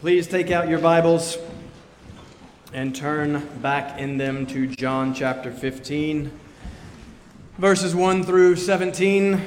Please 0.00 0.26
take 0.26 0.50
out 0.50 0.66
your 0.66 0.78
Bibles 0.78 1.36
and 2.72 2.96
turn 2.96 3.46
back 3.60 4.00
in 4.00 4.16
them 4.16 4.46
to 4.46 4.66
John 4.66 5.12
chapter 5.12 5.52
15, 5.52 6.30
verses 7.58 7.94
1 7.94 8.24
through 8.24 8.56
17. 8.56 9.44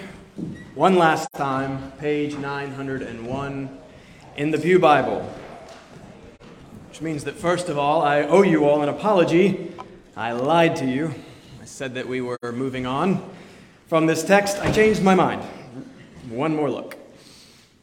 One 0.75 0.95
last 0.95 1.27
time, 1.33 1.91
page 1.93 2.37
901 2.37 3.79
in 4.37 4.51
the 4.51 4.59
Pew 4.59 4.77
Bible. 4.77 5.27
Which 6.89 7.01
means 7.01 7.23
that, 7.23 7.33
first 7.33 7.67
of 7.67 7.79
all, 7.79 8.03
I 8.03 8.21
owe 8.21 8.43
you 8.43 8.69
all 8.69 8.83
an 8.83 8.89
apology. 8.89 9.71
I 10.15 10.33
lied 10.33 10.75
to 10.75 10.85
you. 10.85 11.15
I 11.63 11.65
said 11.65 11.95
that 11.95 12.07
we 12.07 12.21
were 12.21 12.37
moving 12.43 12.85
on 12.85 13.27
from 13.87 14.05
this 14.05 14.23
text. 14.23 14.59
I 14.59 14.71
changed 14.71 15.01
my 15.01 15.15
mind. 15.15 15.41
One 16.29 16.55
more 16.55 16.69
look. 16.69 16.95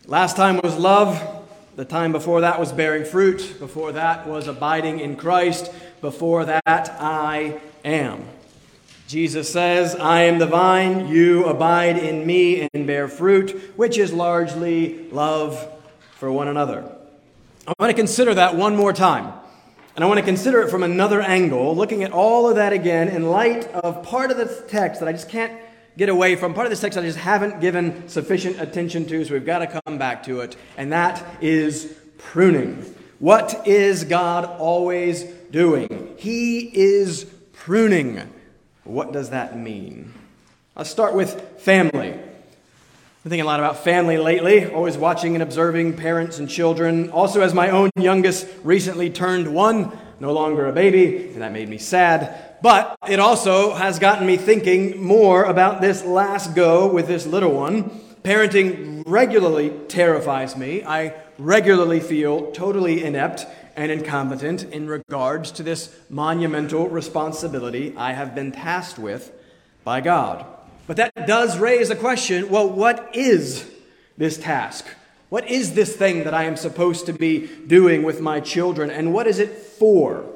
Last 0.06 0.36
time 0.36 0.60
was 0.62 0.76
love. 0.76 1.38
The 1.80 1.86
time 1.86 2.12
before 2.12 2.42
that 2.42 2.60
was 2.60 2.72
bearing 2.72 3.06
fruit. 3.06 3.56
Before 3.58 3.92
that 3.92 4.26
was 4.28 4.48
abiding 4.48 5.00
in 5.00 5.16
Christ. 5.16 5.72
Before 6.02 6.44
that, 6.44 6.62
I 6.66 7.58
am. 7.86 8.22
Jesus 9.08 9.50
says, 9.50 9.96
I 9.96 10.24
am 10.24 10.38
the 10.38 10.46
vine, 10.46 11.08
you 11.08 11.46
abide 11.46 11.96
in 11.96 12.26
me 12.26 12.68
and 12.74 12.86
bear 12.86 13.08
fruit, 13.08 13.72
which 13.76 13.96
is 13.96 14.12
largely 14.12 15.08
love 15.08 15.66
for 16.16 16.30
one 16.30 16.48
another. 16.48 16.84
I 17.66 17.72
want 17.78 17.88
to 17.88 17.96
consider 17.96 18.34
that 18.34 18.56
one 18.56 18.76
more 18.76 18.92
time. 18.92 19.32
And 19.96 20.04
I 20.04 20.06
want 20.06 20.18
to 20.18 20.26
consider 20.26 20.60
it 20.60 20.68
from 20.68 20.82
another 20.82 21.22
angle, 21.22 21.74
looking 21.74 22.02
at 22.02 22.12
all 22.12 22.46
of 22.46 22.56
that 22.56 22.74
again 22.74 23.08
in 23.08 23.30
light 23.30 23.64
of 23.68 24.02
part 24.02 24.30
of 24.30 24.36
the 24.36 24.66
text 24.68 25.00
that 25.00 25.08
I 25.08 25.12
just 25.12 25.30
can't 25.30 25.58
get 26.00 26.08
away 26.08 26.34
from. 26.34 26.54
Part 26.54 26.66
of 26.66 26.70
this 26.70 26.80
text 26.80 26.96
I 26.96 27.02
just 27.02 27.18
haven't 27.18 27.60
given 27.60 28.08
sufficient 28.08 28.58
attention 28.58 29.04
to, 29.08 29.22
so 29.22 29.34
we've 29.34 29.44
got 29.44 29.58
to 29.58 29.80
come 29.84 29.98
back 29.98 30.22
to 30.22 30.40
it. 30.40 30.56
And 30.78 30.94
that 30.94 31.22
is 31.42 31.94
pruning. 32.16 32.82
What 33.18 33.68
is 33.68 34.04
God 34.04 34.46
always 34.46 35.24
doing? 35.50 36.14
He 36.16 36.60
is 36.74 37.24
pruning. 37.52 38.18
What 38.84 39.12
does 39.12 39.28
that 39.28 39.58
mean? 39.58 40.14
I'll 40.74 40.86
start 40.86 41.14
with 41.14 41.38
family. 41.58 42.12
I've 42.12 43.22
been 43.22 43.30
thinking 43.30 43.40
a 43.42 43.44
lot 43.44 43.60
about 43.60 43.84
family 43.84 44.16
lately, 44.16 44.72
always 44.72 44.96
watching 44.96 45.34
and 45.36 45.42
observing 45.42 45.98
parents 45.98 46.38
and 46.38 46.48
children. 46.48 47.10
Also, 47.10 47.42
as 47.42 47.52
my 47.52 47.68
own 47.68 47.90
youngest 47.94 48.48
recently 48.64 49.10
turned 49.10 49.52
one, 49.52 49.92
no 50.20 50.32
longer 50.32 50.66
a 50.66 50.72
baby, 50.72 51.28
and 51.28 51.42
that 51.42 51.52
made 51.52 51.68
me 51.68 51.78
sad. 51.78 52.58
But 52.62 52.96
it 53.08 53.18
also 53.18 53.74
has 53.74 53.98
gotten 53.98 54.26
me 54.26 54.36
thinking 54.36 55.02
more 55.02 55.44
about 55.44 55.80
this 55.80 56.04
last 56.04 56.54
go 56.54 56.86
with 56.92 57.06
this 57.06 57.26
little 57.26 57.52
one. 57.52 57.90
Parenting 58.22 59.02
regularly 59.06 59.70
terrifies 59.88 60.56
me. 60.56 60.84
I 60.84 61.14
regularly 61.38 62.00
feel 62.00 62.52
totally 62.52 63.02
inept 63.02 63.46
and 63.76 63.90
incompetent 63.90 64.64
in 64.64 64.88
regards 64.88 65.52
to 65.52 65.62
this 65.62 65.96
monumental 66.10 66.88
responsibility 66.88 67.94
I 67.96 68.12
have 68.12 68.34
been 68.34 68.52
tasked 68.52 68.98
with 68.98 69.32
by 69.84 70.02
God. 70.02 70.44
But 70.86 70.96
that 70.98 71.26
does 71.26 71.58
raise 71.58 71.88
a 71.88 71.96
question 71.96 72.50
well, 72.50 72.68
what 72.68 73.16
is 73.16 73.70
this 74.18 74.36
task? 74.36 74.86
What 75.30 75.48
is 75.48 75.74
this 75.74 75.96
thing 75.96 76.24
that 76.24 76.34
I 76.34 76.44
am 76.44 76.56
supposed 76.56 77.06
to 77.06 77.12
be 77.12 77.46
doing 77.46 78.02
with 78.02 78.20
my 78.20 78.40
children, 78.40 78.90
and 78.90 79.14
what 79.14 79.28
is 79.28 79.38
it 79.38 79.50
for? 79.50 80.26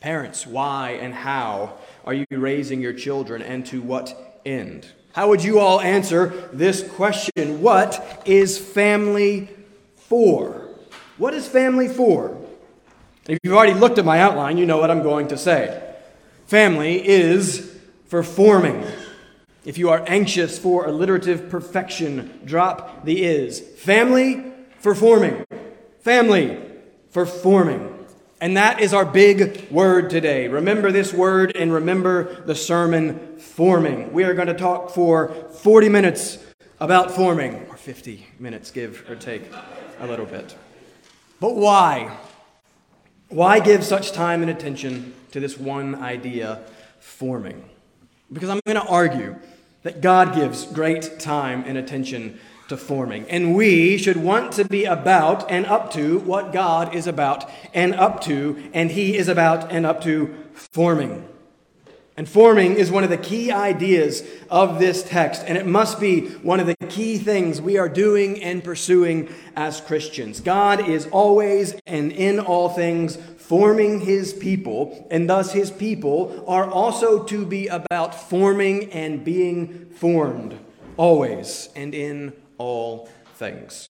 Parents, 0.00 0.46
why 0.46 0.92
and 0.92 1.12
how 1.12 1.74
are 2.04 2.14
you 2.14 2.24
raising 2.30 2.80
your 2.80 2.92
children 2.92 3.42
and 3.42 3.66
to 3.66 3.82
what 3.82 4.40
end? 4.46 4.86
How 5.12 5.28
would 5.28 5.42
you 5.42 5.58
all 5.58 5.80
answer 5.80 6.48
this 6.52 6.88
question? 6.88 7.60
What 7.62 8.22
is 8.24 8.58
family 8.58 9.48
for? 9.96 10.68
What 11.16 11.34
is 11.34 11.48
family 11.48 11.88
for? 11.88 12.40
If 13.26 13.40
you've 13.42 13.54
already 13.54 13.74
looked 13.74 13.98
at 13.98 14.04
my 14.04 14.20
outline, 14.20 14.56
you 14.56 14.66
know 14.66 14.78
what 14.78 14.92
I'm 14.92 15.02
going 15.02 15.28
to 15.28 15.36
say. 15.36 15.82
Family 16.46 17.06
is 17.06 17.76
for 18.06 18.22
forming. 18.22 18.86
If 19.68 19.76
you 19.76 19.90
are 19.90 20.02
anxious 20.06 20.58
for 20.58 20.86
alliterative 20.86 21.50
perfection, 21.50 22.40
drop 22.46 23.04
the 23.04 23.22
is. 23.22 23.60
Family 23.60 24.50
for 24.78 24.94
forming. 24.94 25.44
Family 26.00 26.58
for 27.10 27.26
forming. 27.26 28.06
And 28.40 28.56
that 28.56 28.80
is 28.80 28.94
our 28.94 29.04
big 29.04 29.70
word 29.70 30.08
today. 30.08 30.48
Remember 30.48 30.90
this 30.90 31.12
word 31.12 31.54
and 31.54 31.70
remember 31.70 32.42
the 32.46 32.54
sermon 32.54 33.36
forming. 33.36 34.10
We 34.10 34.24
are 34.24 34.32
going 34.32 34.48
to 34.48 34.54
talk 34.54 34.88
for 34.88 35.34
40 35.50 35.90
minutes 35.90 36.38
about 36.80 37.10
forming, 37.10 37.66
or 37.68 37.76
50 37.76 38.26
minutes, 38.38 38.70
give 38.70 39.04
or 39.10 39.16
take 39.16 39.42
a 40.00 40.06
little 40.06 40.24
bit. 40.24 40.56
But 41.40 41.56
why? 41.56 42.16
Why 43.28 43.60
give 43.60 43.84
such 43.84 44.12
time 44.12 44.40
and 44.40 44.50
attention 44.50 45.12
to 45.32 45.40
this 45.40 45.58
one 45.58 45.94
idea, 45.94 46.62
forming? 47.00 47.68
Because 48.32 48.48
I'm 48.48 48.60
going 48.64 48.80
to 48.80 48.90
argue 48.90 49.36
that 49.82 50.00
God 50.00 50.34
gives 50.34 50.64
great 50.66 51.20
time 51.20 51.64
and 51.66 51.76
attention 51.78 52.38
to 52.68 52.76
forming. 52.76 53.28
And 53.28 53.54
we 53.54 53.98
should 53.98 54.16
want 54.16 54.52
to 54.54 54.64
be 54.64 54.84
about 54.84 55.50
and 55.50 55.66
up 55.66 55.92
to 55.92 56.18
what 56.20 56.52
God 56.52 56.94
is 56.94 57.06
about 57.06 57.48
and 57.74 57.94
up 57.94 58.20
to, 58.22 58.70
and 58.72 58.90
He 58.90 59.16
is 59.16 59.28
about 59.28 59.70
and 59.72 59.86
up 59.86 60.02
to 60.02 60.34
forming. 60.52 61.27
And 62.18 62.28
forming 62.28 62.74
is 62.74 62.90
one 62.90 63.04
of 63.04 63.10
the 63.10 63.16
key 63.16 63.52
ideas 63.52 64.24
of 64.50 64.80
this 64.80 65.04
text, 65.04 65.44
and 65.46 65.56
it 65.56 65.66
must 65.66 66.00
be 66.00 66.26
one 66.38 66.58
of 66.58 66.66
the 66.66 66.74
key 66.88 67.16
things 67.16 67.60
we 67.60 67.78
are 67.78 67.88
doing 67.88 68.42
and 68.42 68.64
pursuing 68.64 69.32
as 69.54 69.80
Christians. 69.80 70.40
God 70.40 70.88
is 70.88 71.06
always 71.12 71.76
and 71.86 72.10
in 72.10 72.40
all 72.40 72.70
things 72.70 73.14
forming 73.36 74.00
his 74.00 74.32
people, 74.32 75.06
and 75.12 75.30
thus 75.30 75.52
his 75.52 75.70
people 75.70 76.44
are 76.48 76.68
also 76.68 77.22
to 77.22 77.46
be 77.46 77.68
about 77.68 78.16
forming 78.16 78.90
and 78.90 79.24
being 79.24 79.86
formed, 79.90 80.58
always 80.96 81.68
and 81.76 81.94
in 81.94 82.32
all 82.58 83.08
things. 83.36 83.88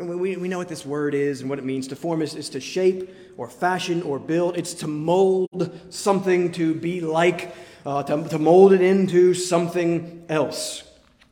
We, 0.00 0.36
we 0.36 0.48
know 0.48 0.58
what 0.58 0.68
this 0.68 0.86
word 0.86 1.14
is 1.14 1.40
and 1.40 1.50
what 1.50 1.58
it 1.58 1.64
means. 1.64 1.88
To 1.88 1.96
form 1.96 2.22
is, 2.22 2.34
is 2.34 2.48
to 2.50 2.60
shape 2.60 3.10
or 3.36 3.48
fashion 3.48 4.02
or 4.02 4.18
build, 4.18 4.56
it's 4.56 4.74
to 4.74 4.86
mold 4.86 5.78
something 5.90 6.52
to 6.52 6.74
be 6.74 7.00
like, 7.00 7.54
uh, 7.84 8.02
to, 8.04 8.28
to 8.28 8.38
mold 8.38 8.72
it 8.72 8.80
into 8.80 9.34
something 9.34 10.24
else. 10.28 10.84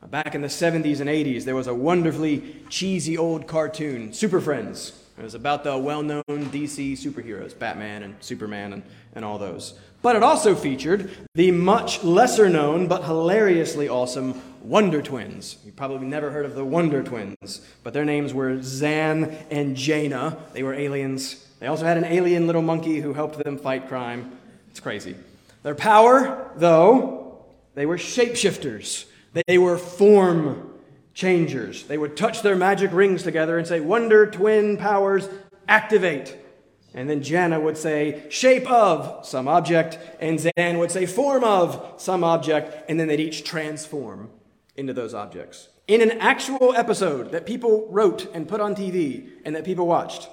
Back 0.09 0.33
in 0.33 0.41
the 0.41 0.47
70s 0.47 1.01
and 1.01 1.09
80s, 1.09 1.43
there 1.43 1.55
was 1.55 1.67
a 1.67 1.73
wonderfully 1.73 2.63
cheesy 2.69 3.17
old 3.17 3.47
cartoon, 3.47 4.13
Super 4.13 4.39
Friends. 4.39 4.93
It 5.19 5.23
was 5.23 5.35
about 5.35 5.65
the 5.65 5.77
well 5.77 6.01
known 6.01 6.23
DC 6.27 6.93
superheroes, 6.93 7.57
Batman 7.57 8.03
and 8.03 8.15
Superman 8.21 8.71
and, 8.73 8.83
and 9.13 9.25
all 9.25 9.37
those. 9.37 9.77
But 10.01 10.15
it 10.15 10.23
also 10.23 10.55
featured 10.55 11.11
the 11.35 11.51
much 11.51 12.03
lesser 12.05 12.49
known 12.49 12.87
but 12.87 13.03
hilariously 13.03 13.89
awesome 13.89 14.41
Wonder 14.61 15.01
Twins. 15.01 15.57
You 15.65 15.71
probably 15.71 16.07
never 16.07 16.31
heard 16.31 16.45
of 16.45 16.55
the 16.55 16.65
Wonder 16.65 17.01
Twins, 17.03 17.61
but 17.83 17.93
their 17.93 18.05
names 18.05 18.33
were 18.33 18.61
Zan 18.61 19.25
and 19.49 19.75
Jayna. 19.75 20.37
They 20.53 20.63
were 20.63 20.73
aliens. 20.73 21.47
They 21.59 21.67
also 21.67 21.85
had 21.85 21.97
an 21.97 22.05
alien 22.05 22.45
little 22.47 22.61
monkey 22.61 22.99
who 22.99 23.13
helped 23.13 23.43
them 23.43 23.57
fight 23.57 23.87
crime. 23.87 24.37
It's 24.69 24.79
crazy. 24.79 25.15
Their 25.63 25.75
power, 25.75 26.51
though, 26.55 27.43
they 27.75 27.85
were 27.85 27.97
shapeshifters. 27.97 29.05
They 29.47 29.57
were 29.57 29.77
form 29.77 30.73
changers. 31.13 31.83
They 31.83 31.97
would 31.97 32.15
touch 32.15 32.41
their 32.41 32.55
magic 32.55 32.91
rings 32.93 33.23
together 33.23 33.57
and 33.57 33.67
say, 33.67 33.79
Wonder 33.79 34.25
Twin 34.25 34.77
powers 34.77 35.27
activate. 35.67 36.35
And 36.93 37.09
then 37.09 37.21
Jayna 37.21 37.61
would 37.61 37.77
say, 37.77 38.23
shape 38.29 38.69
of 38.69 39.25
some 39.25 39.47
object, 39.47 39.99
and 40.19 40.39
Zan 40.39 40.79
would 40.79 40.91
say, 40.91 41.05
form 41.05 41.43
of 41.43 41.95
some 41.97 42.23
object, 42.23 42.89
and 42.89 42.99
then 42.99 43.07
they'd 43.07 43.19
each 43.19 43.43
transform 43.43 44.31
into 44.79 44.93
those 44.93 45.13
objects. 45.13 45.67
In 45.87 46.01
an 46.01 46.11
actual 46.19 46.73
episode 46.75 47.31
that 47.31 47.45
people 47.45 47.87
wrote 47.89 48.33
and 48.33 48.47
put 48.47 48.61
on 48.61 48.75
TV 48.75 49.29
and 49.43 49.55
that 49.55 49.65
people 49.65 49.85
watched, 49.85 50.29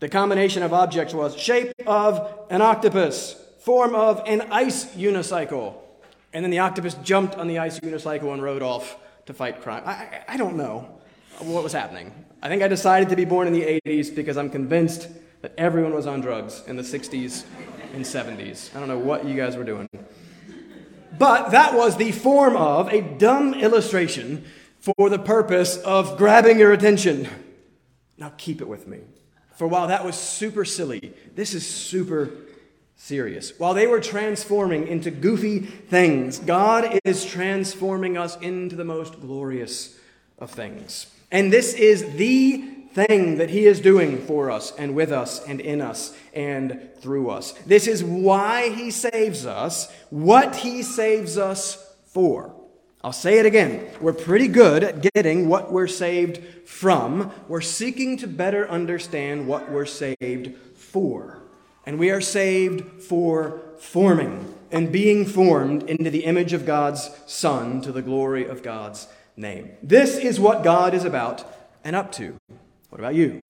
the 0.00 0.08
combination 0.08 0.62
of 0.62 0.72
objects 0.72 1.14
was 1.14 1.36
shape 1.36 1.72
of 1.86 2.46
an 2.50 2.60
octopus, 2.60 3.40
form 3.60 3.94
of 3.94 4.22
an 4.26 4.42
ice 4.50 4.86
unicycle. 4.96 5.76
And 6.32 6.44
then 6.44 6.50
the 6.50 6.58
octopus 6.58 6.94
jumped 7.02 7.36
on 7.36 7.46
the 7.46 7.58
ice 7.58 7.78
unicycle 7.80 8.32
and 8.32 8.42
rode 8.42 8.62
off 8.62 8.96
to 9.26 9.32
fight 9.32 9.62
crime. 9.62 9.82
I, 9.86 10.22
I, 10.28 10.36
don't 10.36 10.56
know 10.56 10.98
what 11.38 11.62
was 11.62 11.72
happening. 11.72 12.12
I 12.42 12.48
think 12.48 12.62
I 12.62 12.68
decided 12.68 13.08
to 13.10 13.16
be 13.16 13.24
born 13.24 13.46
in 13.46 13.52
the 13.52 13.80
80s 13.86 14.14
because 14.14 14.36
I'm 14.36 14.50
convinced 14.50 15.08
that 15.42 15.52
everyone 15.56 15.94
was 15.94 16.06
on 16.06 16.20
drugs 16.20 16.62
in 16.66 16.76
the 16.76 16.82
60s 16.82 17.44
and 17.94 18.04
70s. 18.04 18.74
I 18.74 18.80
don't 18.80 18.88
know 18.88 18.98
what 18.98 19.24
you 19.24 19.36
guys 19.36 19.56
were 19.56 19.64
doing. 19.64 19.88
But 21.18 21.50
that 21.50 21.74
was 21.74 21.96
the 21.96 22.12
form 22.12 22.56
of 22.56 22.92
a 22.92 23.00
dumb 23.00 23.54
illustration 23.54 24.44
for 24.80 25.08
the 25.08 25.18
purpose 25.18 25.76
of 25.78 26.16
grabbing 26.16 26.58
your 26.58 26.72
attention. 26.72 27.28
Now 28.18 28.32
keep 28.36 28.60
it 28.60 28.68
with 28.68 28.86
me. 28.86 29.00
For 29.56 29.66
while 29.66 29.88
that 29.88 30.04
was 30.04 30.16
super 30.16 30.64
silly, 30.64 31.14
this 31.34 31.54
is 31.54 31.66
super 31.66 32.30
serious. 32.96 33.58
While 33.58 33.74
they 33.74 33.86
were 33.86 34.00
transforming 34.00 34.88
into 34.88 35.10
goofy 35.10 35.60
things, 35.60 36.38
God 36.38 36.98
is 37.04 37.24
transforming 37.24 38.16
us 38.16 38.36
into 38.38 38.76
the 38.76 38.84
most 38.84 39.20
glorious 39.20 39.98
of 40.38 40.50
things. 40.50 41.06
And 41.30 41.52
this 41.52 41.74
is 41.74 42.14
the 42.16 42.73
thing 42.94 43.38
that 43.38 43.50
He 43.50 43.66
is 43.66 43.80
doing 43.80 44.24
for 44.24 44.50
us 44.50 44.72
and 44.78 44.94
with 44.94 45.12
us 45.12 45.44
and 45.44 45.60
in 45.60 45.80
us 45.80 46.16
and 46.32 46.88
through 47.00 47.30
us. 47.30 47.52
This 47.66 47.86
is 47.86 48.02
why 48.02 48.70
He 48.70 48.90
saves 48.90 49.44
us, 49.44 49.92
what 50.10 50.56
He 50.56 50.82
saves 50.82 51.36
us 51.36 51.94
for. 52.06 52.54
I'll 53.02 53.12
say 53.12 53.38
it 53.38 53.44
again. 53.44 53.86
We're 54.00 54.14
pretty 54.14 54.48
good 54.48 54.82
at 54.82 55.12
getting 55.14 55.48
what 55.48 55.70
we're 55.70 55.88
saved 55.88 56.42
from. 56.66 57.32
We're 57.48 57.60
seeking 57.60 58.16
to 58.18 58.26
better 58.26 58.66
understand 58.66 59.46
what 59.46 59.70
we're 59.70 59.84
saved 59.84 60.56
for. 60.74 61.42
And 61.84 61.98
we 61.98 62.10
are 62.10 62.22
saved 62.22 63.02
for 63.02 63.60
forming 63.78 64.54
and 64.70 64.90
being 64.90 65.26
formed 65.26 65.82
into 65.82 66.10
the 66.10 66.24
image 66.24 66.54
of 66.54 66.64
God's 66.64 67.10
Son 67.26 67.82
to 67.82 67.92
the 67.92 68.00
glory 68.00 68.46
of 68.46 68.62
God's 68.62 69.06
name. 69.36 69.72
This 69.82 70.16
is 70.16 70.40
what 70.40 70.64
God 70.64 70.94
is 70.94 71.04
about 71.04 71.44
and 71.84 71.94
up 71.94 72.10
to. 72.12 72.38
What 72.94 73.00
about 73.00 73.16
you? 73.16 73.40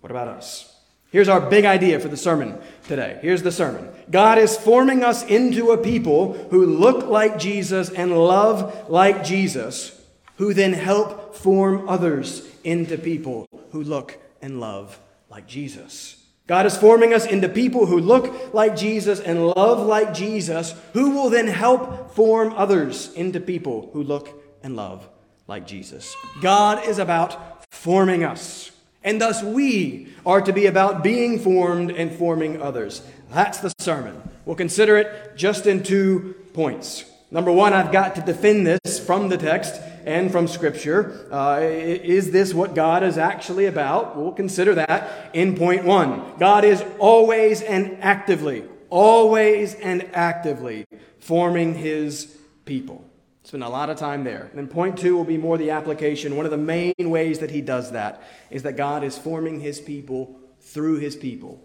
What 0.00 0.10
about 0.10 0.28
us? 0.28 0.74
Here's 1.10 1.28
our 1.28 1.42
big 1.42 1.66
idea 1.66 2.00
for 2.00 2.08
the 2.08 2.16
sermon 2.16 2.58
today. 2.88 3.18
Here's 3.20 3.42
the 3.42 3.52
sermon 3.52 3.92
God 4.10 4.38
is 4.38 4.56
forming 4.56 5.04
us 5.04 5.22
into 5.24 5.72
a 5.72 5.76
people 5.76 6.32
who 6.48 6.64
look 6.64 7.06
like 7.06 7.38
Jesus 7.38 7.90
and 7.90 8.16
love 8.16 8.88
like 8.88 9.24
Jesus, 9.24 10.02
who 10.36 10.54
then 10.54 10.72
help 10.72 11.34
form 11.34 11.86
others 11.86 12.48
into 12.64 12.96
people 12.96 13.46
who 13.72 13.82
look 13.82 14.18
and 14.40 14.58
love 14.58 14.98
like 15.28 15.46
Jesus. 15.46 16.24
God 16.46 16.64
is 16.64 16.74
forming 16.74 17.12
us 17.12 17.26
into 17.26 17.50
people 17.50 17.84
who 17.84 18.00
look 18.00 18.54
like 18.54 18.74
Jesus 18.74 19.20
and 19.20 19.48
love 19.48 19.86
like 19.86 20.14
Jesus, 20.14 20.74
who 20.94 21.10
will 21.10 21.28
then 21.28 21.46
help 21.46 22.12
form 22.12 22.54
others 22.54 23.12
into 23.12 23.38
people 23.38 23.90
who 23.92 24.02
look 24.02 24.30
and 24.62 24.76
love 24.76 25.06
like 25.46 25.66
Jesus. 25.66 26.16
God 26.40 26.88
is 26.88 26.98
about 26.98 27.51
forming 27.72 28.22
us. 28.22 28.70
And 29.02 29.20
thus 29.20 29.42
we 29.42 30.08
are 30.24 30.40
to 30.42 30.52
be 30.52 30.66
about 30.66 31.02
being 31.02 31.40
formed 31.40 31.90
and 31.90 32.12
forming 32.12 32.62
others. 32.62 33.02
That's 33.32 33.58
the 33.58 33.72
sermon. 33.80 34.22
We'll 34.44 34.56
consider 34.56 34.96
it 34.98 35.36
just 35.36 35.66
in 35.66 35.82
two 35.82 36.36
points. 36.52 37.04
Number 37.30 37.50
one, 37.50 37.72
I've 37.72 37.90
got 37.90 38.14
to 38.16 38.20
defend 38.20 38.66
this 38.66 39.00
from 39.00 39.30
the 39.30 39.38
text 39.38 39.80
and 40.04 40.30
from 40.30 40.46
Scripture. 40.46 41.26
Uh, 41.32 41.60
is 41.62 42.30
this 42.30 42.52
what 42.52 42.74
God 42.74 43.02
is 43.02 43.16
actually 43.16 43.66
about? 43.66 44.16
We'll 44.16 44.32
consider 44.32 44.74
that 44.74 45.30
in 45.32 45.56
point 45.56 45.84
one. 45.84 46.36
God 46.38 46.64
is 46.64 46.84
always 46.98 47.62
and 47.62 47.96
actively, 48.02 48.64
always 48.90 49.74
and 49.74 50.08
actively 50.12 50.84
forming 51.20 51.74
his 51.74 52.36
people. 52.66 53.02
Spend 53.52 53.64
a 53.64 53.68
lot 53.68 53.90
of 53.90 53.98
time 53.98 54.24
there. 54.24 54.44
And 54.44 54.56
then 54.56 54.66
point 54.66 54.98
two 54.98 55.14
will 55.14 55.26
be 55.26 55.36
more 55.36 55.58
the 55.58 55.72
application. 55.72 56.38
One 56.38 56.46
of 56.46 56.50
the 56.50 56.56
main 56.56 56.94
ways 56.98 57.40
that 57.40 57.50
he 57.50 57.60
does 57.60 57.92
that 57.92 58.22
is 58.48 58.62
that 58.62 58.78
God 58.78 59.04
is 59.04 59.18
forming 59.18 59.60
his 59.60 59.78
people 59.78 60.40
through 60.58 61.00
his 61.00 61.16
people, 61.16 61.62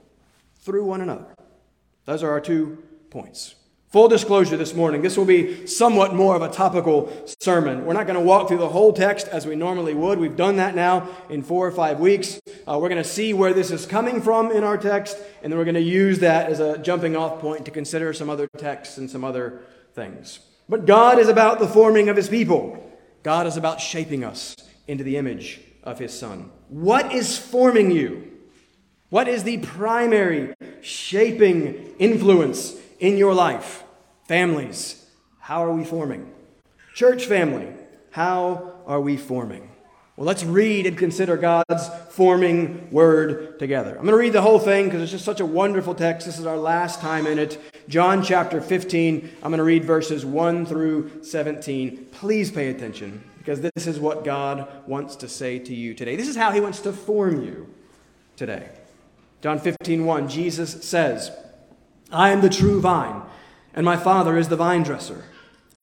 through 0.60 0.84
one 0.84 1.00
another. 1.00 1.34
Those 2.04 2.24
are 2.24 2.32
our 2.32 2.42
two 2.42 2.84
points. 3.10 3.56
Full 3.92 4.10
disclosure 4.10 4.58
this 4.58 4.74
morning, 4.74 5.02
this 5.02 5.16
will 5.16 5.24
be 5.24 5.66
somewhat 5.66 6.14
more 6.14 6.36
of 6.36 6.42
a 6.42 6.50
topical 6.50 7.10
sermon. 7.40 7.86
We're 7.86 7.94
not 7.94 8.06
going 8.06 8.20
to 8.20 8.26
walk 8.26 8.50
through 8.50 8.58
the 8.58 8.68
whole 8.68 8.92
text 8.92 9.30
as 9.30 9.48
we 9.48 9.56
normally 9.56 9.94
would. 9.94 10.20
We've 10.20 10.36
done 10.36 10.58
that 10.58 10.76
now 10.76 11.08
in 11.30 11.42
four 11.42 11.66
or 11.66 11.72
five 11.72 12.02
weeks. 12.02 12.42
Uh, 12.68 12.78
we're 12.82 12.90
going 12.90 13.02
to 13.02 13.10
see 13.10 13.34
where 13.34 13.54
this 13.54 13.72
is 13.72 13.86
coming 13.86 14.22
from 14.22 14.52
in 14.52 14.66
our 14.66 14.78
text, 14.78 15.18
and 15.42 15.54
then 15.54 15.58
we're 15.58 15.64
going 15.64 15.76
to 15.76 15.80
use 15.80 16.20
that 16.20 16.52
as 16.52 16.60
a 16.60 16.80
jumping 16.80 17.16
off 17.16 17.40
point 17.40 17.64
to 17.64 17.72
consider 17.72 18.12
some 18.12 18.30
other 18.30 18.50
texts 18.58 18.98
and 18.98 19.10
some 19.10 19.24
other 19.24 19.62
things. 19.94 20.42
But 20.70 20.86
God 20.86 21.20
is 21.20 21.30
about 21.30 21.60
the 21.60 21.68
forming 21.68 22.10
of 22.10 22.18
his 22.18 22.30
people. 22.30 22.84
God 23.24 23.48
is 23.48 23.58
about 23.58 23.82
shaping 23.82 24.24
us 24.24 24.56
into 24.88 25.04
the 25.04 25.18
image 25.18 25.62
of 25.84 26.00
his 26.00 26.18
Son. 26.18 26.52
What 26.70 27.14
is 27.14 27.38
forming 27.38 27.92
you? 27.92 28.32
What 29.10 29.28
is 29.28 29.44
the 29.44 29.60
primary 29.60 30.54
shaping 30.82 31.96
influence 31.98 32.76
in 33.00 33.18
your 33.18 33.34
life? 33.34 33.84
Families, 34.28 35.10
how 35.40 35.64
are 35.64 35.72
we 35.72 35.86
forming? 35.86 36.34
Church 36.94 37.26
family, 37.26 37.68
how 38.12 38.74
are 38.86 39.00
we 39.00 39.16
forming? 39.16 39.72
Well, 40.18 40.26
let's 40.26 40.44
read 40.44 40.88
and 40.88 40.98
consider 40.98 41.38
God's 41.38 41.90
forming 42.10 42.90
word 42.92 43.60
together. 43.60 43.92
I'm 43.92 44.02
going 44.02 44.08
to 44.08 44.18
read 44.18 44.34
the 44.34 44.42
whole 44.42 44.60
thing 44.60 44.86
because 44.86 45.02
it's 45.04 45.12
just 45.12 45.24
such 45.24 45.40
a 45.40 45.46
wonderful 45.46 45.94
text. 45.94 46.26
This 46.26 46.40
is 46.40 46.46
our 46.46 46.58
last 46.58 47.00
time 47.00 47.28
in 47.28 47.38
it. 47.38 47.62
John 47.88 48.22
chapter 48.22 48.60
15. 48.60 49.30
I'm 49.42 49.50
going 49.50 49.60
to 49.60 49.64
read 49.64 49.86
verses 49.86 50.26
1 50.26 50.66
through 50.66 51.24
17. 51.24 52.08
Please 52.12 52.52
pay 52.52 52.70
attention 52.70 53.24
because 53.38 53.62
this 53.62 53.88
is 53.88 53.98
what 53.98 54.26
God 54.26 54.68
wants 54.88 55.16
to 55.18 55.30
say 55.30 55.58
to 55.60 55.74
you 55.74 55.94
today. 55.94 56.18
This 56.18 56.28
is 56.28 56.36
how 56.36 56.52
he 56.52 56.60
wants 56.60 56.82
to 56.82 56.92
form 56.92 57.42
you 57.42 57.74
today. 58.36 58.70
John 59.42 59.60
15, 59.60 60.06
1, 60.06 60.30
Jesus 60.30 60.84
says, 60.84 61.32
I 62.12 62.32
am 62.32 62.42
the 62.42 62.50
true 62.50 62.82
vine, 62.82 63.22
and 63.74 63.86
my 63.86 63.96
Father 63.96 64.38
is 64.38 64.50
the 64.50 64.56
vine 64.58 64.84
dresser. 64.84 65.24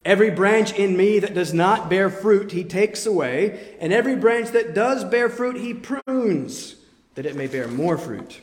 Every 0.04 0.30
branch 0.30 0.74
in 0.74 0.98
me 0.98 1.18
that 1.20 1.32
does 1.32 1.54
not 1.54 1.88
bear 1.88 2.10
fruit, 2.10 2.52
he 2.52 2.64
takes 2.64 3.06
away, 3.06 3.76
and 3.80 3.92
every 3.92 4.16
branch 4.16 4.50
that 4.50 4.74
does 4.74 5.04
bear 5.04 5.30
fruit, 5.30 5.56
he 5.56 5.72
prunes, 5.72 6.76
that 7.14 7.24
it 7.24 7.36
may 7.36 7.46
bear 7.46 7.68
more 7.68 7.96
fruit. 7.96 8.42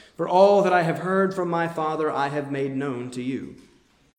for 0.21 0.29
all 0.29 0.61
that 0.61 0.71
I 0.71 0.83
have 0.83 0.99
heard 0.99 1.33
from 1.33 1.49
my 1.49 1.67
Father 1.67 2.11
I 2.11 2.27
have 2.27 2.51
made 2.51 2.75
known 2.75 3.09
to 3.09 3.23
you. 3.23 3.55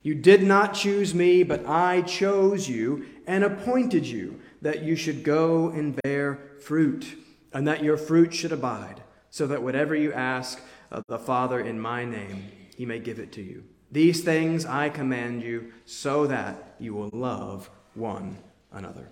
You 0.02 0.16
did 0.16 0.42
not 0.42 0.75
choose 0.75 1.14
me, 1.14 1.44
but 1.44 1.64
I 1.64 2.02
chose 2.02 2.68
you 2.68 3.06
and 3.25 3.44
appointed 3.44 4.04
you 4.04 4.40
that 4.62 4.82
you 4.82 4.97
should 4.97 5.23
go 5.23 5.68
and 5.68 5.94
bear 6.02 6.40
fruit, 6.59 7.16
and 7.52 7.68
that 7.68 7.85
your 7.85 7.97
fruit 7.97 8.35
should 8.35 8.50
abide, 8.50 9.00
so 9.30 9.47
that 9.47 9.62
whatever 9.62 9.94
you 9.94 10.12
ask 10.12 10.61
of 10.90 11.04
the 11.06 11.21
Father 11.21 11.61
in 11.61 11.78
my 11.78 12.04
name, 12.04 12.50
he 12.76 12.85
may 12.85 12.99
give 12.99 13.21
it 13.21 13.30
to 13.35 13.40
you. 13.40 13.62
These 13.92 14.25
things 14.25 14.66
I 14.66 14.88
command 14.88 15.44
you 15.44 15.73
so 15.85 16.26
that 16.26 16.75
you 16.80 16.94
will 16.94 17.11
love 17.12 17.71
one 17.94 18.38
another. 18.73 19.09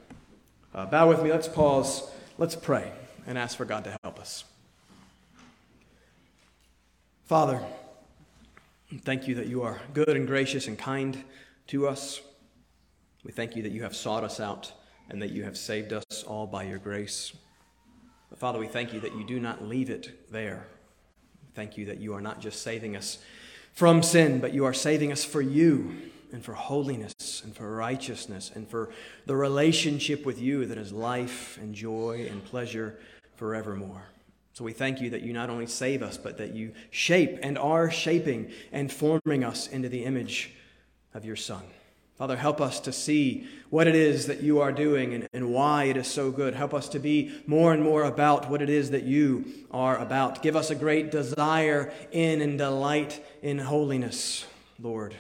Uh, 0.75 0.87
bow 0.87 1.09
with 1.09 1.23
me. 1.23 1.31
Let's 1.31 1.47
pause. 1.47 2.11
Let's 2.37 2.57
pray 2.57 2.91
and 3.29 3.39
ask 3.39 3.57
for 3.57 3.65
God 3.65 3.85
to 3.85 3.97
help 4.03 4.19
us. 4.19 4.43
Father, 7.31 7.63
thank 9.03 9.29
you 9.29 9.37
that 9.37 9.47
you 9.47 9.63
are 9.63 9.81
good 9.95 10.17
and 10.17 10.27
gracious 10.27 10.67
and 10.67 10.77
kind 10.77 11.23
to 11.69 11.87
us. 11.87 12.21
We 13.23 13.31
thank 13.31 13.55
you 13.55 13.63
that 13.63 13.71
you 13.71 13.85
have 13.85 13.95
sought 13.95 14.25
us 14.25 14.41
out 14.41 14.73
and 15.11 15.23
that 15.23 15.31
you 15.31 15.45
have 15.45 15.57
saved 15.57 15.93
us 15.93 16.25
all 16.27 16.49
by 16.49 16.65
your 16.65 16.79
grace. 16.79 17.33
But 18.31 18.41
Father, 18.41 18.59
we 18.59 18.67
thank 18.67 18.93
you 18.93 18.99
that 18.99 19.15
you 19.15 19.23
do 19.23 19.39
not 19.39 19.63
leave 19.63 19.91
it 19.91 20.29
there. 20.33 20.67
Thank 21.55 21.79
you 21.79 21.87
that 21.87 22.01
you 22.01 22.15
are 22.15 22.21
not 22.21 22.41
just 22.41 22.63
saving 22.63 22.97
us 22.97 23.19
from 23.75 24.03
sin, 24.03 24.41
but 24.41 24.53
you 24.53 24.65
are 24.65 24.75
saving 24.75 25.13
us 25.13 25.25
for 25.25 25.41
you 25.41 26.11
and 26.33 26.45
for 26.45 26.55
holiness 26.55 27.43
and 27.45 27.55
for 27.55 27.77
righteousness 27.77 28.51
and 28.53 28.69
for 28.69 28.91
the 29.27 29.37
relationship 29.37 30.27
with 30.27 30.43
you 30.43 30.67
that 30.67 30.79
is 30.79 30.93
life 30.93 31.59
and 31.63 31.77
joy 31.77 32.27
and 32.29 32.45
pleasure 32.45 32.99
forevermore. 33.37 34.03
So 34.53 34.65
we 34.65 34.73
thank 34.73 35.01
you 35.01 35.11
that 35.11 35.23
you 35.23 35.33
not 35.33 35.51
only 35.51 35.67
save 35.67 36.03
us, 36.03 36.17
but 36.17 36.39
that 36.39 36.55
you 36.55 36.73
shape 36.91 37.39
and 37.43 37.57
are 37.57 37.91
shaping 37.91 38.51
and 38.73 38.93
forming 38.93 39.45
us 39.45 39.69
into 39.69 39.89
the 39.89 40.05
image 40.05 40.53
of 41.15 41.25
your 41.25 41.37
Son. 41.37 41.63
Father, 42.17 42.37
help 42.37 42.61
us 42.61 42.81
to 42.81 42.93
see 42.93 43.49
what 43.71 43.87
it 43.87 43.95
is 43.95 44.27
that 44.27 44.43
you 44.43 44.61
are 44.61 44.73
doing 44.73 45.15
and, 45.15 45.29
and 45.33 45.55
why 45.55 45.85
it 45.85 45.97
is 45.97 46.07
so 46.07 46.31
good. 46.31 46.55
Help 46.55 46.75
us 46.75 46.87
to 46.91 46.99
be 46.99 47.33
more 47.47 47.73
and 47.73 47.83
more 47.83 48.05
about 48.05 48.51
what 48.51 48.61
it 48.61 48.69
is 48.69 48.91
that 48.91 49.05
you 49.05 49.47
are 49.71 49.97
about. 49.97 50.43
Give 50.43 50.55
us 50.55 50.71
a 50.71 50.75
great 50.75 51.11
desire 51.11 51.91
in 52.13 52.43
and 52.43 52.59
delight 52.59 53.25
in 53.41 53.59
holiness, 53.59 54.45
Lord. 54.79 55.15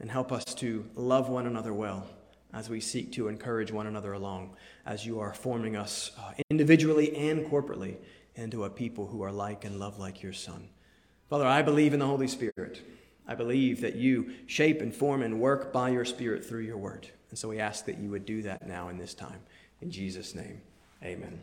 And 0.00 0.10
help 0.10 0.30
us 0.30 0.44
to 0.56 0.84
love 0.94 1.30
one 1.30 1.46
another 1.46 1.72
well 1.72 2.06
as 2.52 2.68
we 2.68 2.80
seek 2.80 3.12
to 3.12 3.28
encourage 3.28 3.72
one 3.72 3.86
another 3.86 4.12
along, 4.12 4.54
as 4.84 5.06
you 5.06 5.20
are 5.20 5.32
forming 5.32 5.76
us 5.76 6.10
uh, 6.18 6.32
individually 6.50 7.16
and 7.16 7.46
corporately 7.46 7.96
into 8.38 8.64
a 8.64 8.70
people 8.70 9.06
who 9.06 9.22
are 9.22 9.32
like 9.32 9.64
and 9.64 9.78
love 9.78 9.98
like 9.98 10.22
your 10.22 10.32
Son. 10.32 10.68
Father, 11.28 11.46
I 11.46 11.62
believe 11.62 11.92
in 11.92 12.00
the 12.00 12.06
Holy 12.06 12.28
Spirit. 12.28 12.80
I 13.26 13.34
believe 13.34 13.80
that 13.82 13.96
you 13.96 14.32
shape 14.46 14.80
and 14.80 14.94
form 14.94 15.22
and 15.22 15.40
work 15.40 15.72
by 15.72 15.90
your 15.90 16.04
Spirit 16.04 16.44
through 16.44 16.60
your 16.62 16.78
word. 16.78 17.08
And 17.30 17.38
so 17.38 17.48
we 17.48 17.58
ask 17.58 17.84
that 17.86 17.98
you 17.98 18.10
would 18.10 18.24
do 18.24 18.42
that 18.42 18.66
now 18.66 18.88
in 18.88 18.96
this 18.96 19.12
time. 19.12 19.40
In 19.82 19.90
Jesus' 19.90 20.34
name, 20.34 20.62
amen. 21.02 21.40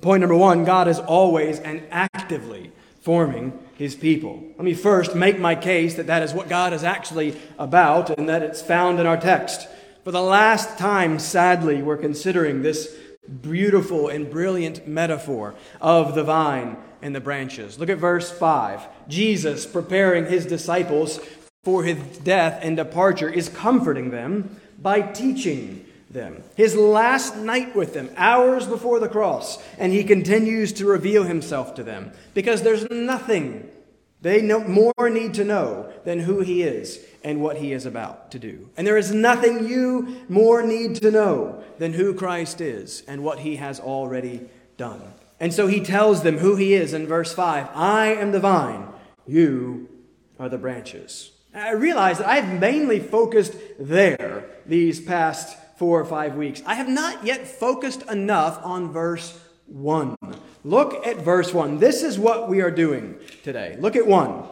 Point 0.00 0.20
number 0.20 0.36
one 0.36 0.64
God 0.64 0.86
is 0.86 1.00
always 1.00 1.58
and 1.58 1.82
actively 1.90 2.70
forming 3.00 3.58
his 3.76 3.94
people. 3.94 4.42
Let 4.56 4.64
me 4.64 4.74
first 4.74 5.14
make 5.14 5.38
my 5.38 5.54
case 5.54 5.94
that 5.94 6.06
that 6.06 6.22
is 6.22 6.32
what 6.32 6.48
God 6.48 6.72
is 6.72 6.84
actually 6.84 7.36
about 7.58 8.10
and 8.10 8.28
that 8.28 8.42
it's 8.42 8.62
found 8.62 9.00
in 9.00 9.06
our 9.06 9.16
text. 9.16 9.66
For 10.04 10.12
the 10.12 10.22
last 10.22 10.78
time, 10.78 11.18
sadly, 11.18 11.82
we're 11.82 11.96
considering 11.96 12.62
this 12.62 12.94
beautiful 13.28 14.08
and 14.08 14.30
brilliant 14.30 14.86
metaphor 14.86 15.54
of 15.80 16.14
the 16.14 16.24
vine 16.24 16.76
and 17.02 17.14
the 17.14 17.20
branches. 17.20 17.78
Look 17.78 17.88
at 17.88 17.98
verse 17.98 18.30
5. 18.30 18.86
Jesus, 19.08 19.66
preparing 19.66 20.26
his 20.26 20.46
disciples 20.46 21.20
for 21.64 21.84
his 21.84 21.98
death 22.18 22.60
and 22.62 22.76
departure, 22.76 23.28
is 23.28 23.48
comforting 23.48 24.10
them 24.10 24.60
by 24.80 25.02
teaching 25.02 25.84
them. 26.10 26.42
His 26.56 26.74
last 26.74 27.36
night 27.36 27.76
with 27.76 27.94
them, 27.94 28.10
hours 28.16 28.66
before 28.66 28.98
the 29.00 29.08
cross, 29.08 29.62
and 29.78 29.92
he 29.92 30.04
continues 30.04 30.72
to 30.74 30.86
reveal 30.86 31.24
himself 31.24 31.74
to 31.74 31.82
them 31.82 32.12
because 32.34 32.62
there's 32.62 32.88
nothing 32.90 33.70
they 34.20 34.42
no, 34.42 34.60
more 34.60 35.10
need 35.10 35.34
to 35.34 35.44
know 35.44 35.92
than 36.04 36.18
who 36.18 36.40
he 36.40 36.62
is 36.62 37.04
and 37.28 37.42
what 37.42 37.58
he 37.58 37.74
is 37.74 37.84
about 37.84 38.30
to 38.30 38.38
do. 38.38 38.70
And 38.74 38.86
there 38.86 38.96
is 38.96 39.12
nothing 39.12 39.68
you 39.68 40.24
more 40.30 40.62
need 40.62 40.94
to 40.96 41.10
know 41.10 41.62
than 41.76 41.92
who 41.92 42.14
Christ 42.14 42.62
is 42.62 43.02
and 43.06 43.22
what 43.22 43.40
he 43.40 43.56
has 43.56 43.78
already 43.78 44.48
done. 44.78 45.02
And 45.38 45.52
so 45.52 45.66
he 45.66 45.80
tells 45.80 46.22
them 46.22 46.38
who 46.38 46.56
he 46.56 46.72
is 46.72 46.94
in 46.94 47.06
verse 47.06 47.34
5 47.34 47.68
I 47.74 48.14
am 48.14 48.32
the 48.32 48.40
vine, 48.40 48.88
you 49.26 49.90
are 50.38 50.48
the 50.48 50.56
branches. 50.56 51.32
I 51.54 51.72
realize 51.72 52.16
that 52.16 52.28
I've 52.28 52.58
mainly 52.58 52.98
focused 52.98 53.52
there 53.78 54.46
these 54.64 54.98
past 54.98 55.54
four 55.76 56.00
or 56.00 56.06
five 56.06 56.34
weeks. 56.34 56.62
I 56.64 56.76
have 56.76 56.88
not 56.88 57.26
yet 57.26 57.46
focused 57.46 58.08
enough 58.10 58.58
on 58.64 58.90
verse 58.90 59.38
1. 59.66 60.16
Look 60.64 61.06
at 61.06 61.18
verse 61.18 61.52
1. 61.52 61.78
This 61.78 62.02
is 62.02 62.18
what 62.18 62.48
we 62.48 62.62
are 62.62 62.70
doing 62.70 63.18
today. 63.42 63.76
Look 63.78 63.96
at 63.96 64.06
1. 64.06 64.44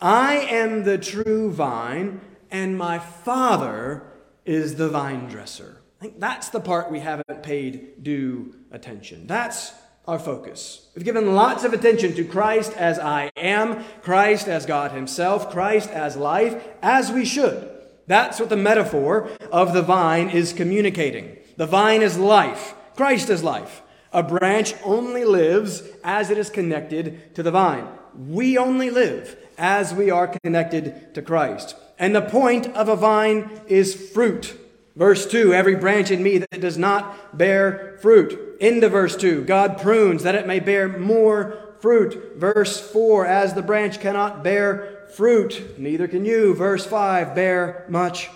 I 0.00 0.36
am 0.36 0.84
the 0.84 0.96
true 0.96 1.50
vine, 1.50 2.20
and 2.52 2.78
my 2.78 3.00
Father 3.00 4.04
is 4.44 4.76
the 4.76 4.88
vine 4.88 5.26
dresser. 5.26 5.82
I 6.00 6.04
think 6.04 6.20
that's 6.20 6.50
the 6.50 6.60
part 6.60 6.92
we 6.92 7.00
haven't 7.00 7.42
paid 7.42 8.04
due 8.04 8.54
attention. 8.70 9.26
That's 9.26 9.72
our 10.06 10.20
focus. 10.20 10.88
We've 10.94 11.04
given 11.04 11.34
lots 11.34 11.64
of 11.64 11.72
attention 11.72 12.14
to 12.14 12.24
Christ 12.24 12.74
as 12.76 13.00
I 13.00 13.32
am, 13.36 13.84
Christ 14.00 14.46
as 14.46 14.66
God 14.66 14.92
Himself, 14.92 15.50
Christ 15.50 15.90
as 15.90 16.16
life, 16.16 16.64
as 16.80 17.10
we 17.10 17.24
should. 17.24 17.68
That's 18.06 18.38
what 18.38 18.50
the 18.50 18.56
metaphor 18.56 19.28
of 19.50 19.72
the 19.72 19.82
vine 19.82 20.30
is 20.30 20.52
communicating. 20.52 21.38
The 21.56 21.66
vine 21.66 22.02
is 22.02 22.16
life, 22.16 22.74
Christ 22.94 23.30
is 23.30 23.42
life. 23.42 23.82
A 24.12 24.22
branch 24.22 24.74
only 24.84 25.24
lives 25.24 25.82
as 26.04 26.30
it 26.30 26.38
is 26.38 26.50
connected 26.50 27.34
to 27.34 27.42
the 27.42 27.50
vine. 27.50 27.88
We 28.16 28.56
only 28.56 28.90
live 28.90 29.36
as 29.58 29.92
we 29.92 30.10
are 30.10 30.28
connected 30.28 31.14
to 31.14 31.20
Christ. 31.20 31.76
And 31.98 32.14
the 32.14 32.22
point 32.22 32.68
of 32.68 32.88
a 32.88 32.96
vine 32.96 33.60
is 33.66 33.94
fruit. 34.12 34.56
Verse 34.94 35.26
2 35.26 35.52
Every 35.52 35.74
branch 35.74 36.10
in 36.10 36.22
me 36.22 36.38
that 36.38 36.60
does 36.60 36.78
not 36.78 37.36
bear 37.36 37.98
fruit. 38.00 38.56
Into 38.60 38.88
verse 38.88 39.16
2 39.16 39.44
God 39.44 39.78
prunes 39.78 40.22
that 40.22 40.34
it 40.34 40.46
may 40.46 40.60
bear 40.60 40.88
more 40.88 41.74
fruit. 41.80 42.36
Verse 42.36 42.80
4 42.90 43.26
As 43.26 43.54
the 43.54 43.62
branch 43.62 44.00
cannot 44.00 44.42
bear 44.42 45.06
fruit, 45.14 45.78
neither 45.78 46.08
can 46.08 46.24
you. 46.24 46.54
Verse 46.54 46.86
5 46.86 47.34
Bear 47.34 47.84
much 47.88 48.30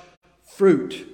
fruit. 0.44 1.08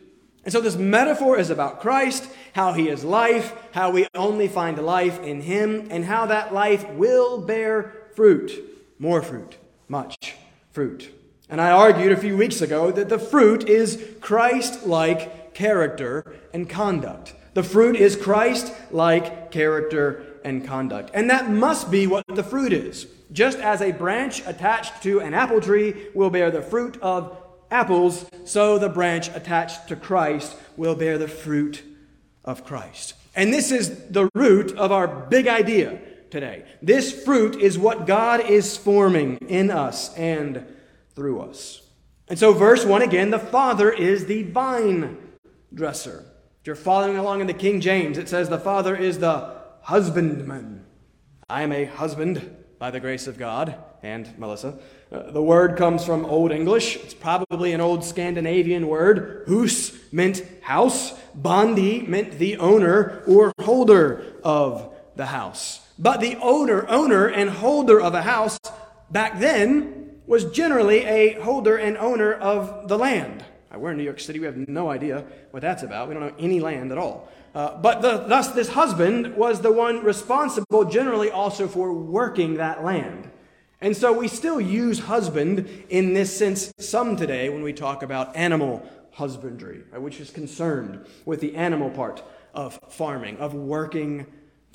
And 0.44 0.52
so 0.52 0.60
this 0.62 0.76
metaphor 0.76 1.38
is 1.38 1.50
about 1.50 1.80
Christ, 1.80 2.26
how 2.54 2.72
he 2.72 2.88
is 2.88 3.04
life, 3.04 3.52
how 3.72 3.90
we 3.90 4.06
only 4.14 4.48
find 4.48 4.78
life 4.78 5.22
in 5.22 5.42
him, 5.42 5.88
and 5.90 6.06
how 6.06 6.26
that 6.26 6.54
life 6.54 6.88
will 6.90 7.42
bear 7.42 7.92
fruit. 8.14 8.52
More 8.98 9.20
fruit. 9.20 9.58
Much 9.88 10.34
fruit. 10.70 11.10
And 11.48 11.60
I 11.60 11.70
argued 11.70 12.12
a 12.12 12.16
few 12.16 12.36
weeks 12.36 12.60
ago 12.60 12.90
that 12.90 13.08
the 13.08 13.18
fruit 13.18 13.68
is 13.68 14.04
Christ 14.20 14.86
like 14.86 15.54
character 15.54 16.36
and 16.52 16.68
conduct. 16.68 17.34
The 17.54 17.62
fruit 17.62 17.96
is 17.96 18.14
Christ 18.14 18.72
like 18.90 19.50
character 19.50 20.40
and 20.44 20.64
conduct. 20.64 21.10
And 21.14 21.30
that 21.30 21.50
must 21.50 21.90
be 21.90 22.06
what 22.06 22.24
the 22.28 22.44
fruit 22.44 22.72
is. 22.72 23.06
Just 23.32 23.58
as 23.58 23.80
a 23.80 23.92
branch 23.92 24.46
attached 24.46 25.02
to 25.02 25.20
an 25.20 25.34
apple 25.34 25.60
tree 25.60 26.08
will 26.14 26.30
bear 26.30 26.50
the 26.50 26.62
fruit 26.62 26.98
of 27.02 27.36
apples, 27.70 28.26
so 28.44 28.78
the 28.78 28.88
branch 28.88 29.28
attached 29.34 29.88
to 29.88 29.96
Christ 29.96 30.56
will 30.76 30.94
bear 30.94 31.18
the 31.18 31.28
fruit 31.28 31.82
of 32.44 32.64
Christ. 32.64 33.14
And 33.34 33.52
this 33.52 33.70
is 33.70 34.08
the 34.08 34.28
root 34.34 34.76
of 34.76 34.92
our 34.92 35.06
big 35.06 35.48
idea 35.48 35.98
today. 36.30 36.64
This 36.82 37.24
fruit 37.24 37.56
is 37.56 37.78
what 37.78 38.06
God 38.06 38.40
is 38.40 38.76
forming 38.76 39.36
in 39.48 39.70
us 39.70 40.14
and 40.16 40.64
through 41.14 41.40
us. 41.40 41.82
And 42.28 42.38
so, 42.38 42.52
verse 42.52 42.84
1 42.84 43.02
again, 43.02 43.30
the 43.30 43.38
Father 43.38 43.90
is 43.90 44.26
the 44.26 44.42
vine 44.42 45.16
dresser. 45.72 46.24
If 46.60 46.66
you're 46.66 46.76
following 46.76 47.16
along 47.16 47.40
in 47.40 47.46
the 47.46 47.54
King 47.54 47.80
James, 47.80 48.18
it 48.18 48.28
says 48.28 48.48
the 48.48 48.58
Father 48.58 48.94
is 48.94 49.18
the 49.18 49.54
husbandman. 49.82 50.84
I 51.48 51.62
am 51.62 51.72
a 51.72 51.86
husband 51.86 52.56
by 52.78 52.90
the 52.90 53.00
grace 53.00 53.26
of 53.26 53.38
God 53.38 53.74
and 54.02 54.38
Melissa. 54.38 54.78
Uh, 55.10 55.30
the 55.30 55.42
word 55.42 55.76
comes 55.76 56.04
from 56.04 56.24
Old 56.26 56.52
English. 56.52 56.96
It's 56.96 57.14
probably 57.14 57.72
an 57.72 57.80
old 57.80 58.04
Scandinavian 58.04 58.86
word. 58.86 59.44
Hus 59.46 59.96
meant 60.12 60.44
house. 60.60 61.14
Bondi 61.34 62.02
meant 62.02 62.38
the 62.38 62.58
owner 62.58 63.22
or 63.26 63.52
holder 63.60 64.36
of 64.44 64.94
the 65.16 65.26
house. 65.26 65.80
But 65.98 66.20
the 66.20 66.36
owner, 66.36 66.88
owner 66.88 67.26
and 67.26 67.50
holder 67.50 68.00
of 68.00 68.14
a 68.14 68.22
house 68.22 68.58
back 69.10 69.40
then 69.40 70.20
was 70.26 70.44
generally 70.44 71.04
a 71.04 71.40
holder 71.40 71.76
and 71.76 71.96
owner 71.96 72.32
of 72.32 72.88
the 72.88 72.98
land. 72.98 73.44
We're 73.76 73.90
in 73.92 73.98
New 73.98 74.04
York 74.04 74.20
City. 74.20 74.40
We 74.40 74.46
have 74.46 74.68
no 74.68 74.90
idea 74.90 75.24
what 75.50 75.60
that's 75.62 75.82
about. 75.82 76.08
We 76.08 76.14
don't 76.14 76.22
know 76.22 76.34
any 76.38 76.60
land 76.60 76.90
at 76.90 76.98
all. 76.98 77.28
Uh, 77.54 77.76
but 77.76 78.02
the, 78.02 78.18
thus, 78.26 78.48
this 78.48 78.68
husband 78.68 79.36
was 79.36 79.60
the 79.60 79.72
one 79.72 80.02
responsible 80.02 80.84
generally 80.84 81.30
also 81.30 81.68
for 81.68 81.92
working 81.92 82.54
that 82.54 82.84
land. 82.84 83.30
And 83.80 83.96
so 83.96 84.12
we 84.12 84.26
still 84.26 84.60
use 84.60 84.98
husband 85.00 85.68
in 85.88 86.12
this 86.12 86.36
sense 86.36 86.72
some 86.78 87.16
today 87.16 87.48
when 87.48 87.62
we 87.62 87.72
talk 87.72 88.02
about 88.02 88.34
animal 88.34 88.88
husbandry, 89.12 89.82
right, 89.92 90.00
which 90.00 90.20
is 90.20 90.30
concerned 90.30 91.06
with 91.24 91.40
the 91.40 91.54
animal 91.54 91.90
part 91.90 92.22
of 92.54 92.78
farming, 92.88 93.36
of 93.38 93.54
working 93.54 94.26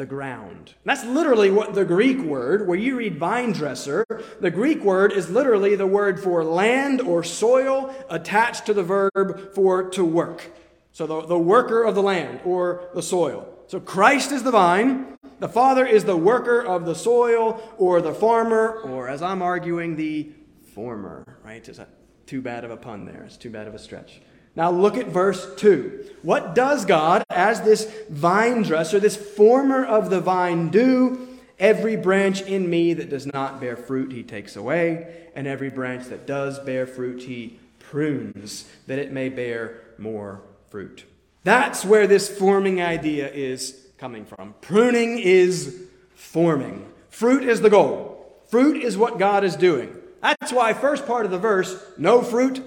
the 0.04 0.08
ground. 0.08 0.74
That's 0.84 1.06
literally 1.06 1.50
what 1.50 1.76
the 1.76 1.86
Greek 1.86 2.20
word, 2.20 2.68
where 2.68 2.78
you 2.78 2.98
read 2.98 3.18
vine 3.18 3.54
dresser, 3.54 4.06
the 4.42 4.52
Greek 4.52 4.84
word 4.84 5.14
is 5.14 5.30
literally 5.30 5.78
the 5.78 5.88
word 5.88 6.20
for 6.20 6.44
land 6.44 7.00
or 7.00 7.24
soil 7.24 7.96
attached 8.10 8.66
to 8.66 8.74
the 8.74 8.84
verb 8.84 9.54
for 9.56 9.90
to 9.92 10.04
work. 10.04 10.52
So 10.92 11.08
the, 11.08 11.26
the 11.26 11.40
worker 11.40 11.84
of 11.84 11.96
the 11.96 12.04
land 12.04 12.42
or 12.44 12.90
the 12.94 13.02
soil. 13.02 13.48
So 13.68 13.80
Christ 13.80 14.34
is 14.34 14.44
the 14.44 14.52
vine, 14.52 15.18
the 15.40 15.48
Father 15.48 15.86
is 15.86 16.04
the 16.04 16.18
worker 16.18 16.60
of 16.60 16.86
the 16.86 16.96
soil 16.96 17.62
or 17.78 18.02
the 18.02 18.14
farmer, 18.14 18.82
or 18.84 19.08
as 19.08 19.22
I'm 19.22 19.42
arguing, 19.42 19.96
the 19.96 20.34
former, 20.74 21.40
right? 21.46 21.66
Is 21.66 21.78
that 21.78 21.92
too 22.28 22.42
bad 22.42 22.66
of 22.66 22.72
a 22.72 22.78
pun 22.78 23.06
there? 23.06 23.24
It's 23.24 23.38
too 23.38 23.50
bad 23.50 23.68
of 23.68 23.74
a 23.74 23.80
stretch. 23.80 24.20
Now 24.56 24.72
look 24.72 24.98
at 24.98 25.08
verse 25.08 25.56
2. 25.56 26.06
What 26.22 26.56
does 26.56 26.86
God, 26.86 27.24
as 27.30 27.62
this 27.62 27.92
vine 28.10 28.62
dresser, 28.64 29.00
this 29.00 29.18
former 29.18 29.84
of 29.84 30.10
the 30.10 30.22
vine, 30.22 30.70
do 30.70 31.34
Every 31.60 31.96
branch 31.96 32.42
in 32.42 32.70
me 32.70 32.94
that 32.94 33.10
does 33.10 33.26
not 33.26 33.62
bear 33.62 33.78
fruit, 33.78 34.12
he 34.12 34.24
takes 34.24 34.56
away, 34.56 35.28
and 35.36 35.48
every 35.48 35.70
branch 35.70 36.08
that 36.08 36.26
does 36.26 36.60
bear 36.60 36.86
fruit, 36.86 37.24
he 37.24 37.60
prunes, 37.80 38.68
that 38.88 39.00
it 39.00 39.12
may 39.12 39.30
bear 39.30 39.82
more 39.98 40.42
fruit. 40.70 41.06
That's 41.44 41.86
where 41.86 42.08
this 42.08 42.28
forming 42.28 42.82
idea 42.82 43.32
is 43.32 43.80
coming 43.98 44.26
from. 44.26 44.56
Pruning 44.62 45.20
is 45.20 45.84
forming. 46.16 46.92
Fruit 47.10 47.44
is 47.44 47.62
the 47.62 47.70
goal. 47.70 48.42
Fruit 48.48 48.84
is 48.84 48.98
what 48.98 49.20
God 49.20 49.44
is 49.44 49.56
doing. 49.56 49.96
That's 50.22 50.52
why 50.52 50.74
first 50.74 51.06
part 51.06 51.26
of 51.26 51.32
the 51.32 51.38
verse, 51.38 51.82
no 51.98 52.22
fruit, 52.22 52.62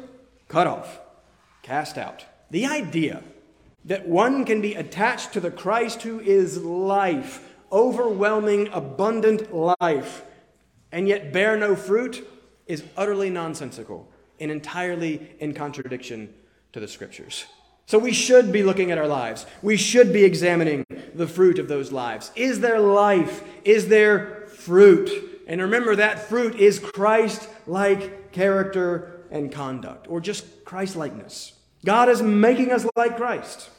cut 0.48 0.66
off, 0.66 1.00
cast 1.66 1.98
out. 1.98 2.24
The 2.50 2.64
idea 2.64 3.24
that 3.84 4.06
one 4.06 4.44
can 4.44 4.60
be 4.60 4.74
attached 4.74 5.32
to 5.32 5.40
the 5.40 5.50
Christ 5.50 6.02
who 6.02 6.20
is 6.20 6.62
life, 6.62 7.52
overwhelming, 7.72 8.68
abundant 8.72 9.52
life, 9.52 10.22
and 10.92 11.08
yet 11.08 11.32
bear 11.32 11.56
no 11.56 11.74
fruit 11.74 12.26
is 12.66 12.84
utterly 12.96 13.30
nonsensical 13.30 14.08
and 14.38 14.50
entirely 14.52 15.34
in 15.40 15.54
contradiction 15.54 16.32
to 16.72 16.78
the 16.78 16.86
scriptures. 16.86 17.46
So 17.86 17.98
we 17.98 18.12
should 18.12 18.52
be 18.52 18.62
looking 18.62 18.92
at 18.92 18.98
our 18.98 19.08
lives. 19.08 19.44
We 19.60 19.76
should 19.76 20.12
be 20.12 20.24
examining 20.24 20.84
the 21.14 21.26
fruit 21.26 21.58
of 21.58 21.66
those 21.66 21.90
lives. 21.90 22.30
Is 22.36 22.60
there 22.60 22.78
life? 22.78 23.42
Is 23.64 23.88
there 23.88 24.46
fruit? 24.46 25.10
And 25.48 25.60
remember 25.60 25.96
that 25.96 26.28
fruit 26.28 26.56
is 26.56 26.78
Christ 26.78 27.48
like 27.66 28.32
character 28.32 29.24
and 29.30 29.50
conduct, 29.50 30.06
or 30.08 30.20
just 30.20 30.64
Christ 30.64 30.96
likeness. 30.96 31.52
God 31.86 32.10
is 32.10 32.20
making 32.20 32.72
us 32.72 32.86
like 32.96 33.16
Christ, 33.16 33.70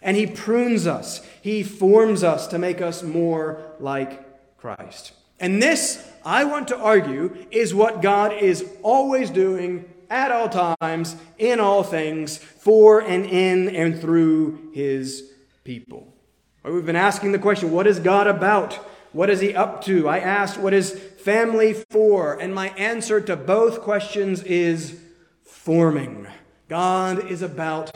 and 0.00 0.16
He 0.16 0.26
prunes 0.26 0.86
us, 0.86 1.26
He 1.42 1.64
forms 1.64 2.22
us 2.22 2.46
to 2.48 2.58
make 2.58 2.80
us 2.80 3.02
more 3.02 3.60
like 3.80 4.56
Christ. 4.58 5.12
And 5.40 5.60
this, 5.60 6.08
I 6.24 6.44
want 6.44 6.68
to 6.68 6.78
argue, 6.78 7.36
is 7.50 7.74
what 7.74 8.02
God 8.02 8.32
is 8.32 8.64
always 8.82 9.30
doing 9.30 9.90
at 10.08 10.30
all 10.30 10.48
times, 10.48 11.16
in 11.38 11.58
all 11.58 11.82
things, 11.82 12.38
for 12.38 13.00
and 13.00 13.26
in 13.26 13.74
and 13.74 14.00
through 14.00 14.70
his 14.72 15.32
people. 15.64 16.14
We've 16.62 16.86
been 16.86 16.96
asking 16.96 17.32
the 17.32 17.38
question 17.38 17.72
what 17.72 17.86
is 17.86 17.98
God 17.98 18.26
about? 18.26 18.74
What 19.12 19.30
is 19.30 19.40
he 19.40 19.54
up 19.54 19.84
to? 19.84 20.08
I 20.08 20.18
asked, 20.18 20.58
what 20.58 20.74
is 20.74 20.90
family 20.92 21.72
for? 21.72 22.34
And 22.34 22.54
my 22.54 22.68
answer 22.70 23.20
to 23.20 23.36
both 23.36 23.80
questions 23.80 24.42
is 24.42 25.00
forming. 25.44 26.26
God 26.74 27.30
is 27.30 27.40
about 27.40 27.92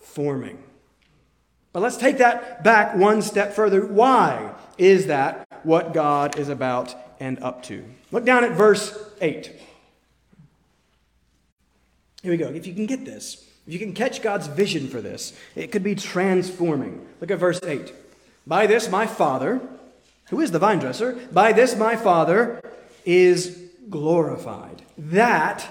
forming. 0.00 0.62
But 1.72 1.80
let's 1.80 1.96
take 1.96 2.18
that 2.18 2.62
back 2.62 2.94
one 2.94 3.22
step 3.22 3.54
further. 3.54 3.86
Why 3.86 4.52
is 4.76 5.06
that 5.06 5.48
what 5.62 5.94
God 5.94 6.38
is 6.38 6.50
about 6.50 6.94
and 7.20 7.42
up 7.42 7.62
to? 7.62 7.82
Look 8.12 8.26
down 8.26 8.44
at 8.44 8.52
verse 8.52 8.94
8. 9.22 9.50
Here 12.22 12.30
we 12.30 12.36
go. 12.36 12.48
If 12.48 12.66
you 12.66 12.74
can 12.74 12.84
get 12.84 13.06
this, 13.06 13.48
if 13.66 13.72
you 13.72 13.78
can 13.78 13.94
catch 13.94 14.20
God's 14.20 14.46
vision 14.46 14.88
for 14.88 15.00
this, 15.00 15.32
it 15.56 15.72
could 15.72 15.82
be 15.82 15.94
transforming. 15.94 17.06
Look 17.22 17.30
at 17.30 17.38
verse 17.38 17.60
8. 17.62 17.94
By 18.46 18.66
this 18.66 18.90
my 18.90 19.06
Father, 19.06 19.58
who 20.28 20.42
is 20.42 20.50
the 20.50 20.58
vine 20.58 20.80
dresser, 20.80 21.14
by 21.32 21.54
this 21.54 21.74
my 21.76 21.96
Father 21.96 22.60
is 23.06 23.58
glorified, 23.88 24.82
that 24.98 25.66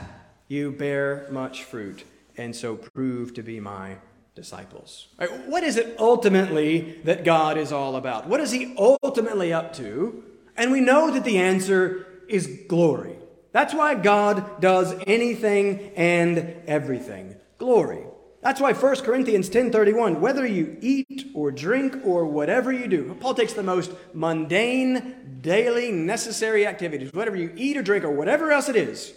you 0.47 0.71
bear 0.71 1.27
much 1.29 1.63
fruit, 1.63 2.03
and 2.37 2.55
so 2.55 2.75
prove 2.75 3.33
to 3.33 3.43
be 3.43 3.59
my 3.59 3.97
disciples. 4.35 5.07
Right, 5.19 5.47
what 5.47 5.63
is 5.63 5.77
it 5.77 5.95
ultimately 5.99 6.99
that 7.03 7.23
God 7.25 7.57
is 7.57 7.71
all 7.71 7.95
about? 7.95 8.27
What 8.27 8.39
is 8.39 8.51
He 8.51 8.75
ultimately 8.77 9.51
up 9.51 9.73
to? 9.73 10.23
And 10.55 10.71
we 10.71 10.79
know 10.79 11.11
that 11.11 11.23
the 11.23 11.37
answer 11.39 12.05
is 12.27 12.47
glory. 12.67 13.15
That's 13.51 13.73
why 13.73 13.95
God 13.95 14.61
does 14.61 14.93
anything 15.07 15.91
and 15.95 16.55
everything. 16.67 17.35
Glory. 17.57 18.03
That's 18.41 18.61
why 18.61 18.73
1 18.73 19.03
Corinthians 19.03 19.49
10:31, 19.49 20.19
whether 20.19 20.45
you 20.45 20.77
eat 20.79 21.31
or 21.33 21.51
drink 21.51 21.97
or 22.05 22.25
whatever 22.25 22.71
you 22.71 22.87
do. 22.87 23.15
Paul 23.19 23.33
takes 23.33 23.53
the 23.53 23.63
most 23.63 23.91
mundane, 24.13 25.39
daily, 25.41 25.91
necessary 25.91 26.67
activities, 26.67 27.11
whatever 27.13 27.35
you 27.35 27.51
eat 27.55 27.75
or 27.75 27.81
drink 27.81 28.03
or 28.03 28.11
whatever 28.11 28.51
else 28.51 28.69
it 28.69 28.75
is, 28.75 29.13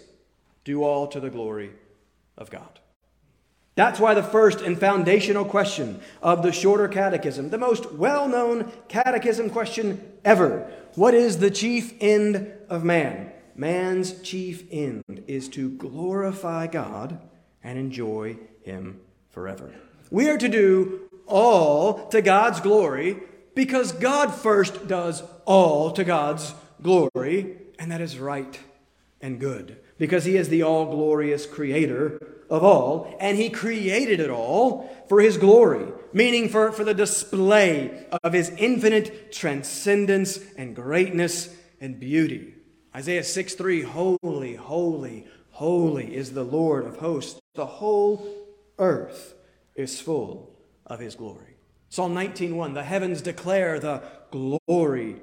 do 0.65 0.83
all 0.83 1.07
to 1.09 1.21
the 1.21 1.31
glory 1.31 1.71
of 2.39 2.51
God. 2.51 2.80
That's 3.81 3.99
why 3.99 4.13
the 4.13 4.23
first 4.23 4.61
and 4.61 4.79
foundational 4.79 5.47
question 5.47 6.03
of 6.23 6.43
the 6.43 6.53
shorter 6.53 6.87
catechism, 6.87 7.49
the 7.49 7.57
most 7.57 7.91
well 7.93 8.29
known 8.29 8.71
catechism 8.89 9.49
question 9.49 10.19
ever, 10.23 10.71
what 10.97 11.15
is 11.15 11.39
the 11.39 11.51
chief 11.51 11.95
end 11.99 12.53
of 12.69 12.85
man? 12.85 13.33
man's 13.55 14.21
chief 14.21 14.67
end 14.71 15.25
is 15.27 15.49
to 15.49 15.71
glorify 15.71 16.67
God 16.67 17.21
and 17.65 17.79
enjoy 17.79 18.37
Him 18.63 19.01
forever. 19.31 19.73
We 20.11 20.29
are 20.29 20.37
to 20.37 20.49
do 20.49 21.09
all 21.27 22.07
to 22.09 22.21
God's 22.21 22.61
glory 22.61 23.19
because 23.55 23.93
God 23.93 24.35
first 24.35 24.89
does 24.89 25.23
all 25.47 25.91
to 25.93 26.05
God's 26.05 26.55
glory, 26.83 27.57
and 27.79 27.91
that 27.91 28.03
is 28.03 28.19
right 28.19 28.61
and 29.23 29.41
good 29.41 29.79
because 29.97 30.27
He 30.27 30.37
is 30.37 30.51
the 30.51 30.63
all 30.63 30.85
glorious 30.85 31.47
creator 31.47 32.40
of 32.51 32.65
all, 32.65 33.17
and 33.21 33.39
He 33.39 33.49
created 33.49 34.21
it 34.21 34.31
all 34.31 34.91
for 35.09 35.21
His 35.21 35.37
glory, 35.37 35.87
meaning 36.13 36.49
for, 36.49 36.73
for 36.73 36.85
the 36.85 36.95
display 36.95 38.07
of 38.23 38.33
His 38.33 38.51
infinite 38.51 39.33
transcendence 39.33 40.39
and 40.57 40.75
greatness 40.77 41.55
and 41.81 41.99
beauty. 41.99 42.55
Isaiah 42.95 43.25
6 43.25 43.55
3 43.55 43.83
Holy, 43.83 44.55
holy, 44.57 45.27
holy 45.51 46.15
is 46.15 46.33
the 46.33 46.45
Lord 46.45 46.85
of 46.87 46.97
hosts. 46.97 47.41
The 47.55 47.67
whole 47.67 48.27
earth 48.79 49.35
is 49.77 50.01
full 50.01 50.51
of 50.87 50.99
his 50.99 51.15
glory. 51.15 51.57
Psalm 51.89 52.15
19:1 52.15 52.75
The 52.75 52.83
heavens 52.83 53.23
declare 53.23 53.79
the 53.79 54.03
glory 54.31 55.21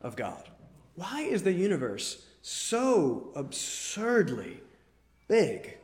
of 0.00 0.16
God. 0.16 0.48
Why 0.94 1.22
is 1.22 1.42
the 1.42 1.52
universe 1.52 2.24
so 2.42 3.30
absurdly 3.34 4.60
big? 5.28 5.77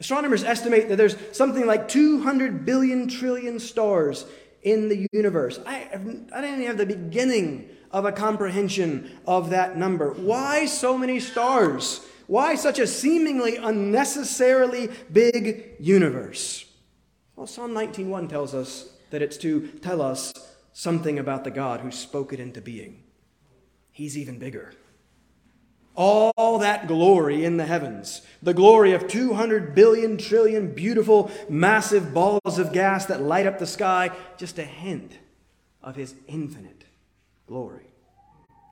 Astronomers 0.00 0.42
estimate 0.42 0.88
that 0.88 0.96
there's 0.96 1.16
something 1.32 1.66
like 1.66 1.88
200 1.88 2.64
billion 2.64 3.08
trillion 3.08 3.58
stars 3.60 4.26
in 4.62 4.88
the 4.88 5.06
universe. 5.12 5.60
I, 5.66 5.88
I 5.92 6.40
didn't 6.40 6.60
even 6.60 6.66
have 6.66 6.78
the 6.78 6.86
beginning 6.86 7.68
of 7.90 8.04
a 8.04 8.12
comprehension 8.12 9.18
of 9.26 9.50
that 9.50 9.76
number. 9.76 10.12
Why 10.12 10.66
so 10.66 10.96
many 10.96 11.20
stars? 11.20 12.04
Why 12.26 12.54
such 12.54 12.78
a 12.78 12.86
seemingly 12.86 13.56
unnecessarily 13.56 14.88
big 15.12 15.74
universe? 15.78 16.64
Well, 17.36 17.46
Psalm 17.46 17.72
19:1 17.72 18.28
tells 18.28 18.54
us 18.54 18.90
that 19.10 19.22
it's 19.22 19.36
to 19.38 19.68
tell 19.82 20.00
us 20.00 20.32
something 20.72 21.18
about 21.18 21.44
the 21.44 21.50
God 21.50 21.80
who 21.80 21.90
spoke 21.90 22.32
it 22.32 22.40
into 22.40 22.60
being. 22.60 23.02
He's 23.90 24.16
even 24.16 24.38
bigger. 24.38 24.72
All 25.94 26.58
that 26.58 26.88
glory 26.88 27.44
in 27.44 27.58
the 27.58 27.66
heavens, 27.66 28.22
the 28.42 28.54
glory 28.54 28.92
of 28.92 29.08
200 29.08 29.74
billion 29.74 30.16
trillion 30.16 30.74
beautiful, 30.74 31.30
massive 31.48 32.14
balls 32.14 32.58
of 32.58 32.72
gas 32.72 33.06
that 33.06 33.20
light 33.20 33.46
up 33.46 33.58
the 33.58 33.66
sky, 33.66 34.10
just 34.38 34.58
a 34.58 34.64
hint 34.64 35.18
of 35.82 35.96
his 35.96 36.14
infinite 36.26 36.84
glory. 37.46 37.86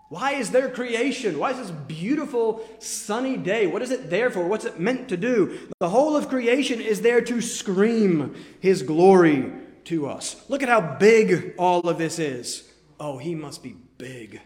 Why 0.09 0.33
is 0.33 0.51
there 0.51 0.69
creation? 0.69 1.39
Why 1.39 1.53
is 1.53 1.59
this 1.59 1.71
beautiful 1.71 2.67
sunny 2.81 3.37
day? 3.37 3.69
What 3.69 3.83
is 3.83 3.93
it 3.93 4.11
there 4.11 4.31
for? 4.31 4.45
What's 4.47 4.65
it 4.65 4.81
meant 4.81 5.09
to 5.11 5.17
do? 5.17 5.69
The 5.79 5.91
whole 5.91 6.17
of 6.17 6.29
creation 6.29 6.81
is 6.81 7.03
there 7.03 7.21
to 7.21 7.41
scream 7.41 8.35
his 8.59 8.83
glory 8.83 9.53
to 9.85 10.09
us. 10.09 10.45
Look 10.49 10.65
at 10.65 10.69
how 10.69 10.81
big 10.81 11.55
all 11.59 11.89
of 11.89 11.99
this 11.99 12.19
is. 12.19 12.69
Oh, 12.99 13.19
he 13.19 13.37
must 13.37 13.63
be 13.63 13.77
big. 13.99 14.41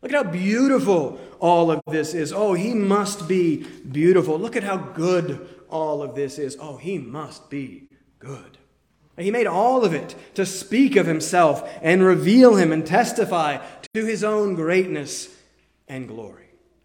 Look 0.00 0.12
at 0.12 0.24
how 0.24 0.30
beautiful 0.30 1.20
all 1.40 1.70
of 1.70 1.80
this 1.86 2.14
is. 2.14 2.32
Oh, 2.32 2.54
he 2.54 2.72
must 2.74 3.26
be 3.26 3.66
beautiful. 3.90 4.38
Look 4.38 4.56
at 4.56 4.62
how 4.62 4.76
good 4.76 5.48
all 5.68 6.02
of 6.02 6.14
this 6.14 6.38
is. 6.38 6.56
Oh, 6.60 6.76
he 6.76 6.98
must 6.98 7.50
be 7.50 7.88
good. 8.18 8.58
He 9.16 9.32
made 9.32 9.48
all 9.48 9.84
of 9.84 9.94
it 9.94 10.14
to 10.34 10.46
speak 10.46 10.94
of 10.94 11.06
himself 11.06 11.68
and 11.82 12.04
reveal 12.04 12.54
him 12.54 12.70
and 12.70 12.86
testify 12.86 13.58
to 13.94 14.04
his 14.04 14.22
own 14.22 14.54
greatness 14.54 15.28
and 15.88 16.06
glory. 16.06 16.44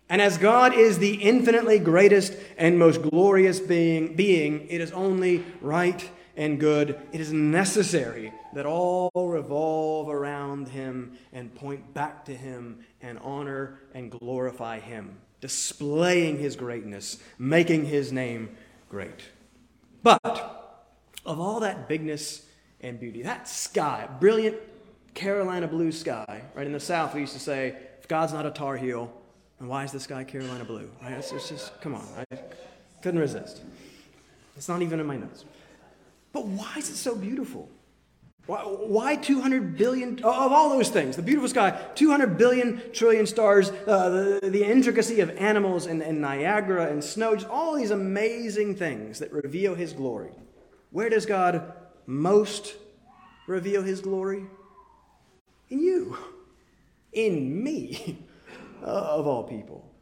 And 0.10 0.22
as 0.22 0.38
God 0.38 0.74
is 0.74 0.98
the 0.98 1.16
infinitely 1.16 1.80
greatest 1.80 2.36
and 2.58 2.78
most 2.80 3.02
glorious 3.02 3.60
being, 3.60 4.16
being, 4.16 4.68
it 4.68 4.82
is 4.82 4.92
only 4.92 5.46
right 5.62 6.10
and 6.36 6.60
good. 6.60 7.00
It 7.12 7.22
is 7.22 7.32
necessary 7.32 8.34
that 8.54 8.66
all 8.66 9.12
revolve 9.16 10.10
around 10.10 10.70
him 10.70 11.18
and 11.32 11.54
point 11.54 11.94
back 11.94 12.26
to 12.26 12.36
him 12.36 12.80
and 13.02 13.20
honor 13.20 13.80
and 13.94 14.12
glorify 14.12 14.80
him, 14.80 15.18
displaying 15.42 16.40
his 16.40 16.56
greatness, 16.56 17.18
making 17.38 17.86
his 17.86 18.12
name 18.12 18.56
great. 18.90 19.22
But 20.02 20.84
of 21.26 21.40
all 21.40 21.60
that 21.62 21.88
bigness 21.88 22.44
and 22.82 23.00
beauty, 23.00 23.24
that 23.24 23.48
sky, 23.48 24.08
brilliant 24.20 24.58
Carolina 25.14 25.68
blue 25.68 25.92
sky, 25.92 26.42
right 26.56 26.66
in 26.66 26.74
the 26.74 26.80
south, 26.80 27.14
we 27.14 27.22
used 27.22 27.34
to 27.34 27.40
say 27.40 27.76
if 28.00 28.08
God's 28.08 28.34
not 28.34 28.46
a 28.46 28.52
Tar 28.52 28.76
Heel, 28.76 29.14
then 29.60 29.68
why 29.68 29.84
is 29.84 29.92
the 29.92 30.00
sky 30.00 30.24
Carolina 30.24 30.66
blue? 30.66 30.90
Right? 31.02 31.14
It's, 31.14 31.32
it's 31.32 31.50
just, 31.50 31.80
come 31.80 31.96
on. 31.96 32.06
I 32.32 32.38
couldn't 33.02 33.20
resist. 33.20 33.62
It's 34.58 34.68
not 34.68 34.82
even 34.82 35.00
in 35.00 35.06
my 35.06 35.18
notes. 35.18 35.46
But 36.34 36.48
why 36.48 36.74
is 36.78 36.90
it 36.90 36.96
so 36.96 37.16
beautiful? 37.16 37.70
Why, 38.46 38.60
why 38.60 39.16
200 39.16 39.78
billion, 39.78 40.18
of 40.18 40.52
all 40.52 40.70
those 40.70 40.90
things, 40.90 41.16
the 41.16 41.22
beautiful 41.22 41.48
sky, 41.48 41.80
200 41.96 42.38
billion 42.38 42.82
trillion 42.92 43.26
stars, 43.26 43.72
uh, 43.88 44.10
the, 44.10 44.50
the 44.50 44.66
intricacy 44.66 45.22
of 45.22 45.30
animals 45.38 45.86
and, 45.86 46.02
and 46.02 46.20
Niagara 46.20 46.88
and 46.88 47.02
snow, 47.02 47.36
just 47.36 47.48
all 47.48 47.76
these 47.76 47.92
amazing 47.92 48.76
things 48.76 49.20
that 49.20 49.32
reveal 49.32 49.76
his 49.76 49.94
glory. 49.94 50.34
Where 50.92 51.10
does 51.10 51.26
God 51.26 51.72
most 52.06 52.76
reveal 53.48 53.82
his 53.82 54.02
glory? 54.02 54.46
In 55.70 55.80
you, 55.80 56.18
in 57.14 57.64
me, 57.64 58.18
of 58.82 59.26
all 59.26 59.44
people. 59.44 59.93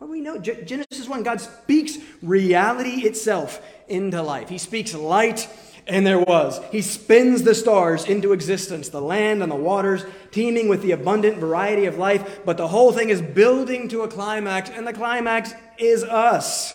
Well, 0.00 0.08
we 0.08 0.22
know 0.22 0.38
Genesis 0.38 1.08
1, 1.08 1.22
God 1.22 1.42
speaks 1.42 1.98
reality 2.22 3.06
itself 3.06 3.62
into 3.86 4.22
life. 4.22 4.48
He 4.48 4.56
speaks 4.56 4.94
light 4.94 5.46
and 5.86 6.06
there 6.06 6.18
was. 6.18 6.60
He 6.70 6.80
spins 6.80 7.42
the 7.42 7.54
stars 7.54 8.06
into 8.06 8.32
existence, 8.32 8.88
the 8.88 9.00
land 9.00 9.42
and 9.42 9.52
the 9.52 9.56
waters, 9.56 10.04
teeming 10.30 10.68
with 10.68 10.82
the 10.82 10.92
abundant 10.92 11.38
variety 11.38 11.84
of 11.84 11.98
life. 11.98 12.40
But 12.44 12.56
the 12.56 12.68
whole 12.68 12.92
thing 12.92 13.10
is 13.10 13.20
building 13.20 13.88
to 13.88 14.02
a 14.02 14.08
climax, 14.08 14.70
and 14.70 14.86
the 14.86 14.92
climax 14.92 15.52
is 15.78 16.04
us, 16.04 16.74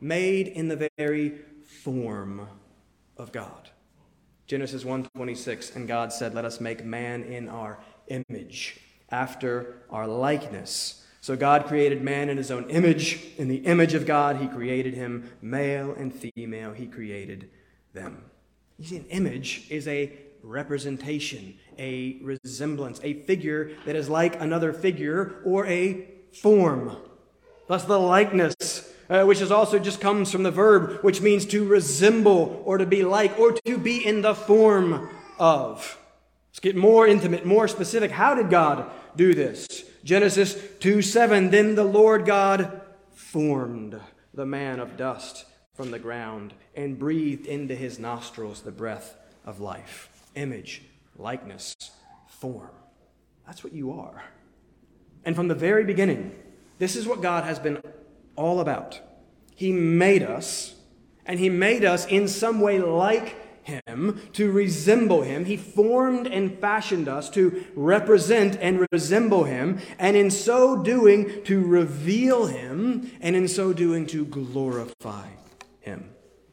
made 0.00 0.48
in 0.48 0.68
the 0.68 0.88
very 0.96 1.38
form 1.84 2.48
of 3.16 3.32
God. 3.32 3.70
Genesis 4.46 4.84
1:26 4.84 5.76
and 5.76 5.86
God 5.86 6.12
said, 6.12 6.34
"Let 6.34 6.44
us 6.44 6.60
make 6.60 6.84
man 6.84 7.22
in 7.22 7.48
our 7.48 7.78
image, 8.08 8.80
after 9.10 9.82
our 9.90 10.08
likeness." 10.08 10.99
So 11.20 11.36
God 11.36 11.66
created 11.66 12.02
man 12.02 12.30
in 12.30 12.38
his 12.38 12.50
own 12.50 12.68
image, 12.70 13.26
in 13.36 13.48
the 13.48 13.58
image 13.58 13.94
of 13.94 14.06
God 14.06 14.36
he 14.36 14.48
created 14.48 14.94
him, 14.94 15.30
male 15.42 15.92
and 15.92 16.14
female 16.14 16.72
he 16.72 16.86
created 16.86 17.50
them. 17.92 18.24
You 18.78 18.86
see, 18.86 18.96
an 18.96 19.06
image 19.10 19.66
is 19.68 19.86
a 19.86 20.12
representation, 20.42 21.58
a 21.78 22.18
resemblance, 22.22 23.00
a 23.02 23.14
figure 23.24 23.72
that 23.84 23.96
is 23.96 24.08
like 24.08 24.40
another 24.40 24.72
figure 24.72 25.42
or 25.44 25.66
a 25.66 26.08
form. 26.32 26.96
Thus, 27.66 27.84
the 27.84 27.98
likeness, 27.98 28.90
uh, 29.10 29.24
which 29.24 29.42
is 29.42 29.50
also 29.50 29.78
just 29.78 30.00
comes 30.00 30.32
from 30.32 30.42
the 30.42 30.50
verb, 30.50 31.02
which 31.02 31.20
means 31.20 31.44
to 31.46 31.66
resemble 31.66 32.62
or 32.64 32.78
to 32.78 32.86
be 32.86 33.04
like 33.04 33.38
or 33.38 33.52
to 33.52 33.76
be 33.76 34.04
in 34.04 34.22
the 34.22 34.34
form 34.34 35.10
of. 35.38 35.98
Let's 36.50 36.60
get 36.60 36.76
more 36.76 37.06
intimate, 37.06 37.44
more 37.44 37.68
specific. 37.68 38.10
How 38.10 38.34
did 38.34 38.48
God 38.48 38.90
do 39.14 39.34
this? 39.34 39.84
Genesis 40.04 40.56
2 40.80 41.02
7. 41.02 41.50
Then 41.50 41.74
the 41.74 41.84
Lord 41.84 42.24
God 42.24 42.80
formed 43.12 44.00
the 44.34 44.46
man 44.46 44.80
of 44.80 44.96
dust 44.96 45.46
from 45.74 45.90
the 45.90 45.98
ground 45.98 46.54
and 46.74 46.98
breathed 46.98 47.46
into 47.46 47.74
his 47.74 47.98
nostrils 47.98 48.62
the 48.62 48.70
breath 48.70 49.16
of 49.44 49.60
life. 49.60 50.08
Image, 50.34 50.82
likeness, 51.16 51.74
form. 52.28 52.70
That's 53.46 53.64
what 53.64 53.72
you 53.72 53.92
are. 53.92 54.22
And 55.24 55.36
from 55.36 55.48
the 55.48 55.54
very 55.54 55.84
beginning, 55.84 56.34
this 56.78 56.96
is 56.96 57.06
what 57.06 57.20
God 57.20 57.44
has 57.44 57.58
been 57.58 57.82
all 58.36 58.60
about. 58.60 59.00
He 59.54 59.72
made 59.72 60.22
us, 60.22 60.74
and 61.26 61.38
He 61.38 61.50
made 61.50 61.84
us 61.84 62.06
in 62.06 62.28
some 62.28 62.60
way 62.60 62.78
like 62.78 63.36
him, 63.62 64.20
to 64.32 64.50
resemble 64.50 65.22
him. 65.22 65.44
He 65.44 65.56
formed 65.56 66.26
and 66.26 66.58
fashioned 66.58 67.08
us 67.08 67.30
to 67.30 67.64
represent 67.74 68.56
and 68.60 68.86
resemble 68.92 69.44
him, 69.44 69.80
and 69.98 70.16
in 70.16 70.30
so 70.30 70.82
doing, 70.82 71.42
to 71.44 71.64
reveal 71.64 72.46
him, 72.46 73.10
and 73.20 73.36
in 73.36 73.48
so 73.48 73.72
doing, 73.72 74.06
to 74.08 74.24
glorify 74.24 75.28
him. 75.80 76.10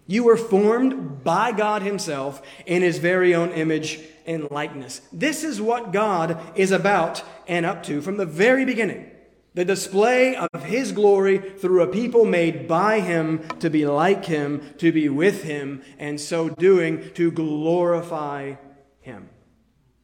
You 0.07 0.23
were 0.23 0.37
formed 0.37 1.23
by 1.25 1.51
God 1.51 1.81
Himself 1.81 2.41
in 2.65 2.81
His 2.81 2.97
very 2.97 3.35
own 3.35 3.51
image 3.51 3.99
and 4.25 4.49
likeness. 4.49 5.01
This 5.11 5.43
is 5.43 5.61
what 5.61 5.91
God 5.91 6.39
is 6.55 6.71
about 6.71 7.23
and 7.45 7.65
up 7.65 7.83
to 7.83 8.01
from 8.01 8.15
the 8.15 8.25
very 8.25 8.63
beginning. 8.63 9.11
The 9.57 9.65
display 9.65 10.35
of 10.35 10.65
His 10.65 10.91
glory 10.91 11.39
through 11.39 11.81
a 11.81 11.87
people 11.87 12.25
made 12.25 12.67
by 12.67 12.99
Him 12.99 13.39
to 13.57 13.71
be 13.71 13.87
like 13.87 14.25
Him, 14.25 14.61
to 14.77 14.91
be 14.91 15.09
with 15.09 15.41
Him, 15.41 15.81
and 15.97 16.21
so 16.21 16.47
doing 16.47 17.11
to 17.15 17.31
glorify 17.31 18.53
Him. 18.99 19.29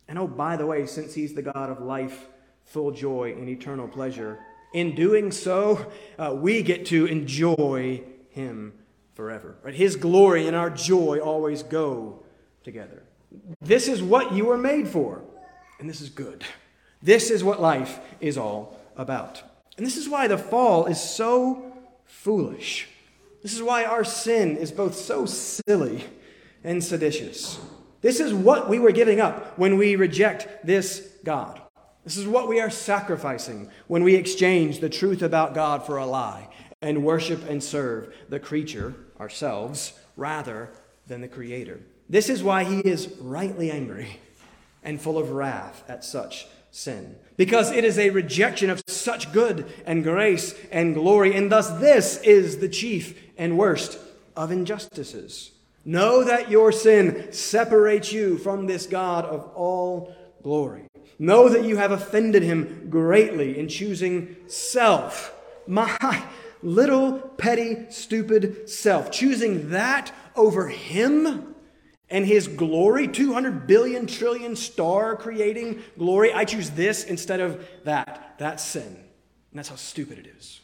And 0.08 0.18
oh, 0.18 0.26
by 0.26 0.58
the 0.58 0.66
way, 0.66 0.88
since 0.88 1.14
He's 1.14 1.36
the 1.36 1.44
God 1.44 1.70
of 1.70 1.80
life, 1.84 2.30
full 2.64 2.90
joy, 2.90 3.34
and 3.34 3.48
eternal 3.48 3.88
pleasure, 3.88 4.40
in 4.74 4.96
doing 4.96 5.32
so, 5.32 5.86
uh, 6.18 6.34
we 6.36 6.64
get 6.64 6.88
to 6.88 7.06
enjoy 7.06 8.02
Him 8.30 8.74
forever. 9.14 9.56
Right? 9.62 9.76
His 9.76 9.96
glory 9.98 10.48
and 10.48 10.56
our 10.56 10.72
joy 10.72 11.20
always 11.20 11.62
go 11.62 12.24
together. 12.64 13.04
This 13.62 13.88
is 13.88 14.02
what 14.02 14.34
you 14.34 14.46
were 14.46 14.58
made 14.58 14.88
for, 14.88 15.22
and 15.80 15.88
this 15.88 16.02
is 16.02 16.10
good. 16.10 16.44
This 17.04 17.30
is 17.30 17.44
what 17.44 17.62
life 17.62 18.00
is 18.20 18.36
all 18.36 18.80
about. 18.98 19.42
And 19.78 19.86
this 19.86 19.98
is 19.98 20.10
why 20.10 20.28
the 20.28 20.38
fall 20.38 20.86
is 20.86 21.02
so 21.02 21.74
foolish. 22.06 22.88
This 23.42 23.54
is 23.54 23.62
why 23.62 23.84
our 23.84 24.04
sin 24.04 24.58
is 24.58 24.72
both 24.72 24.96
so 24.96 25.26
silly 25.26 26.06
and 26.64 26.84
seditious. 26.84 27.60
This 28.02 28.20
is 28.20 28.34
what 28.34 28.70
we 28.70 28.80
were 28.80 28.92
giving 28.92 29.20
up 29.20 29.58
when 29.58 29.78
we 29.78 29.96
reject 29.96 30.66
this 30.66 31.10
God. 31.24 31.62
This 32.04 32.18
is 32.18 32.28
what 32.28 32.50
we 32.50 32.60
are 32.60 32.70
sacrificing 32.70 33.70
when 33.88 34.04
we 34.04 34.16
exchange 34.16 34.80
the 34.80 34.90
truth 34.90 35.22
about 35.22 35.54
God 35.54 35.86
for 35.86 35.98
a 35.98 36.06
lie 36.06 36.50
and 36.82 37.06
worship 37.06 37.50
and 37.50 37.64
serve 37.64 38.14
the 38.28 38.40
creature, 38.40 38.94
ourselves, 39.20 39.94
rather 40.18 40.70
than 41.08 41.22
the 41.22 41.30
Creator. 41.30 41.80
This 42.10 42.30
is 42.30 42.44
why 42.44 42.66
he 42.66 42.80
is 42.82 43.08
rightly 43.20 43.72
angry 43.72 44.20
and 44.84 45.02
full 45.02 45.18
of 45.18 45.32
wrath 45.32 45.84
at 45.88 46.04
such 46.04 46.46
sin, 46.72 47.16
because 47.38 47.72
it 47.72 47.84
is 47.84 47.98
a 47.98 48.10
rejection 48.10 48.70
of 48.70 48.84
such 48.88 49.32
good 49.34 49.72
and 49.86 50.04
grace 50.04 50.56
and 50.72 50.94
glory, 50.94 51.36
and 51.36 51.52
thus 51.52 51.70
this 51.80 52.18
is 52.22 52.58
the 52.58 52.70
chief 52.70 53.20
and 53.38 53.58
worst 53.58 53.98
of 54.36 54.52
injustices. 54.52 55.52
Know 55.86 56.24
that 56.24 56.50
your 56.50 56.72
sin 56.72 57.32
separates 57.34 58.14
you 58.14 58.38
from 58.38 58.68
this 58.68 58.88
God 58.88 59.26
of 59.26 59.50
all 59.56 60.16
glory. 60.42 60.88
Know 61.20 61.50
that 61.50 61.66
you 61.66 61.78
have 61.78 61.92
offended 61.92 62.44
him 62.44 62.88
greatly 62.90 63.60
in 63.60 63.68
choosing 63.68 64.36
self. 64.48 65.34
My 65.68 66.24
little, 66.64 67.20
petty, 67.20 67.86
stupid 67.90 68.70
self, 68.70 69.12
choosing 69.12 69.70
that 69.70 70.12
over 70.36 70.70
Him 70.70 71.53
and 72.10 72.26
His 72.26 72.48
glory, 72.48 73.08
200 73.08 73.68
billion 73.68 74.08
trillion 74.08 74.56
star 74.56 75.16
creating 75.16 75.82
glory. 75.98 76.34
I 76.34 76.46
choose 76.46 76.72
this 76.72 77.04
instead 77.04 77.40
of 77.40 77.66
that. 77.84 78.36
That's 78.38 78.64
sin. 78.64 78.84
And 78.84 79.60
that's 79.60 79.70
how 79.70 79.76
stupid 79.76 80.20
it 80.20 80.28
is. 80.28 80.62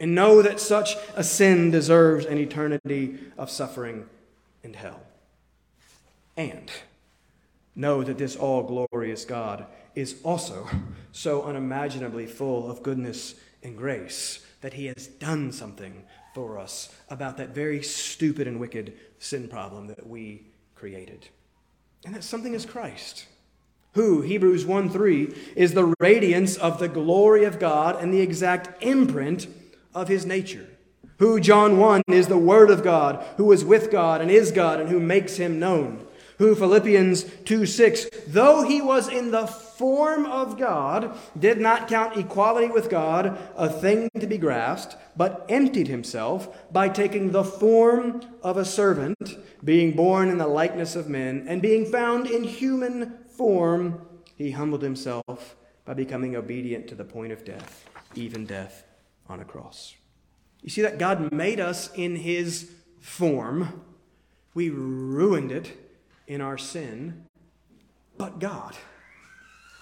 And 0.00 0.14
know 0.14 0.42
that 0.42 0.60
such 0.60 0.96
a 1.16 1.24
sin 1.24 1.70
deserves 1.70 2.24
an 2.26 2.38
eternity 2.38 3.18
of 3.36 3.50
suffering 3.50 4.06
and 4.62 4.76
hell. 4.76 5.00
And 6.36 6.70
know 7.74 8.02
that 8.04 8.18
this 8.18 8.36
all 8.36 8.62
glorious 8.62 9.24
God 9.24 9.66
is 9.94 10.16
also 10.22 10.68
so 11.12 11.42
unimaginably 11.42 12.26
full 12.26 12.70
of 12.70 12.82
goodness 12.82 13.34
and 13.62 13.76
grace 13.76 14.44
that 14.60 14.74
He 14.74 14.86
has 14.86 15.06
done 15.06 15.52
something 15.52 16.04
for 16.34 16.58
us 16.58 16.94
about 17.10 17.36
that 17.38 17.50
very 17.50 17.82
stupid 17.82 18.46
and 18.46 18.60
wicked 18.60 18.94
sin 19.18 19.48
problem 19.48 19.88
that 19.88 20.06
we 20.06 20.46
created. 20.78 21.28
And 22.04 22.14
that 22.14 22.22
something 22.24 22.54
is 22.54 22.64
Christ, 22.64 23.26
who, 23.94 24.22
Hebrews 24.22 24.64
1 24.64 24.90
3, 24.90 25.34
is 25.56 25.74
the 25.74 25.94
radiance 25.98 26.56
of 26.56 26.78
the 26.78 26.88
glory 26.88 27.44
of 27.44 27.58
God 27.58 28.00
and 28.00 28.14
the 28.14 28.20
exact 28.20 28.82
imprint 28.82 29.48
of 29.94 30.08
His 30.08 30.24
nature. 30.24 30.68
Who, 31.18 31.40
John 31.40 31.78
1, 31.78 32.02
is 32.06 32.28
the 32.28 32.38
Word 32.38 32.70
of 32.70 32.84
God, 32.84 33.24
who 33.36 33.50
is 33.50 33.64
with 33.64 33.90
God 33.90 34.20
and 34.20 34.30
is 34.30 34.52
God 34.52 34.80
and 34.80 34.88
who 34.88 35.00
makes 35.00 35.36
Him 35.36 35.58
known. 35.58 36.06
Who, 36.38 36.54
Philippians 36.54 37.24
2 37.44 37.66
6, 37.66 38.06
though 38.28 38.62
He 38.62 38.80
was 38.80 39.08
in 39.08 39.32
the 39.32 39.46
form 39.78 40.26
of 40.26 40.58
God, 40.58 41.16
did 41.38 41.60
not 41.60 41.88
count 41.88 42.16
equality 42.16 42.68
with 42.68 42.90
God 42.90 43.38
a 43.56 43.68
thing 43.68 44.10
to 44.18 44.26
be 44.26 44.36
grasped, 44.36 44.96
but 45.16 45.46
emptied 45.48 45.86
himself 45.86 46.72
by 46.72 46.88
taking 46.88 47.30
the 47.30 47.44
form 47.44 48.20
of 48.42 48.56
a 48.56 48.64
servant, 48.64 49.38
being 49.64 49.92
born 49.92 50.28
in 50.28 50.38
the 50.38 50.48
likeness 50.48 50.96
of 50.96 51.08
men, 51.08 51.46
and 51.48 51.62
being 51.62 51.86
found 51.86 52.26
in 52.26 52.42
human 52.42 53.18
form, 53.28 54.02
he 54.34 54.50
humbled 54.50 54.82
himself 54.82 55.56
by 55.84 55.94
becoming 55.94 56.34
obedient 56.34 56.88
to 56.88 56.94
the 56.94 57.04
point 57.04 57.32
of 57.32 57.44
death, 57.44 57.88
even 58.14 58.44
death 58.44 58.84
on 59.28 59.40
a 59.40 59.44
cross. 59.44 59.94
You 60.62 60.70
see 60.70 60.82
that 60.82 60.98
God 60.98 61.32
made 61.32 61.60
us 61.60 61.90
in 61.94 62.16
his 62.16 62.70
form. 63.00 63.84
We 64.54 64.70
ruined 64.70 65.52
it 65.52 65.72
in 66.26 66.40
our 66.40 66.58
sin, 66.58 67.26
but 68.16 68.40
God 68.40 68.76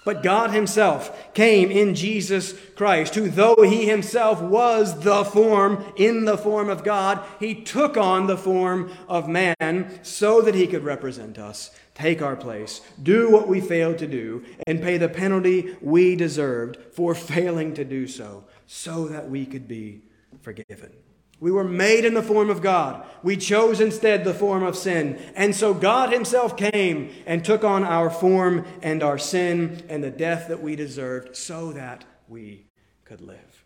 But 0.07 0.23
God 0.23 0.51
Himself 0.51 1.33
came 1.33 1.69
in 1.69 1.93
Jesus 1.93 2.53
Christ, 2.77 3.15
who, 3.15 3.29
though 3.29 3.61
He 3.63 3.85
Himself 3.85 4.41
was 4.41 5.01
the 5.01 5.25
form, 5.25 5.83
in 5.97 6.23
the 6.23 6.37
form 6.37 6.69
of 6.69 6.85
God, 6.85 7.19
He 7.41 7.53
took 7.53 7.97
on 7.97 8.25
the 8.25 8.37
form 8.37 8.89
of 9.09 9.27
man 9.27 9.99
so 10.03 10.41
that 10.43 10.55
He 10.55 10.65
could 10.65 10.85
represent 10.85 11.37
us, 11.37 11.71
take 11.93 12.21
our 12.21 12.37
place, 12.37 12.79
do 13.03 13.29
what 13.29 13.49
we 13.49 13.59
failed 13.59 13.97
to 13.97 14.07
do, 14.07 14.45
and 14.65 14.81
pay 14.81 14.97
the 14.97 15.09
penalty 15.09 15.75
we 15.81 16.15
deserved 16.15 16.77
for 16.93 17.13
failing 17.13 17.73
to 17.73 17.83
do 17.83 18.07
so, 18.07 18.45
so 18.65 19.09
that 19.09 19.29
we 19.29 19.45
could 19.45 19.67
be 19.67 20.03
forgiven. 20.39 20.93
We 21.39 21.51
were 21.51 21.63
made 21.63 22.03
in 22.03 22.15
the 22.15 22.23
form 22.23 22.49
of 22.49 22.61
God. 22.61 23.05
We 23.21 23.37
chose 23.37 23.79
instead 23.79 24.23
the 24.23 24.33
form 24.33 24.63
of 24.63 24.75
sin. 24.75 25.21
And 25.35 25.55
so 25.55 25.73
God 25.73 26.11
Himself 26.11 26.57
came 26.57 27.11
and 27.27 27.45
took 27.45 27.63
on 27.63 27.83
our 27.83 28.09
form 28.09 28.65
and 28.81 29.03
our 29.03 29.19
sin 29.19 29.83
and 29.87 30.03
the 30.03 30.09
death 30.09 30.47
that 30.47 30.61
we 30.61 30.75
deserved 30.75 31.35
so 31.35 31.71
that 31.73 32.05
we 32.27 32.65
could 33.05 33.21
live. 33.21 33.65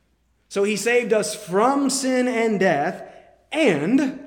So 0.49 0.63
He 0.63 0.75
saved 0.75 1.13
us 1.13 1.33
from 1.33 1.89
sin 1.89 2.27
and 2.27 2.59
death, 2.59 3.03
and 3.53 4.19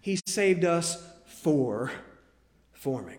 He 0.00 0.18
saved 0.26 0.64
us 0.64 1.04
for 1.26 1.92
forming. 2.72 3.18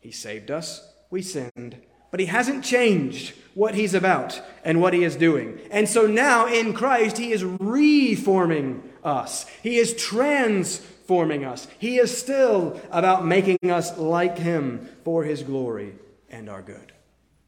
He 0.00 0.12
saved 0.12 0.50
us, 0.50 0.94
we 1.10 1.20
sinned, 1.20 1.76
but 2.10 2.20
He 2.20 2.26
hasn't 2.26 2.64
changed 2.64 3.34
what 3.52 3.74
He's 3.74 3.92
about 3.92 4.40
and 4.64 4.80
what 4.80 4.94
He 4.94 5.04
is 5.04 5.14
doing. 5.14 5.60
And 5.70 5.86
so 5.86 6.06
now 6.06 6.46
in 6.46 6.72
Christ, 6.72 7.18
He 7.18 7.32
is 7.32 7.44
reforming 7.44 8.82
us. 9.04 9.46
He 9.62 9.76
is 9.76 9.94
transforming 9.94 11.44
us. 11.44 11.68
He 11.78 11.98
is 11.98 12.16
still 12.16 12.80
about 12.90 13.26
making 13.26 13.70
us 13.70 13.96
like 13.98 14.38
him 14.38 14.88
for 15.04 15.24
his 15.24 15.42
glory 15.42 15.94
and 16.30 16.48
our 16.48 16.62
good. 16.62 16.92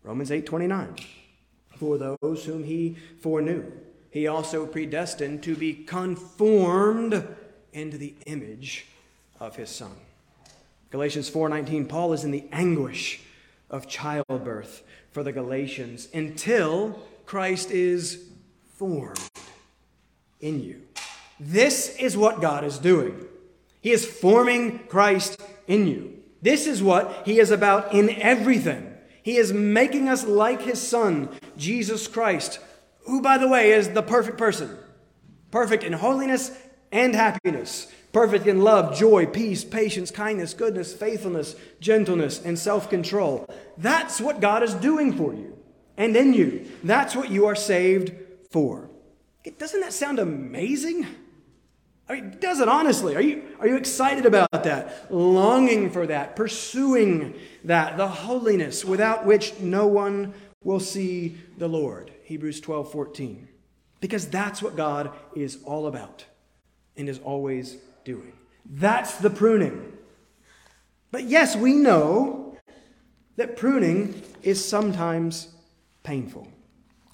Romans 0.02 0.30
8:29. 0.30 0.96
For 1.76 1.98
those 1.98 2.44
whom 2.44 2.64
he 2.64 2.96
foreknew, 3.20 3.70
he 4.10 4.26
also 4.26 4.66
predestined 4.66 5.42
to 5.42 5.54
be 5.54 5.74
conformed 5.74 7.26
into 7.72 7.98
the 7.98 8.14
image 8.26 8.86
of 9.38 9.56
his 9.56 9.68
son. 9.68 9.96
Galatians 10.90 11.28
4:19 11.28 11.86
Paul 11.86 12.12
is 12.12 12.24
in 12.24 12.30
the 12.30 12.44
anguish 12.52 13.20
of 13.68 13.88
childbirth 13.88 14.82
for 15.10 15.22
the 15.22 15.32
Galatians 15.32 16.08
until 16.14 16.98
Christ 17.26 17.70
is 17.70 18.28
formed 18.76 19.20
in 20.40 20.62
you. 20.62 20.85
This 21.38 21.96
is 21.96 22.16
what 22.16 22.40
God 22.40 22.64
is 22.64 22.78
doing. 22.78 23.26
He 23.80 23.92
is 23.92 24.06
forming 24.06 24.80
Christ 24.88 25.40
in 25.66 25.86
you. 25.86 26.22
This 26.42 26.66
is 26.66 26.82
what 26.82 27.22
He 27.24 27.38
is 27.38 27.50
about 27.50 27.92
in 27.92 28.10
everything. 28.10 28.94
He 29.22 29.36
is 29.36 29.52
making 29.52 30.08
us 30.08 30.24
like 30.24 30.62
His 30.62 30.80
Son, 30.80 31.28
Jesus 31.56 32.06
Christ, 32.06 32.60
who, 33.04 33.20
by 33.20 33.38
the 33.38 33.48
way, 33.48 33.72
is 33.72 33.90
the 33.90 34.02
perfect 34.02 34.38
person, 34.38 34.76
perfect 35.50 35.82
in 35.82 35.92
holiness 35.92 36.50
and 36.92 37.14
happiness, 37.14 37.92
perfect 38.12 38.46
in 38.46 38.62
love, 38.62 38.96
joy, 38.96 39.26
peace, 39.26 39.64
patience, 39.64 40.10
kindness, 40.10 40.54
goodness, 40.54 40.94
faithfulness, 40.94 41.56
gentleness, 41.80 42.40
and 42.42 42.58
self 42.58 42.88
control. 42.88 43.48
That's 43.76 44.20
what 44.20 44.40
God 44.40 44.62
is 44.62 44.74
doing 44.74 45.16
for 45.16 45.34
you 45.34 45.56
and 45.96 46.16
in 46.16 46.32
you. 46.32 46.66
That's 46.82 47.14
what 47.14 47.30
you 47.30 47.46
are 47.46 47.54
saved 47.54 48.12
for. 48.50 48.90
Doesn't 49.58 49.80
that 49.80 49.92
sound 49.92 50.18
amazing? 50.18 51.06
I 52.08 52.14
mean, 52.14 52.36
does 52.38 52.60
it 52.60 52.68
honestly? 52.68 53.16
Are 53.16 53.20
you, 53.20 53.42
are 53.58 53.66
you 53.66 53.76
excited 53.76 54.26
about 54.26 54.50
that? 54.52 55.12
Longing 55.12 55.90
for 55.90 56.06
that, 56.06 56.36
pursuing 56.36 57.34
that, 57.64 57.96
the 57.96 58.06
holiness 58.06 58.84
without 58.84 59.26
which 59.26 59.58
no 59.58 59.86
one 59.86 60.32
will 60.62 60.80
see 60.80 61.36
the 61.58 61.68
Lord. 61.68 62.12
Hebrews 62.24 62.60
12 62.60 62.92
14. 62.92 63.48
Because 64.00 64.28
that's 64.28 64.62
what 64.62 64.76
God 64.76 65.12
is 65.34 65.58
all 65.64 65.86
about 65.86 66.24
and 66.96 67.08
is 67.08 67.18
always 67.18 67.76
doing. 68.04 68.32
That's 68.64 69.16
the 69.16 69.30
pruning. 69.30 69.92
But 71.10 71.24
yes, 71.24 71.56
we 71.56 71.72
know 71.72 72.58
that 73.36 73.56
pruning 73.56 74.22
is 74.42 74.64
sometimes 74.64 75.48
painful. 76.02 76.48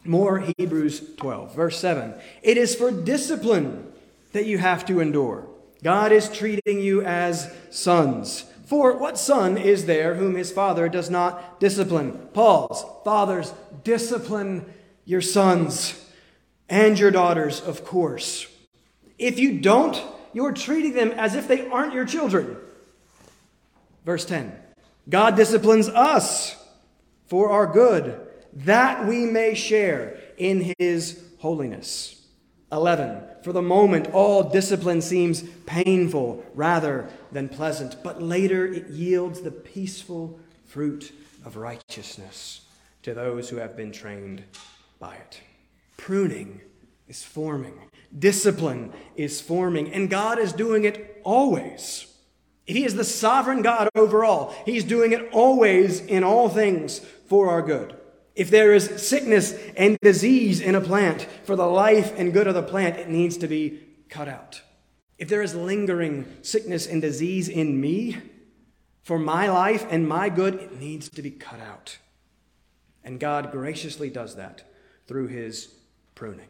More 0.04 0.44
Hebrews 0.58 1.14
12, 1.16 1.54
verse 1.54 1.78
7. 1.78 2.14
It 2.42 2.56
is 2.56 2.74
for 2.74 2.90
discipline 2.90 3.91
that 4.32 4.46
you 4.46 4.58
have 4.58 4.84
to 4.86 5.00
endure. 5.00 5.48
God 5.82 6.12
is 6.12 6.28
treating 6.28 6.80
you 6.80 7.02
as 7.02 7.52
sons. 7.70 8.44
For 8.66 8.96
what 8.96 9.18
son 9.18 9.58
is 9.58 9.86
there 9.86 10.14
whom 10.14 10.34
his 10.34 10.50
father 10.52 10.88
does 10.88 11.10
not 11.10 11.60
discipline? 11.60 12.28
Paul's 12.32 12.84
Fathers, 13.04 13.52
discipline 13.84 14.64
your 15.04 15.20
sons 15.20 15.98
and 16.68 16.98
your 16.98 17.10
daughters, 17.10 17.60
of 17.60 17.84
course. 17.84 18.46
If 19.18 19.38
you 19.38 19.60
don't, 19.60 20.00
you're 20.32 20.52
treating 20.52 20.94
them 20.94 21.10
as 21.12 21.34
if 21.34 21.46
they 21.48 21.68
aren't 21.68 21.92
your 21.92 22.06
children. 22.06 22.56
Verse 24.04 24.24
10 24.24 24.56
God 25.08 25.36
disciplines 25.36 25.88
us 25.88 26.56
for 27.26 27.50
our 27.50 27.66
good, 27.66 28.20
that 28.52 29.06
we 29.06 29.26
may 29.26 29.54
share 29.54 30.18
in 30.36 30.72
his 30.78 31.22
holiness. 31.38 32.24
11. 32.70 33.22
For 33.42 33.52
the 33.52 33.62
moment, 33.62 34.12
all 34.12 34.42
discipline 34.44 35.00
seems 35.00 35.42
painful 35.66 36.44
rather 36.54 37.08
than 37.32 37.48
pleasant, 37.48 38.02
but 38.02 38.22
later 38.22 38.66
it 38.66 38.88
yields 38.88 39.40
the 39.40 39.50
peaceful 39.50 40.38
fruit 40.66 41.12
of 41.44 41.56
righteousness 41.56 42.62
to 43.02 43.14
those 43.14 43.48
who 43.48 43.56
have 43.56 43.76
been 43.76 43.90
trained 43.90 44.44
by 45.00 45.16
it. 45.16 45.40
Pruning 45.96 46.60
is 47.08 47.24
forming, 47.24 47.74
discipline 48.16 48.92
is 49.16 49.40
forming, 49.40 49.92
and 49.92 50.08
God 50.08 50.38
is 50.38 50.52
doing 50.52 50.84
it 50.84 51.20
always. 51.24 52.06
He 52.64 52.84
is 52.84 52.94
the 52.94 53.04
sovereign 53.04 53.62
God 53.62 53.88
over 53.96 54.24
all. 54.24 54.54
He's 54.64 54.84
doing 54.84 55.12
it 55.12 55.28
always 55.32 56.00
in 56.00 56.22
all 56.22 56.48
things 56.48 57.00
for 57.26 57.50
our 57.50 57.62
good. 57.62 57.96
If 58.34 58.50
there 58.50 58.72
is 58.72 59.06
sickness 59.06 59.54
and 59.76 59.98
disease 60.00 60.60
in 60.60 60.74
a 60.74 60.80
plant 60.80 61.26
for 61.44 61.54
the 61.54 61.66
life 61.66 62.18
and 62.18 62.32
good 62.32 62.46
of 62.46 62.54
the 62.54 62.62
plant, 62.62 62.96
it 62.96 63.08
needs 63.08 63.36
to 63.38 63.46
be 63.46 63.80
cut 64.08 64.28
out. 64.28 64.62
If 65.18 65.28
there 65.28 65.42
is 65.42 65.54
lingering 65.54 66.26
sickness 66.42 66.86
and 66.86 67.02
disease 67.02 67.48
in 67.48 67.80
me 67.80 68.16
for 69.02 69.18
my 69.18 69.48
life 69.48 69.86
and 69.90 70.08
my 70.08 70.28
good, 70.28 70.54
it 70.54 70.80
needs 70.80 71.08
to 71.10 71.22
be 71.22 71.30
cut 71.30 71.60
out. 71.60 71.98
And 73.04 73.20
God 73.20 73.52
graciously 73.52 74.10
does 74.10 74.36
that 74.36 74.62
through 75.06 75.28
his 75.28 75.74
pruning. 76.14 76.48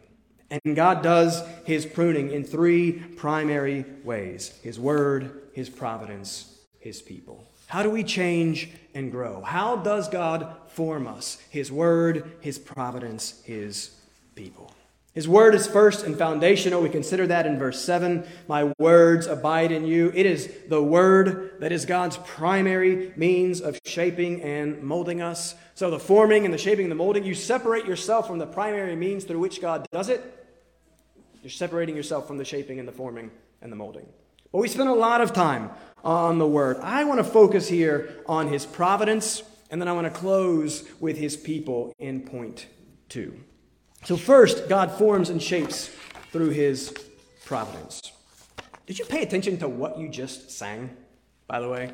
And 0.50 0.76
God 0.76 1.02
does 1.02 1.42
his 1.64 1.86
pruning 1.86 2.30
in 2.30 2.44
three 2.44 2.92
primary 2.92 3.86
ways 4.04 4.58
his 4.62 4.78
word, 4.78 5.48
his 5.54 5.70
providence, 5.70 6.60
his 6.78 7.00
people. 7.00 7.51
How 7.72 7.82
do 7.82 7.88
we 7.88 8.04
change 8.04 8.68
and 8.92 9.10
grow? 9.10 9.40
How 9.40 9.76
does 9.76 10.06
God 10.06 10.56
form 10.66 11.06
us? 11.06 11.38
His 11.48 11.72
word, 11.72 12.30
His 12.42 12.58
providence, 12.58 13.40
His 13.44 13.92
people. 14.34 14.74
His 15.14 15.26
word 15.26 15.54
is 15.54 15.66
first 15.66 16.04
and 16.04 16.14
foundational. 16.18 16.82
We 16.82 16.90
consider 16.90 17.26
that 17.28 17.46
in 17.46 17.58
verse 17.58 17.82
7. 17.82 18.26
My 18.46 18.74
words 18.78 19.26
abide 19.26 19.72
in 19.72 19.86
you. 19.86 20.12
It 20.14 20.26
is 20.26 20.52
the 20.68 20.82
word 20.82 21.60
that 21.60 21.72
is 21.72 21.86
God's 21.86 22.18
primary 22.18 23.14
means 23.16 23.62
of 23.62 23.80
shaping 23.86 24.42
and 24.42 24.82
molding 24.82 25.22
us. 25.22 25.54
So, 25.74 25.90
the 25.90 25.98
forming 25.98 26.44
and 26.44 26.52
the 26.52 26.58
shaping 26.58 26.84
and 26.84 26.92
the 26.92 26.96
molding, 26.96 27.24
you 27.24 27.34
separate 27.34 27.86
yourself 27.86 28.26
from 28.26 28.36
the 28.36 28.46
primary 28.46 28.96
means 28.96 29.24
through 29.24 29.40
which 29.40 29.62
God 29.62 29.86
does 29.90 30.10
it. 30.10 30.46
You're 31.42 31.48
separating 31.48 31.96
yourself 31.96 32.26
from 32.26 32.36
the 32.36 32.44
shaping 32.44 32.80
and 32.80 32.86
the 32.86 32.92
forming 32.92 33.30
and 33.62 33.72
the 33.72 33.76
molding. 33.76 34.04
But 34.52 34.58
we 34.58 34.68
spend 34.68 34.90
a 34.90 34.94
lot 34.94 35.22
of 35.22 35.32
time 35.32 35.70
on 36.04 36.38
the 36.38 36.46
word. 36.46 36.76
I 36.82 37.04
want 37.04 37.18
to 37.18 37.24
focus 37.24 37.68
here 37.68 38.22
on 38.26 38.48
his 38.48 38.66
providence, 38.66 39.42
and 39.70 39.80
then 39.80 39.88
I 39.88 39.92
want 39.92 40.12
to 40.12 40.20
close 40.20 40.86
with 41.00 41.16
his 41.16 41.36
people 41.38 41.94
in 41.98 42.20
point 42.20 42.66
two. 43.08 43.40
So, 44.04 44.16
first, 44.16 44.68
God 44.68 44.90
forms 44.92 45.30
and 45.30 45.42
shapes 45.42 45.90
through 46.32 46.50
his 46.50 46.94
providence. 47.46 48.12
Did 48.86 48.98
you 48.98 49.06
pay 49.06 49.22
attention 49.22 49.56
to 49.58 49.68
what 49.68 49.98
you 49.98 50.08
just 50.08 50.50
sang, 50.50 50.94
by 51.46 51.60
the 51.60 51.68
way? 51.68 51.90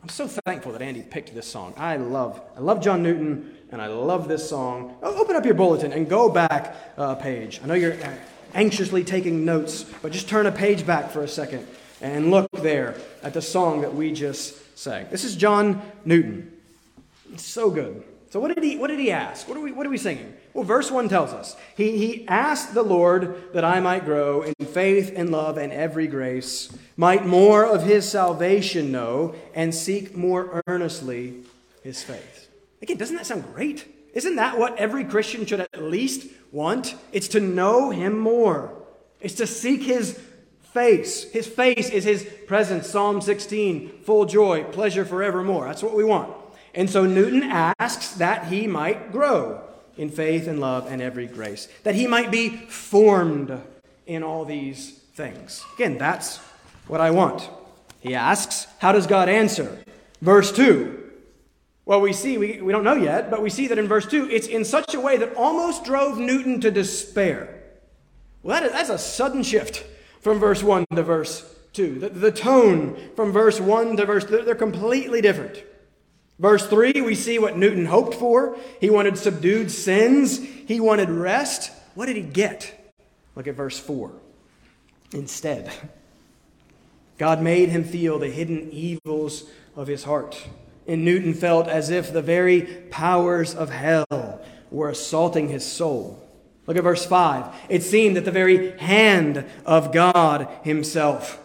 I'm 0.00 0.08
so 0.08 0.28
thankful 0.28 0.72
that 0.72 0.82
Andy 0.82 1.02
picked 1.02 1.34
this 1.34 1.46
song. 1.46 1.74
I 1.76 1.96
love, 1.96 2.40
I 2.56 2.60
love 2.60 2.80
John 2.80 3.02
Newton, 3.02 3.56
and 3.72 3.82
I 3.82 3.88
love 3.88 4.28
this 4.28 4.48
song. 4.48 4.96
Open 5.02 5.34
up 5.34 5.44
your 5.44 5.54
bulletin 5.54 5.92
and 5.92 6.08
go 6.08 6.28
back 6.28 6.76
a 6.96 7.16
page. 7.16 7.60
I 7.64 7.66
know 7.66 7.74
you're 7.74 7.94
uh, 7.94 8.14
anxiously 8.54 9.02
taking 9.02 9.44
notes, 9.44 9.84
but 10.02 10.12
just 10.12 10.28
turn 10.28 10.46
a 10.46 10.52
page 10.52 10.86
back 10.86 11.10
for 11.10 11.22
a 11.22 11.28
second 11.28 11.66
and 12.00 12.30
look 12.30 12.50
there 12.52 12.96
at 13.22 13.34
the 13.34 13.42
song 13.42 13.82
that 13.82 13.94
we 13.94 14.12
just 14.12 14.78
sang. 14.78 15.06
This 15.10 15.24
is 15.24 15.36
John 15.36 15.82
Newton. 16.04 16.52
It's 17.32 17.44
so 17.44 17.70
good. 17.70 18.02
So 18.30 18.38
what 18.38 18.54
did 18.54 18.62
he 18.62 18.76
what 18.76 18.88
did 18.88 19.00
he 19.00 19.10
ask? 19.10 19.48
What 19.48 19.56
are 19.56 19.60
we 19.60 19.72
what 19.72 19.86
are 19.86 19.90
we 19.90 19.98
singing? 19.98 20.34
Well, 20.54 20.64
verse 20.64 20.90
1 20.90 21.08
tells 21.08 21.32
us. 21.32 21.56
He 21.76 21.98
he 21.98 22.28
asked 22.28 22.74
the 22.74 22.82
Lord 22.82 23.52
that 23.52 23.64
I 23.64 23.80
might 23.80 24.04
grow 24.04 24.42
in 24.42 24.54
faith 24.66 25.12
and 25.14 25.30
love 25.30 25.58
and 25.58 25.72
every 25.72 26.06
grace, 26.06 26.72
might 26.96 27.26
more 27.26 27.64
of 27.64 27.82
his 27.82 28.08
salvation 28.08 28.92
know 28.92 29.34
and 29.54 29.74
seek 29.74 30.16
more 30.16 30.62
earnestly 30.66 31.42
his 31.82 32.02
faith. 32.02 32.48
Again, 32.82 32.96
doesn't 32.96 33.16
that 33.16 33.26
sound 33.26 33.44
great? 33.54 33.86
Isn't 34.14 34.36
that 34.36 34.58
what 34.58 34.76
every 34.76 35.04
Christian 35.04 35.46
should 35.46 35.60
at 35.60 35.82
least 35.82 36.28
want? 36.50 36.94
It's 37.12 37.28
to 37.28 37.40
know 37.40 37.90
Him 37.90 38.18
more, 38.18 38.72
it's 39.20 39.34
to 39.34 39.46
seek 39.46 39.82
His 39.82 40.18
face. 40.72 41.24
His 41.24 41.46
face 41.46 41.90
is 41.90 42.04
His 42.04 42.28
presence. 42.46 42.88
Psalm 42.88 43.20
16, 43.20 44.02
full 44.04 44.26
joy, 44.26 44.64
pleasure 44.64 45.04
forevermore. 45.04 45.66
That's 45.66 45.82
what 45.82 45.94
we 45.94 46.04
want. 46.04 46.34
And 46.74 46.88
so 46.88 47.04
Newton 47.04 47.42
asks 47.44 48.12
that 48.12 48.46
he 48.46 48.66
might 48.66 49.10
grow 49.10 49.62
in 49.96 50.08
faith 50.08 50.46
and 50.46 50.60
love 50.60 50.86
and 50.90 51.02
every 51.02 51.26
grace, 51.26 51.68
that 51.82 51.94
he 51.94 52.06
might 52.06 52.30
be 52.30 52.48
formed 52.48 53.60
in 54.06 54.22
all 54.22 54.44
these 54.44 54.92
things. 55.14 55.64
Again, 55.74 55.98
that's 55.98 56.38
what 56.86 57.00
I 57.00 57.10
want. 57.10 57.48
He 58.00 58.14
asks, 58.14 58.66
How 58.78 58.92
does 58.92 59.06
God 59.06 59.28
answer? 59.28 59.82
Verse 60.22 60.52
2. 60.52 60.98
Well, 61.84 62.00
we 62.00 62.12
see, 62.12 62.38
we, 62.38 62.60
we 62.62 62.72
don't 62.72 62.84
know 62.84 62.94
yet, 62.94 63.30
but 63.30 63.42
we 63.42 63.50
see 63.50 63.66
that 63.66 63.78
in 63.78 63.88
verse 63.88 64.06
2, 64.06 64.30
it's 64.30 64.46
in 64.46 64.64
such 64.64 64.94
a 64.94 65.00
way 65.00 65.16
that 65.16 65.34
almost 65.34 65.84
drove 65.84 66.18
Newton 66.18 66.60
to 66.60 66.70
despair. 66.70 67.62
Well, 68.42 68.60
that 68.60 68.66
is, 68.66 68.72
that's 68.72 68.90
a 68.90 68.98
sudden 68.98 69.42
shift 69.42 69.84
from 70.20 70.38
verse 70.38 70.62
1 70.62 70.86
to 70.94 71.02
verse 71.02 71.44
2. 71.72 71.98
The, 71.98 72.08
the 72.10 72.32
tone 72.32 72.96
from 73.16 73.32
verse 73.32 73.60
1 73.60 73.96
to 73.96 74.06
verse, 74.06 74.24
they're, 74.24 74.44
they're 74.44 74.54
completely 74.54 75.20
different. 75.20 75.64
Verse 76.38 76.66
3, 76.66 77.00
we 77.02 77.14
see 77.14 77.38
what 77.38 77.58
Newton 77.58 77.86
hoped 77.86 78.14
for. 78.14 78.56
He 78.80 78.88
wanted 78.88 79.18
subdued 79.18 79.70
sins, 79.70 80.38
he 80.38 80.80
wanted 80.80 81.10
rest. 81.10 81.70
What 81.94 82.06
did 82.06 82.16
he 82.16 82.22
get? 82.22 82.92
Look 83.36 83.46
at 83.46 83.54
verse 83.54 83.78
4. 83.78 84.10
Instead, 85.12 85.70
God 87.18 87.42
made 87.42 87.68
him 87.68 87.84
feel 87.84 88.18
the 88.18 88.30
hidden 88.30 88.70
evils 88.70 89.44
of 89.76 89.86
his 89.86 90.04
heart. 90.04 90.46
And 90.86 91.04
Newton 91.04 91.34
felt 91.34 91.68
as 91.68 91.90
if 91.90 92.12
the 92.12 92.22
very 92.22 92.62
powers 92.90 93.54
of 93.54 93.70
hell 93.70 94.40
were 94.70 94.88
assaulting 94.88 95.48
his 95.48 95.64
soul. 95.64 96.26
Look 96.70 96.76
at 96.76 96.84
verse 96.84 97.04
5. 97.04 97.52
It 97.68 97.82
seemed 97.82 98.16
that 98.16 98.24
the 98.24 98.30
very 98.30 98.78
hand 98.78 99.44
of 99.66 99.90
God 99.90 100.48
himself 100.62 101.42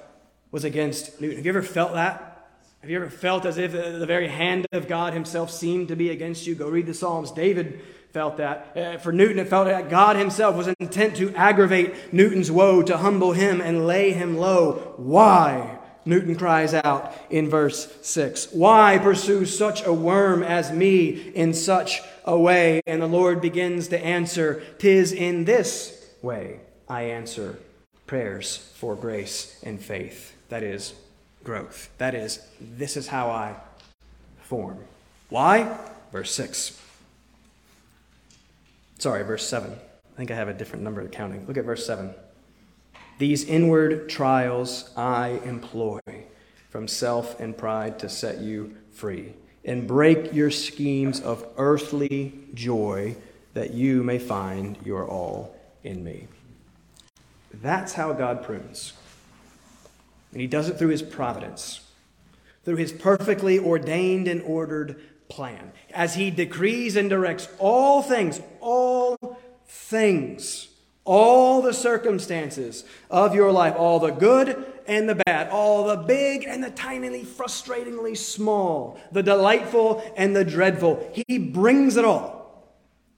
was 0.51 0.63
against 0.63 1.19
Newton. 1.19 1.37
Have 1.37 1.45
you 1.47 1.51
ever 1.51 1.63
felt 1.63 1.93
that? 1.93 2.47
Have 2.81 2.91
you 2.91 2.97
ever 2.97 3.09
felt 3.09 3.47
as 3.47 3.57
if 3.57 3.71
the 3.71 4.05
very 4.05 4.27
hand 4.27 4.67
of 4.71 4.87
God 4.87 5.13
Himself 5.13 5.49
seemed 5.49 5.87
to 5.87 5.95
be 5.95 6.11
against 6.11 6.45
you? 6.45 6.53
Go 6.53 6.69
read 6.69 6.85
the 6.85 6.93
Psalms. 6.93 7.31
David 7.31 7.81
felt 8.13 8.37
that. 8.37 8.77
Uh, 8.77 8.97
for 8.99 9.11
Newton, 9.11 9.39
it 9.39 9.47
felt 9.47 9.65
that 9.65 9.89
God 9.89 10.15
Himself 10.15 10.55
was 10.55 10.67
intent 10.79 11.15
to 11.15 11.33
aggravate 11.33 12.13
Newton's 12.13 12.51
woe, 12.51 12.83
to 12.83 12.97
humble 12.97 13.31
him 13.31 13.61
and 13.61 13.87
lay 13.87 14.11
him 14.11 14.37
low. 14.37 14.93
Why? 14.97 15.79
Newton 16.05 16.35
cries 16.35 16.75
out 16.75 17.15
in 17.31 17.49
verse 17.49 17.91
6. 18.03 18.49
Why 18.51 18.99
pursue 18.99 19.47
such 19.47 19.83
a 19.83 19.91
worm 19.91 20.43
as 20.43 20.71
me 20.71 21.07
in 21.33 21.55
such 21.55 22.03
a 22.25 22.37
way? 22.37 22.81
And 22.85 23.01
the 23.01 23.07
Lord 23.07 23.39
begins 23.39 23.87
to 23.89 24.03
answer, 24.03 24.61
Tis 24.77 25.11
in 25.13 25.45
this 25.45 26.05
way 26.21 26.59
I 26.89 27.03
answer 27.03 27.59
prayers 28.07 28.57
for 28.75 28.95
grace 28.95 29.59
and 29.63 29.81
faith. 29.81 30.35
That 30.49 30.63
is, 30.63 30.93
growth. 31.43 31.89
That 31.97 32.13
is, 32.13 32.45
this 32.59 32.97
is 32.97 33.07
how 33.07 33.29
I 33.29 33.55
form. 34.43 34.79
Why? 35.29 35.77
Verse 36.11 36.31
6. 36.33 36.81
Sorry, 38.99 39.23
verse 39.23 39.47
7. 39.47 39.71
I 39.71 40.17
think 40.17 40.31
I 40.31 40.35
have 40.35 40.47
a 40.47 40.53
different 40.53 40.83
number 40.83 41.01
of 41.01 41.11
counting. 41.11 41.45
Look 41.47 41.57
at 41.57 41.65
verse 41.65 41.85
7. 41.85 42.13
These 43.17 43.45
inward 43.45 44.09
trials 44.09 44.91
I 44.97 45.39
employ 45.45 45.99
from 46.69 46.87
self 46.87 47.39
and 47.39 47.57
pride 47.57 47.99
to 47.99 48.09
set 48.09 48.39
you 48.39 48.75
free 48.91 49.33
and 49.65 49.87
break 49.87 50.33
your 50.33 50.51
schemes 50.51 51.19
of 51.19 51.45
earthly 51.57 52.33
joy 52.53 53.15
that 53.53 53.73
you 53.73 54.03
may 54.03 54.19
find 54.19 54.77
your 54.85 55.07
all 55.07 55.55
in 55.83 56.03
me. 56.03 56.27
That's 57.53 57.93
how 57.93 58.13
God 58.13 58.43
prunes. 58.43 58.93
And 60.31 60.41
he 60.41 60.47
does 60.47 60.69
it 60.69 60.77
through 60.77 60.89
his 60.89 61.01
providence, 61.01 61.81
through 62.63 62.75
his 62.75 62.91
perfectly 62.91 63.57
ordained 63.57 64.27
and 64.27 64.41
ordered 64.41 64.99
plan. 65.29 65.71
As 65.93 66.15
he 66.15 66.29
decrees 66.29 66.95
and 66.95 67.09
directs 67.09 67.47
all 67.57 68.01
things, 68.01 68.41
all 68.59 69.39
things, 69.65 70.67
all 71.05 71.61
the 71.61 71.73
circumstances 71.73 72.83
of 73.09 73.33
your 73.33 73.51
life, 73.51 73.75
all 73.77 73.99
the 73.99 74.11
good 74.11 74.74
and 74.87 75.09
the 75.09 75.15
bad, 75.15 75.49
all 75.49 75.85
the 75.85 75.95
big 75.95 76.45
and 76.45 76.63
the 76.63 76.71
tinily, 76.71 77.23
frustratingly 77.23 78.17
small, 78.17 78.99
the 79.11 79.23
delightful 79.23 80.03
and 80.15 80.35
the 80.35 80.45
dreadful. 80.45 81.11
He 81.27 81.37
brings 81.37 81.97
it 81.97 82.05
all. 82.05 82.33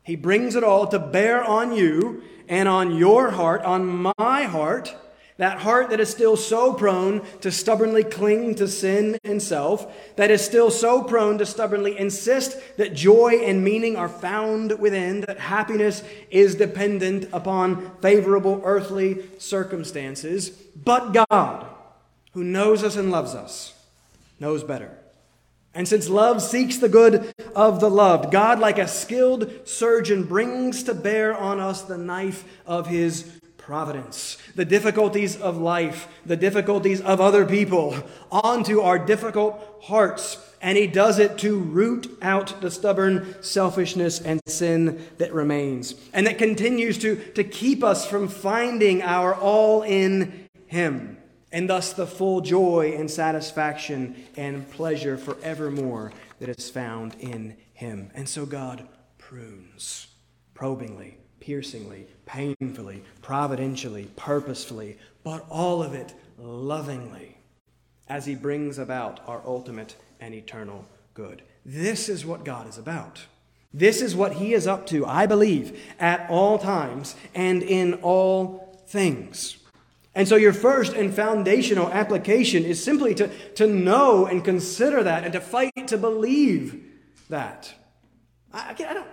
He 0.04 0.16
brings 0.16 0.56
it 0.56 0.64
all 0.64 0.88
to 0.88 1.00
bear 1.00 1.44
on 1.44 1.74
you 1.76 2.24
and 2.48 2.70
on 2.70 2.96
your 2.96 3.32
heart, 3.32 3.62
on 3.64 4.14
my 4.18 4.44
heart 4.44 4.96
that 5.38 5.60
heart 5.60 5.92
that 5.92 6.00
is 6.00 6.10
still 6.10 6.36
so 6.36 6.74
prone 6.74 7.22
to 7.42 7.52
stubbornly 7.52 8.04
cling 8.04 8.56
to 8.56 8.68
sin 8.68 9.18
and 9.24 9.42
self, 9.42 10.16
that 10.16 10.32
is 10.32 10.44
still 10.44 10.72
so 10.72 11.04
prone 11.04 11.38
to 11.38 11.46
stubbornly 11.46 11.98
insist 11.98 12.58
that 12.78 12.94
joy 12.94 13.40
and 13.44 13.64
meaning 13.64 13.96
are 13.96 14.10
found 14.10 14.78
within, 14.80 15.22
that 15.22 15.40
happiness 15.40 16.04
is 16.32 16.56
dependent 16.56 17.30
upon 17.32 17.92
favorable 18.02 18.62
earthly 18.64 19.26
circumstances. 19.38 20.60
But 20.84 21.14
God, 21.30 21.66
who 22.34 22.44
knows 22.44 22.84
us 22.84 22.96
and 22.96 23.12
loves 23.12 23.34
us, 23.34 23.74
knows 24.40 24.64
better. 24.64 24.98
And 25.74 25.88
since 25.88 26.10
love 26.10 26.42
seeks 26.42 26.78
the 26.78 26.90
good 26.90 27.34
of 27.56 27.80
the 27.80 27.90
loved, 27.90 28.32
God, 28.32 28.60
like 28.60 28.80
a 28.80 28.88
skilled 28.88 29.68
surgeon, 29.68 30.24
brings 30.24 30.84
to 30.84 30.94
bear 30.94 31.38
on 31.38 31.60
us 31.60 31.84
the 31.84 31.98
knife 31.98 32.44
of 32.66 32.88
his 32.88 33.40
providence, 33.58 34.38
the 34.56 34.66
difficulties 34.66 35.36
of 35.36 35.58
life, 35.58 36.08
the 36.26 36.38
difficulties 36.38 37.02
of 37.02 37.22
other 37.22 37.46
people, 37.46 37.96
onto 38.32 38.80
our 38.80 38.98
difficult 38.98 39.62
hearts. 39.84 40.38
And 40.62 40.78
he 40.78 40.88
does 40.88 41.20
it 41.20 41.38
to 41.40 41.60
root 41.60 42.18
out 42.22 42.62
the 42.62 42.72
stubborn 42.72 43.36
selfishness 43.44 44.20
and 44.20 44.42
sin 44.48 45.06
that 45.20 45.32
remains 45.32 45.94
and 46.14 46.26
that 46.26 46.40
continues 46.40 46.98
to, 47.00 47.18
to 47.34 47.44
keep 47.44 47.84
us 47.84 48.08
from 48.08 48.28
finding 48.28 49.04
our 49.04 49.36
all 49.36 49.84
in 49.84 50.47
him 50.68 51.18
and 51.52 51.70
thus 51.70 51.94
the 51.94 52.08
full 52.08 52.42
joy 52.42 52.94
and 52.98 53.10
satisfaction 53.10 54.16
and 54.36 54.70
pleasure 54.72 55.18
forevermore 55.18 56.12
that 56.40 56.50
is 56.50 56.70
found 56.70 57.16
in 57.20 57.58
him. 57.74 58.12
And 58.14 58.28
so 58.28 58.46
God 58.46 58.88
prunes 59.18 60.08
probingly 60.54 61.18
piercingly, 61.48 62.06
painfully, 62.26 63.02
providentially, 63.22 64.10
purposefully, 64.18 64.98
but 65.24 65.46
all 65.50 65.82
of 65.82 65.94
it 65.94 66.14
lovingly 66.38 67.38
as 68.10 68.26
He 68.26 68.36
brings 68.36 68.78
about 68.78 69.22
our 69.28 69.42
ultimate 69.46 69.96
and 70.20 70.34
eternal 70.34 70.86
good. 71.14 71.42
This 71.66 72.10
is 72.10 72.26
what 72.26 72.44
God 72.44 72.68
is 72.68 72.78
about. 72.78 73.26
This 73.74 74.02
is 74.02 74.14
what 74.14 74.34
He 74.34 74.54
is 74.54 74.68
up 74.68 74.86
to, 74.88 75.06
I 75.06 75.26
believe, 75.26 75.80
at 76.00 76.30
all 76.30 76.58
times 76.60 77.16
and 77.34 77.64
in 77.64 77.96
all 77.96 78.84
things. 78.88 79.57
And 80.18 80.28
so, 80.28 80.36
your 80.36 80.52
first 80.52 80.94
and 80.94 81.14
foundational 81.14 81.92
application 81.92 82.66
is 82.66 82.84
simply 82.84 83.14
to, 83.14 83.28
to 83.54 83.68
know 83.68 84.26
and 84.26 84.44
consider 84.44 85.04
that 85.04 85.24
and 85.24 85.32
to 85.34 85.40
fight 85.40 85.88
to 85.90 85.96
believe 85.96 86.84
that. 87.30 87.72
I, 88.52 88.72
I 88.72 88.94
don't, 88.96 89.08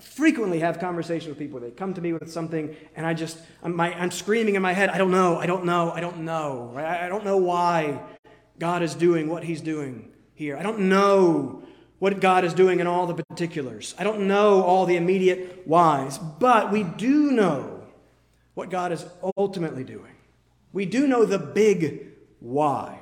frequently 0.00 0.58
have 0.58 0.80
conversations 0.80 1.28
with 1.28 1.38
people. 1.38 1.60
They 1.60 1.70
come 1.70 1.94
to 1.94 2.00
me 2.00 2.12
with 2.12 2.32
something, 2.32 2.74
and 2.96 3.06
I 3.06 3.14
just, 3.14 3.38
I'm, 3.62 3.76
my, 3.76 3.94
I'm 3.94 4.10
screaming 4.10 4.56
in 4.56 4.62
my 4.62 4.72
head, 4.72 4.90
I 4.90 4.98
don't 4.98 5.12
know, 5.12 5.38
I 5.38 5.46
don't 5.46 5.64
know, 5.64 5.92
I 5.92 6.00
don't 6.00 6.24
know. 6.24 6.72
Right? 6.74 7.04
I 7.04 7.08
don't 7.08 7.24
know 7.24 7.36
why 7.36 8.00
God 8.58 8.82
is 8.82 8.96
doing 8.96 9.28
what 9.28 9.44
He's 9.44 9.60
doing 9.60 10.10
here. 10.34 10.56
I 10.56 10.64
don't 10.64 10.80
know 10.88 11.62
what 12.00 12.18
God 12.18 12.44
is 12.44 12.52
doing 12.52 12.80
in 12.80 12.88
all 12.88 13.06
the 13.06 13.14
particulars. 13.14 13.94
I 13.96 14.02
don't 14.02 14.26
know 14.26 14.64
all 14.64 14.86
the 14.86 14.96
immediate 14.96 15.68
whys, 15.68 16.18
but 16.18 16.72
we 16.72 16.82
do 16.82 17.30
know 17.30 17.84
what 18.54 18.70
God 18.70 18.90
is 18.90 19.06
ultimately 19.36 19.84
doing. 19.84 20.14
We 20.72 20.86
do 20.86 21.06
know 21.06 21.24
the 21.24 21.38
big 21.38 22.06
why. 22.40 22.98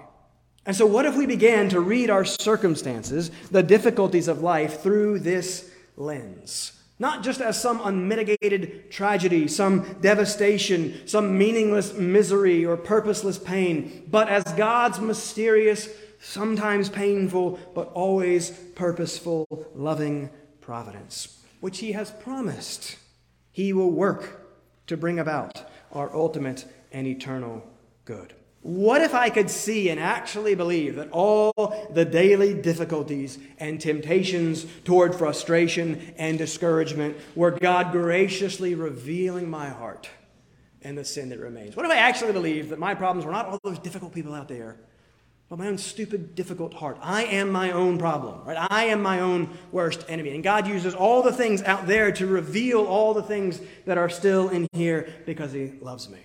And 0.64 0.74
so, 0.74 0.86
what 0.86 1.06
if 1.06 1.16
we 1.16 1.26
began 1.26 1.68
to 1.70 1.80
read 1.80 2.10
our 2.10 2.24
circumstances, 2.24 3.30
the 3.50 3.62
difficulties 3.62 4.28
of 4.28 4.42
life, 4.42 4.82
through 4.82 5.20
this 5.20 5.70
lens? 5.96 6.72
Not 6.98 7.22
just 7.22 7.40
as 7.40 7.60
some 7.60 7.80
unmitigated 7.84 8.90
tragedy, 8.90 9.48
some 9.48 9.98
devastation, 10.00 11.06
some 11.06 11.36
meaningless 11.36 11.92
misery 11.92 12.64
or 12.64 12.76
purposeless 12.76 13.38
pain, 13.38 14.08
but 14.10 14.28
as 14.28 14.42
God's 14.54 14.98
mysterious, 14.98 15.88
sometimes 16.20 16.88
painful, 16.88 17.60
but 17.74 17.88
always 17.92 18.50
purposeful, 18.74 19.46
loving 19.74 20.30
providence, 20.60 21.44
which 21.60 21.78
He 21.78 21.92
has 21.92 22.10
promised 22.10 22.96
He 23.52 23.72
will 23.72 23.90
work 23.90 24.48
to 24.86 24.96
bring 24.96 25.18
about 25.18 25.68
our 25.92 26.12
ultimate 26.14 26.64
and 26.96 27.06
eternal 27.06 27.62
good. 28.06 28.32
What 28.62 29.02
if 29.02 29.14
I 29.14 29.28
could 29.28 29.50
see 29.50 29.90
and 29.90 30.00
actually 30.00 30.54
believe 30.54 30.96
that 30.96 31.10
all 31.10 31.52
the 31.92 32.06
daily 32.06 32.54
difficulties 32.54 33.38
and 33.58 33.78
temptations 33.78 34.66
toward 34.82 35.14
frustration 35.14 36.14
and 36.16 36.38
discouragement 36.38 37.18
were 37.34 37.50
God 37.50 37.92
graciously 37.92 38.74
revealing 38.74 39.48
my 39.48 39.68
heart 39.68 40.08
and 40.80 40.96
the 40.96 41.04
sin 41.04 41.28
that 41.28 41.38
remains? 41.38 41.76
What 41.76 41.84
if 41.84 41.92
I 41.92 41.96
actually 41.96 42.32
believed 42.32 42.70
that 42.70 42.78
my 42.78 42.94
problems 42.94 43.26
were 43.26 43.32
not 43.32 43.44
all 43.44 43.60
those 43.62 43.78
difficult 43.78 44.14
people 44.14 44.32
out 44.32 44.48
there, 44.48 44.76
but 45.50 45.58
my 45.58 45.68
own 45.68 45.76
stupid, 45.76 46.34
difficult 46.34 46.72
heart? 46.72 46.96
I 47.02 47.24
am 47.24 47.50
my 47.52 47.72
own 47.72 47.98
problem, 47.98 48.42
right? 48.46 48.66
I 48.70 48.86
am 48.86 49.02
my 49.02 49.20
own 49.20 49.50
worst 49.70 50.06
enemy. 50.08 50.34
And 50.34 50.42
God 50.42 50.66
uses 50.66 50.94
all 50.94 51.22
the 51.22 51.32
things 51.32 51.62
out 51.62 51.86
there 51.86 52.10
to 52.12 52.26
reveal 52.26 52.86
all 52.86 53.12
the 53.12 53.22
things 53.22 53.60
that 53.84 53.98
are 53.98 54.08
still 54.08 54.48
in 54.48 54.66
here 54.72 55.12
because 55.26 55.52
He 55.52 55.72
loves 55.82 56.08
me. 56.08 56.20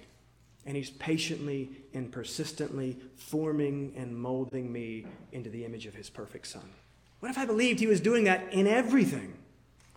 And 0.66 0.78
he's 0.78 0.92
patiently 0.92 1.72
and 1.94 2.12
persistently 2.12 2.98
forming 3.16 3.94
and 3.96 4.16
molding 4.16 4.72
me 4.72 5.06
into 5.32 5.50
the 5.50 5.66
image 5.66 5.86
of 5.86 5.96
his 5.96 6.10
perfect 6.10 6.48
son. 6.48 6.70
What 7.20 7.30
if 7.30 7.38
I 7.38 7.46
believed 7.46 7.80
he 7.80 7.88
was 7.88 8.02
doing 8.02 8.26
that 8.26 8.52
in 8.54 8.68
everything? 8.68 9.34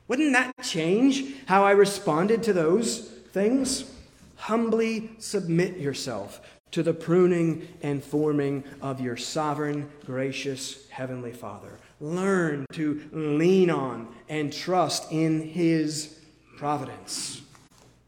Wouldn't 0.08 0.32
that 0.32 0.52
change 0.62 1.34
how 1.46 1.64
I 1.64 1.70
responded 1.70 2.42
to 2.44 2.52
those 2.52 3.00
things? 3.32 3.90
Humbly 4.36 5.10
submit 5.18 5.78
yourself 5.78 6.40
to 6.72 6.82
the 6.82 6.92
pruning 6.92 7.68
and 7.82 8.02
forming 8.02 8.64
of 8.82 9.00
your 9.00 9.16
sovereign, 9.16 9.90
gracious 10.04 10.90
Heavenly 10.90 11.32
Father. 11.32 11.78
Learn 12.00 12.66
to 12.72 13.08
lean 13.12 13.70
on 13.70 14.12
and 14.28 14.52
trust 14.52 15.10
in 15.12 15.40
His 15.40 16.18
providence. 16.56 17.43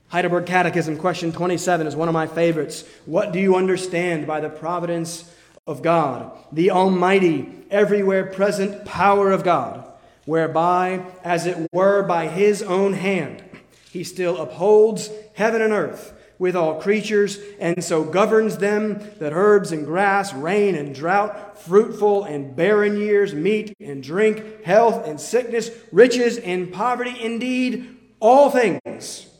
Heidelberg 0.08 0.46
Catechism, 0.46 0.98
question 0.98 1.32
27, 1.32 1.86
is 1.86 1.96
one 1.96 2.06
of 2.08 2.14
my 2.14 2.28
favorites. 2.28 2.84
What 3.06 3.32
do 3.32 3.40
you 3.40 3.56
understand 3.56 4.26
by 4.26 4.38
the 4.38 4.48
providence 4.48 5.28
of 5.66 5.82
God? 5.82 6.30
The 6.52 6.70
Almighty, 6.70 7.64
everywhere 7.72 8.26
present 8.26 8.84
power 8.84 9.32
of 9.32 9.42
God, 9.42 9.84
whereby, 10.24 11.04
as 11.24 11.46
it 11.46 11.68
were 11.72 12.04
by 12.04 12.28
His 12.28 12.62
own 12.62 12.92
hand, 12.92 13.42
He 13.90 14.04
still 14.04 14.40
upholds 14.40 15.10
heaven 15.34 15.60
and 15.60 15.72
earth 15.72 16.12
with 16.38 16.54
all 16.54 16.80
creatures, 16.80 17.40
and 17.58 17.82
so 17.82 18.04
governs 18.04 18.58
them 18.58 19.00
that 19.18 19.32
herbs 19.32 19.72
and 19.72 19.84
grass, 19.84 20.32
rain 20.34 20.76
and 20.76 20.94
drought, 20.94 21.58
fruitful 21.58 22.22
and 22.24 22.54
barren 22.54 22.96
years, 22.96 23.34
meat 23.34 23.74
and 23.80 24.04
drink, 24.04 24.62
health 24.62 25.04
and 25.04 25.20
sickness, 25.20 25.70
riches 25.90 26.36
and 26.38 26.72
poverty, 26.72 27.16
indeed, 27.20 27.96
all 28.20 28.50
things 28.50 29.35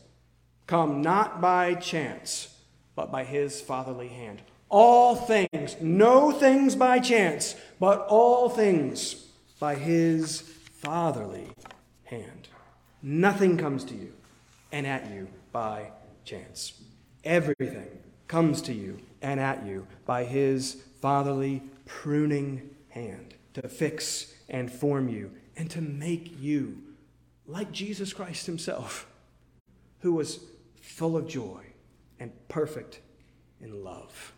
come 0.67 1.03
not 1.03 1.41
by 1.41 1.75
chance, 1.75 2.57
but 2.95 3.13
by 3.13 3.25
his 3.25 3.61
fatherly 3.61 4.09
hand. 4.09 4.43
All 4.69 5.15
things, 5.15 5.77
no 5.81 6.33
things 6.33 6.75
by 6.75 6.99
chance, 6.99 7.55
but 7.79 8.07
all 8.09 8.49
things 8.49 9.27
by 9.61 9.77
his 9.77 10.41
fatherly 10.41 11.49
hand. 12.05 12.49
Nothing 13.03 13.57
comes 13.57 13.85
to 13.85 13.95
you 13.95 14.13
and 14.73 14.87
at 14.87 15.11
you 15.11 15.29
by 15.53 15.91
chance. 16.25 16.73
Everything 17.25 17.89
comes 18.27 18.61
to 18.63 18.75
you 18.75 18.99
and 19.23 19.39
at 19.39 19.65
you 19.65 19.87
by 20.05 20.25
his 20.25 20.83
fatherly 21.01 21.63
pruning 21.85 22.71
hand 22.89 23.35
to 23.55 23.69
fix 23.69 24.35
and 24.49 24.71
form 24.71 25.09
you 25.09 25.31
and 25.57 25.71
to 25.71 25.81
make 25.81 26.41
you 26.41 26.83
like 27.47 27.71
Jesus 27.71 28.13
Christ 28.13 28.47
himself, 28.47 29.07
who 30.01 30.13
was 30.13 30.41
full 30.87 31.17
of 31.17 31.27
joy 31.27 31.63
and 32.19 32.31
perfect 32.49 33.01
in 33.61 33.85
love. 33.85 34.33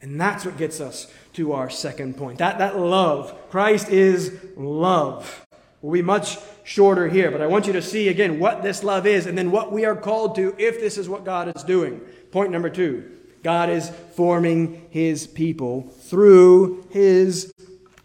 And 0.00 0.20
that's 0.20 0.44
what 0.44 0.58
gets 0.58 0.80
us 0.80 1.10
to 1.34 1.52
our 1.52 1.70
second 1.70 2.16
point. 2.16 2.38
That, 2.38 2.58
that 2.58 2.78
love. 2.78 3.34
Christ 3.48 3.88
is 3.88 4.36
love. 4.56 5.46
We'll 5.80 5.92
be 5.92 6.02
much 6.02 6.38
shorter 6.64 7.08
here, 7.08 7.30
but 7.30 7.40
I 7.40 7.46
want 7.46 7.66
you 7.66 7.72
to 7.74 7.82
see 7.82 8.08
again 8.08 8.38
what 8.38 8.62
this 8.62 8.82
love 8.82 9.06
is 9.06 9.26
and 9.26 9.38
then 9.38 9.50
what 9.50 9.72
we 9.72 9.84
are 9.84 9.96
called 9.96 10.34
to 10.36 10.54
if 10.58 10.80
this 10.80 10.98
is 10.98 11.08
what 11.08 11.24
God 11.24 11.56
is 11.56 11.62
doing. 11.62 12.00
Point 12.32 12.50
number 12.50 12.68
two 12.68 13.10
God 13.42 13.70
is 13.70 13.90
forming 14.14 14.86
his 14.90 15.26
people 15.26 15.82
through 15.82 16.86
his 16.90 17.52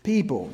people. 0.03 0.51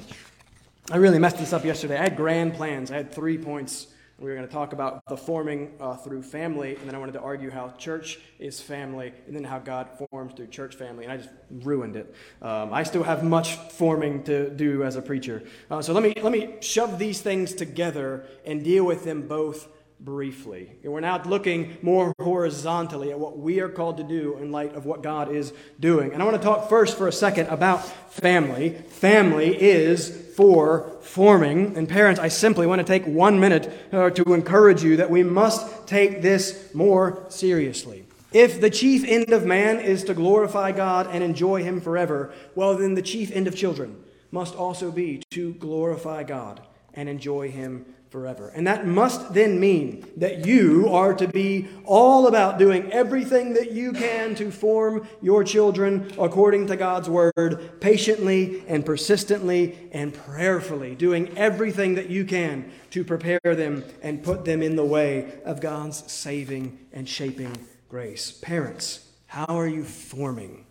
I 0.92 0.98
really 0.98 1.20
messed 1.20 1.38
this 1.38 1.54
up 1.54 1.64
yesterday. 1.64 1.98
I 1.98 2.04
had 2.04 2.18
grand 2.18 2.56
plans, 2.56 2.92
I 2.92 2.96
had 2.96 3.12
three 3.12 3.38
points 3.38 3.88
we 4.24 4.30
were 4.30 4.36
going 4.38 4.48
to 4.48 4.54
talk 4.54 4.72
about 4.72 5.06
the 5.10 5.18
forming 5.18 5.74
uh, 5.82 5.98
through 5.98 6.24
family, 6.24 6.78
and 6.78 6.88
then 6.88 6.96
I 6.96 6.98
wanted 6.98 7.12
to 7.12 7.20
argue 7.20 7.52
how 7.52 7.72
church 7.72 8.20
is 8.40 8.62
family, 8.62 9.12
and 9.28 9.36
then 9.36 9.44
how 9.44 9.60
God 9.60 9.90
forms 10.10 10.34
through 10.34 10.48
church 10.48 10.76
family, 10.76 11.04
and 11.04 11.12
I 11.12 11.18
just 11.18 11.30
ruined 11.52 11.98
it. 11.98 12.16
Um, 12.42 12.74
I 12.74 12.84
still 12.84 13.04
have 13.04 13.26
much 13.26 13.56
forming 13.56 14.24
to 14.24 14.50
do 14.50 14.84
as 14.84 14.96
a 14.96 15.02
preacher. 15.02 15.44
Uh, 15.70 15.82
so 15.82 15.92
let 15.92 16.04
me, 16.04 16.14
let 16.22 16.32
me 16.32 16.56
shove 16.62 17.00
these 17.00 17.22
things 17.22 17.54
together 17.54 18.26
and 18.46 18.64
deal 18.64 18.86
with 18.86 19.04
them 19.04 19.28
both 19.28 19.68
briefly. 20.04 20.70
We're 20.84 21.00
now 21.00 21.22
looking 21.24 21.78
more 21.82 22.14
horizontally 22.20 23.12
at 23.12 23.20
what 23.20 23.38
we 23.38 23.60
are 23.62 23.70
called 23.70 23.98
to 23.98 24.04
do 24.04 24.38
in 24.38 24.52
light 24.52 24.76
of 24.76 24.86
what 24.86 25.02
God 25.02 25.34
is 25.34 25.54
doing. 25.80 26.12
And 26.12 26.22
I 26.22 26.26
want 26.26 26.38
to 26.38 26.44
talk 26.44 26.70
first 26.70 26.98
for 26.98 27.08
a 27.08 27.12
second 27.12 27.48
about 27.48 27.86
family. 28.12 28.72
Family 28.90 29.60
is 29.62 30.34
for 30.36 30.92
forming. 31.02 31.78
And 31.78 31.88
parents, 31.88 32.20
I 32.20 32.28
simply 32.28 32.68
want 32.68 32.80
to 32.80 32.86
take 32.86 33.06
one 33.06 33.40
minute 33.40 33.72
uh, 33.92 34.10
to 34.12 34.34
encourage 34.34 34.84
you 34.84 34.98
that 34.98 35.10
we 35.10 35.24
must 35.24 35.88
take 35.88 36.22
this 36.22 36.74
more 36.74 37.26
seriously. 37.30 38.06
If 38.34 38.60
the 38.60 38.70
chief 38.72 39.04
end 39.06 39.32
of 39.32 39.46
man 39.46 39.80
is 39.80 40.04
to 40.06 40.14
glorify 40.14 40.72
God 40.72 41.08
and 41.08 41.24
enjoy 41.24 41.64
Him 41.64 41.80
forever, 41.80 42.34
well, 42.56 42.76
then 42.76 42.96
the 42.96 43.02
chief 43.02 43.32
end 43.32 43.48
of 43.48 43.56
children 43.56 44.04
must 44.32 44.56
also 44.56 44.92
be 44.92 45.22
to 45.32 45.54
glorify 45.54 46.24
God 46.24 46.62
and 46.96 47.08
enjoy 47.08 47.52
Him 47.52 47.86
forever. 48.14 48.50
And 48.50 48.68
that 48.68 48.86
must 48.86 49.34
then 49.34 49.60
mean 49.60 50.06
that 50.18 50.46
you 50.46 50.88
are 50.90 51.16
to 51.16 51.28
be 51.28 51.68
all 51.84 52.28
about 52.28 52.60
doing 52.60 52.92
everything 52.92 53.56
that 53.56 53.72
you 53.72 53.92
can 53.92 54.36
to 54.36 54.52
form 54.52 55.08
your 55.20 55.44
children 55.44 56.14
according 56.20 56.68
to 56.68 56.76
God's 56.76 57.10
word, 57.10 57.82
patiently 57.82 58.64
and 58.68 58.86
persistently 58.86 59.90
and 59.92 60.14
prayerfully, 60.14 60.94
doing 60.94 61.36
everything 61.36 61.96
that 61.96 62.12
you 62.12 62.24
can 62.24 62.72
to 62.92 63.04
prepare 63.04 63.40
them 63.44 63.84
and 64.04 64.22
put 64.22 64.46
them 64.46 64.62
in 64.62 64.76
the 64.76 64.86
way 64.86 65.34
of 65.44 65.60
God's 65.60 66.12
saving 66.12 66.78
and 66.94 67.10
shaping 67.10 67.58
grace. 67.90 68.32
Parents, 68.32 69.10
how 69.26 69.58
are 69.58 69.68
you 69.68 69.84
forming 69.84 70.68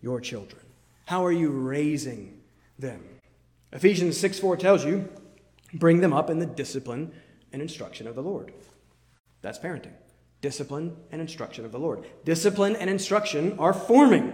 your 0.00 0.20
children? 0.20 0.62
How 1.06 1.24
are 1.26 1.32
you 1.32 1.50
raising 1.50 2.40
them? 2.78 3.02
Ephesians 3.72 4.16
6 4.20 4.38
4 4.38 4.56
tells 4.56 4.84
you 4.84 5.08
Bring 5.78 6.00
them 6.00 6.12
up 6.12 6.30
in 6.30 6.38
the 6.38 6.46
discipline 6.46 7.12
and 7.52 7.62
instruction 7.62 8.06
of 8.06 8.14
the 8.14 8.22
Lord. 8.22 8.52
That's 9.42 9.58
parenting. 9.58 9.92
Discipline 10.40 10.96
and 11.10 11.20
instruction 11.20 11.64
of 11.64 11.72
the 11.72 11.78
Lord. 11.78 12.04
Discipline 12.24 12.76
and 12.76 12.90
instruction 12.90 13.58
are 13.58 13.72
forming. 13.72 14.32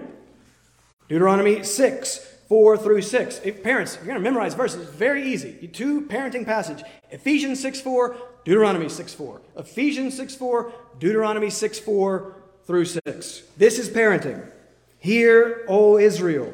Deuteronomy 1.09 1.63
6, 1.63 2.19
4 2.49 2.79
through 2.79 3.03
6. 3.03 3.41
If 3.45 3.63
parents, 3.63 3.97
you're 3.97 4.07
going 4.07 4.17
to 4.17 4.23
memorize 4.23 4.55
verses. 4.55 4.89
Very 4.91 5.29
easy. 5.29 5.69
Two 5.69 6.03
parenting 6.03 6.45
passage. 6.45 6.83
Ephesians 7.11 7.61
6, 7.61 7.81
4, 7.81 8.17
Deuteronomy 8.45 8.89
6, 8.89 9.15
4. 9.15 9.41
Ephesians 9.57 10.17
6, 10.17 10.35
4, 10.35 10.73
Deuteronomy 10.99 11.51
6, 11.51 11.79
4 11.79 12.37
through 12.65 12.85
6. 12.85 13.43
This 13.57 13.79
is 13.79 13.89
parenting. 13.89 14.51
Hear, 14.99 15.65
O 15.69 15.99
Israel, 15.99 16.53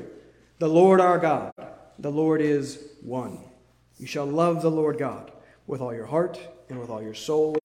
the 0.58 0.68
Lord 0.68 1.00
our 1.00 1.18
God, 1.18 1.52
the 1.98 2.10
Lord 2.10 2.40
is 2.40 2.82
one. 3.02 3.38
You 3.98 4.06
shall 4.06 4.26
love 4.26 4.62
the 4.62 4.70
Lord 4.70 4.98
God 4.98 5.32
with 5.66 5.80
all 5.80 5.94
your 5.94 6.06
heart, 6.06 6.40
and 6.70 6.80
with 6.80 6.88
all 6.88 7.02
your 7.02 7.14
soul, 7.14 7.56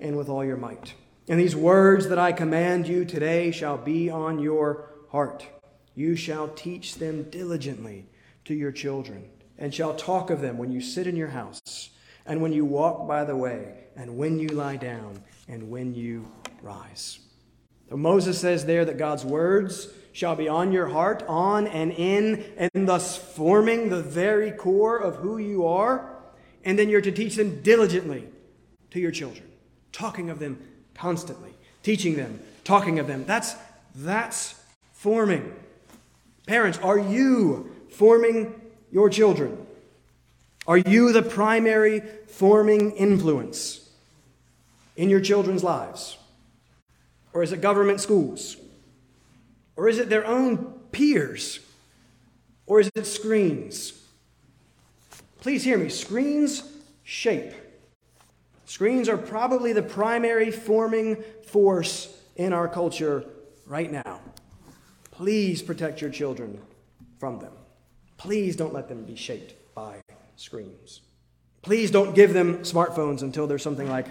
and 0.00 0.16
with 0.16 0.28
all 0.28 0.44
your 0.44 0.56
might. 0.56 0.94
And 1.28 1.38
these 1.38 1.54
words 1.54 2.08
that 2.08 2.18
I 2.18 2.32
command 2.32 2.88
you 2.88 3.04
today 3.04 3.52
shall 3.52 3.78
be 3.78 4.10
on 4.10 4.40
your 4.40 4.90
heart. 5.10 5.46
You 5.94 6.16
shall 6.16 6.48
teach 6.48 6.96
them 6.96 7.24
diligently 7.30 8.06
to 8.46 8.54
your 8.54 8.72
children, 8.72 9.28
and 9.58 9.72
shall 9.72 9.94
talk 9.94 10.30
of 10.30 10.40
them 10.40 10.58
when 10.58 10.72
you 10.72 10.80
sit 10.80 11.06
in 11.06 11.14
your 11.14 11.28
house, 11.28 11.90
and 12.26 12.42
when 12.42 12.52
you 12.52 12.64
walk 12.64 13.06
by 13.06 13.24
the 13.24 13.36
way, 13.36 13.84
and 13.94 14.16
when 14.16 14.38
you 14.38 14.48
lie 14.48 14.76
down, 14.76 15.22
and 15.46 15.70
when 15.70 15.94
you 15.94 16.26
rise. 16.62 17.20
So 17.88 17.96
Moses 17.96 18.40
says 18.40 18.64
there 18.64 18.84
that 18.86 18.96
God's 18.96 19.24
words 19.24 19.88
shall 20.12 20.36
be 20.36 20.48
on 20.48 20.72
your 20.72 20.88
heart, 20.88 21.24
on 21.26 21.66
and 21.66 21.92
in, 21.92 22.44
and 22.58 22.88
thus 22.88 23.16
forming 23.16 23.88
the 23.88 24.02
very 24.02 24.50
core 24.50 24.98
of 24.98 25.16
who 25.16 25.38
you 25.38 25.66
are. 25.66 26.08
And 26.64 26.78
then 26.78 26.88
you're 26.88 27.00
to 27.00 27.12
teach 27.12 27.36
them 27.36 27.62
diligently 27.62 28.28
to 28.90 29.00
your 29.00 29.10
children, 29.10 29.44
talking 29.90 30.30
of 30.30 30.38
them 30.38 30.58
constantly, 30.94 31.54
teaching 31.82 32.16
them, 32.16 32.40
talking 32.62 32.98
of 32.98 33.06
them. 33.06 33.24
That's, 33.26 33.54
that's 33.94 34.54
forming. 34.92 35.54
Parents, 36.46 36.78
are 36.78 36.98
you 36.98 37.74
forming 37.90 38.60
your 38.90 39.08
children? 39.08 39.66
Are 40.66 40.78
you 40.78 41.12
the 41.12 41.22
primary 41.22 42.00
forming 42.28 42.92
influence 42.92 43.90
in 44.96 45.08
your 45.10 45.20
children's 45.20 45.64
lives? 45.64 46.18
Or 47.32 47.42
is 47.42 47.52
it 47.52 47.60
government 47.60 48.00
schools? 48.00 48.56
Or 49.76 49.88
is 49.88 49.98
it 49.98 50.08
their 50.08 50.26
own 50.26 50.80
peers? 50.92 51.60
Or 52.66 52.80
is 52.80 52.90
it 52.94 53.06
screens? 53.06 53.92
Please 55.40 55.64
hear 55.64 55.78
me. 55.78 55.88
Screens 55.88 56.62
shape. 57.02 57.52
Screens 58.66 59.08
are 59.08 59.18
probably 59.18 59.72
the 59.72 59.82
primary 59.82 60.50
forming 60.50 61.22
force 61.44 62.16
in 62.36 62.52
our 62.52 62.68
culture 62.68 63.24
right 63.66 63.90
now. 63.90 64.20
Please 65.10 65.62
protect 65.62 66.00
your 66.00 66.10
children 66.10 66.58
from 67.18 67.38
them. 67.38 67.52
Please 68.16 68.56
don't 68.56 68.72
let 68.72 68.88
them 68.88 69.04
be 69.04 69.16
shaped 69.16 69.54
by 69.74 69.96
screens. 70.36 71.00
Please 71.62 71.90
don't 71.90 72.14
give 72.14 72.32
them 72.32 72.58
smartphones 72.58 73.22
until 73.22 73.46
they're 73.46 73.58
something 73.58 73.88
like 73.88 74.06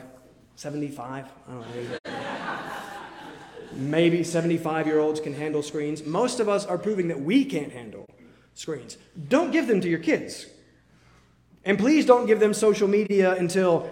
75. 0.55 1.25
I 1.25 1.51
don't 1.51 1.61
know. 2.05 2.20
Maybe 3.89 4.23
75 4.23 4.85
year 4.87 4.99
olds 4.99 5.19
can 5.19 5.33
handle 5.33 5.63
screens. 5.63 6.05
Most 6.05 6.39
of 6.39 6.47
us 6.47 6.65
are 6.65 6.77
proving 6.77 7.07
that 7.07 7.19
we 7.19 7.45
can't 7.45 7.71
handle 7.71 8.05
screens. 8.53 8.97
Don't 9.27 9.51
give 9.51 9.67
them 9.67 9.81
to 9.81 9.89
your 9.89 9.99
kids. 9.99 10.45
And 11.65 11.77
please 11.77 12.05
don't 12.05 12.25
give 12.25 12.39
them 12.39 12.53
social 12.53 12.87
media 12.87 13.33
until 13.35 13.89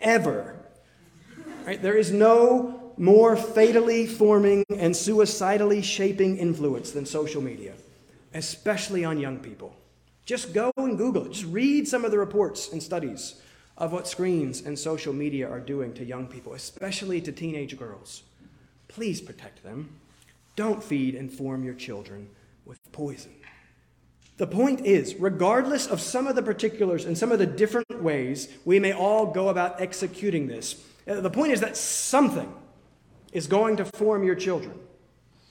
ever. 0.00 0.56
Right? 1.66 1.80
There 1.80 1.96
is 1.96 2.12
no 2.12 2.92
more 2.96 3.36
fatally 3.36 4.06
forming 4.06 4.64
and 4.70 4.96
suicidally 4.96 5.82
shaping 5.82 6.36
influence 6.36 6.90
than 6.90 7.06
social 7.06 7.40
media, 7.40 7.74
especially 8.34 9.04
on 9.04 9.20
young 9.20 9.38
people. 9.38 9.74
Just 10.24 10.52
go 10.52 10.72
and 10.76 10.98
Google 10.98 11.26
it. 11.26 11.32
Just 11.32 11.46
read 11.46 11.88
some 11.88 12.04
of 12.04 12.10
the 12.10 12.18
reports 12.18 12.72
and 12.72 12.82
studies 12.82 13.40
of 13.76 13.92
what 13.92 14.08
screens 14.08 14.62
and 14.62 14.78
social 14.78 15.12
media 15.12 15.48
are 15.48 15.60
doing 15.60 15.94
to 15.94 16.04
young 16.04 16.26
people, 16.26 16.54
especially 16.54 17.20
to 17.20 17.32
teenage 17.32 17.78
girls. 17.78 18.24
Please 18.88 19.20
protect 19.20 19.62
them. 19.62 20.00
Don't 20.56 20.82
feed 20.82 21.14
and 21.14 21.30
form 21.30 21.62
your 21.62 21.74
children 21.74 22.30
with 22.64 22.80
poison. 22.90 23.32
The 24.38 24.46
point 24.46 24.86
is, 24.86 25.16
regardless 25.16 25.86
of 25.86 26.00
some 26.00 26.26
of 26.26 26.36
the 26.36 26.42
particulars 26.42 27.04
and 27.04 27.18
some 27.18 27.32
of 27.32 27.38
the 27.38 27.46
different 27.46 28.02
ways 28.02 28.48
we 28.64 28.78
may 28.78 28.92
all 28.92 29.26
go 29.26 29.48
about 29.48 29.80
executing 29.80 30.46
this, 30.46 30.82
uh, 31.08 31.20
the 31.20 31.30
point 31.30 31.52
is 31.52 31.60
that 31.60 31.76
something 31.76 32.52
is 33.32 33.46
going 33.46 33.76
to 33.76 33.84
form 33.84 34.22
your 34.22 34.36
children. 34.36 34.78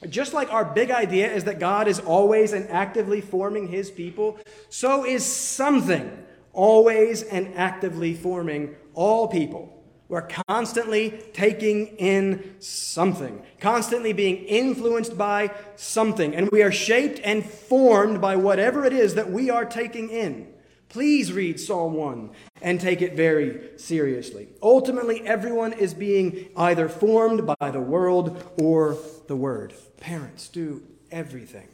Just 0.09 0.33
like 0.33 0.51
our 0.53 0.63
big 0.63 0.91
idea 0.91 1.31
is 1.31 1.45
that 1.45 1.59
God 1.59 1.87
is 1.87 1.99
always 1.99 2.53
and 2.53 2.69
actively 2.69 3.19
forming 3.19 3.67
his 3.67 3.91
people, 3.91 4.39
so 4.69 5.05
is 5.05 5.25
something 5.25 6.23
always 6.53 7.23
and 7.23 7.55
actively 7.55 8.13
forming 8.13 8.75
all 8.93 9.27
people. 9.27 9.76
We're 10.09 10.27
constantly 10.47 11.21
taking 11.33 11.87
in 11.97 12.55
something, 12.59 13.43
constantly 13.59 14.13
being 14.13 14.37
influenced 14.45 15.17
by 15.17 15.51
something, 15.75 16.33
and 16.33 16.49
we 16.49 16.63
are 16.63 16.71
shaped 16.71 17.19
and 17.23 17.45
formed 17.45 18.21
by 18.21 18.37
whatever 18.37 18.85
it 18.85 18.93
is 18.93 19.15
that 19.15 19.29
we 19.29 19.49
are 19.49 19.65
taking 19.65 20.09
in. 20.09 20.53
Please 20.89 21.33
read 21.33 21.59
Psalm 21.59 21.93
1 21.95 22.29
and 22.61 22.79
take 22.79 23.01
it 23.01 23.15
very 23.15 23.77
seriously. 23.77 24.47
Ultimately, 24.63 25.27
everyone 25.27 25.73
is 25.73 25.93
being 25.93 26.47
either 26.55 26.87
formed 26.87 27.45
by 27.59 27.71
the 27.71 27.81
world 27.81 28.41
or 28.61 28.97
the 29.27 29.35
Word. 29.35 29.73
Parents, 29.97 30.47
do 30.47 30.81
everything 31.11 31.67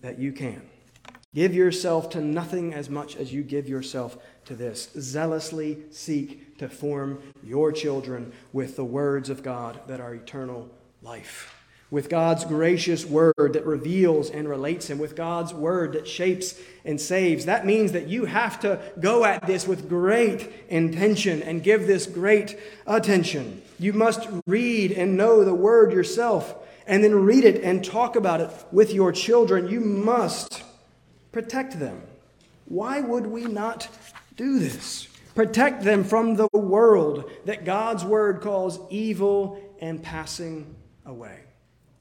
that 0.00 0.18
you 0.18 0.32
can. 0.32 0.62
Give 1.32 1.54
yourself 1.54 2.10
to 2.10 2.20
nothing 2.20 2.74
as 2.74 2.90
much 2.90 3.14
as 3.14 3.32
you 3.32 3.44
give 3.44 3.68
yourself 3.68 4.18
to 4.46 4.56
this. 4.56 4.90
Zealously 4.98 5.78
seek 5.92 6.49
to 6.60 6.68
form 6.68 7.20
your 7.42 7.72
children 7.72 8.32
with 8.52 8.76
the 8.76 8.84
words 8.84 9.28
of 9.28 9.42
God 9.42 9.80
that 9.88 10.00
are 10.00 10.14
eternal 10.14 10.70
life 11.02 11.60
with 11.90 12.08
God's 12.08 12.44
gracious 12.44 13.04
word 13.04 13.34
that 13.36 13.66
reveals 13.66 14.30
and 14.30 14.48
relates 14.48 14.88
Him, 14.88 14.98
with 14.98 15.16
God's 15.16 15.52
word 15.52 15.94
that 15.94 16.06
shapes 16.06 16.58
and 16.84 17.00
saves. 17.00 17.46
That 17.46 17.66
means 17.66 17.92
that 17.92 18.06
you 18.06 18.26
have 18.26 18.60
to 18.60 18.80
go 19.00 19.24
at 19.24 19.46
this 19.46 19.66
with 19.66 19.88
great 19.88 20.52
intention 20.68 21.42
and 21.42 21.62
give 21.62 21.86
this 21.86 22.06
great 22.06 22.58
attention. 22.86 23.62
You 23.78 23.92
must 23.92 24.28
read 24.46 24.92
and 24.92 25.16
know 25.16 25.44
the 25.44 25.54
word 25.54 25.92
yourself 25.92 26.54
and 26.86 27.02
then 27.02 27.14
read 27.14 27.44
it 27.44 27.62
and 27.62 27.84
talk 27.84 28.14
about 28.16 28.40
it 28.40 28.50
with 28.70 28.92
your 28.92 29.10
children. 29.12 29.68
You 29.68 29.80
must 29.80 30.62
protect 31.32 31.78
them. 31.78 32.02
Why 32.66 33.00
would 33.00 33.26
we 33.26 33.44
not 33.44 33.88
do 34.36 34.60
this? 34.60 35.09
Protect 35.34 35.82
them 35.82 36.04
from 36.04 36.36
the 36.36 36.48
world 36.52 37.30
that 37.44 37.64
God's 37.64 38.04
word 38.04 38.40
calls 38.40 38.80
evil 38.90 39.60
and 39.80 40.02
passing 40.02 40.74
away. 41.06 41.40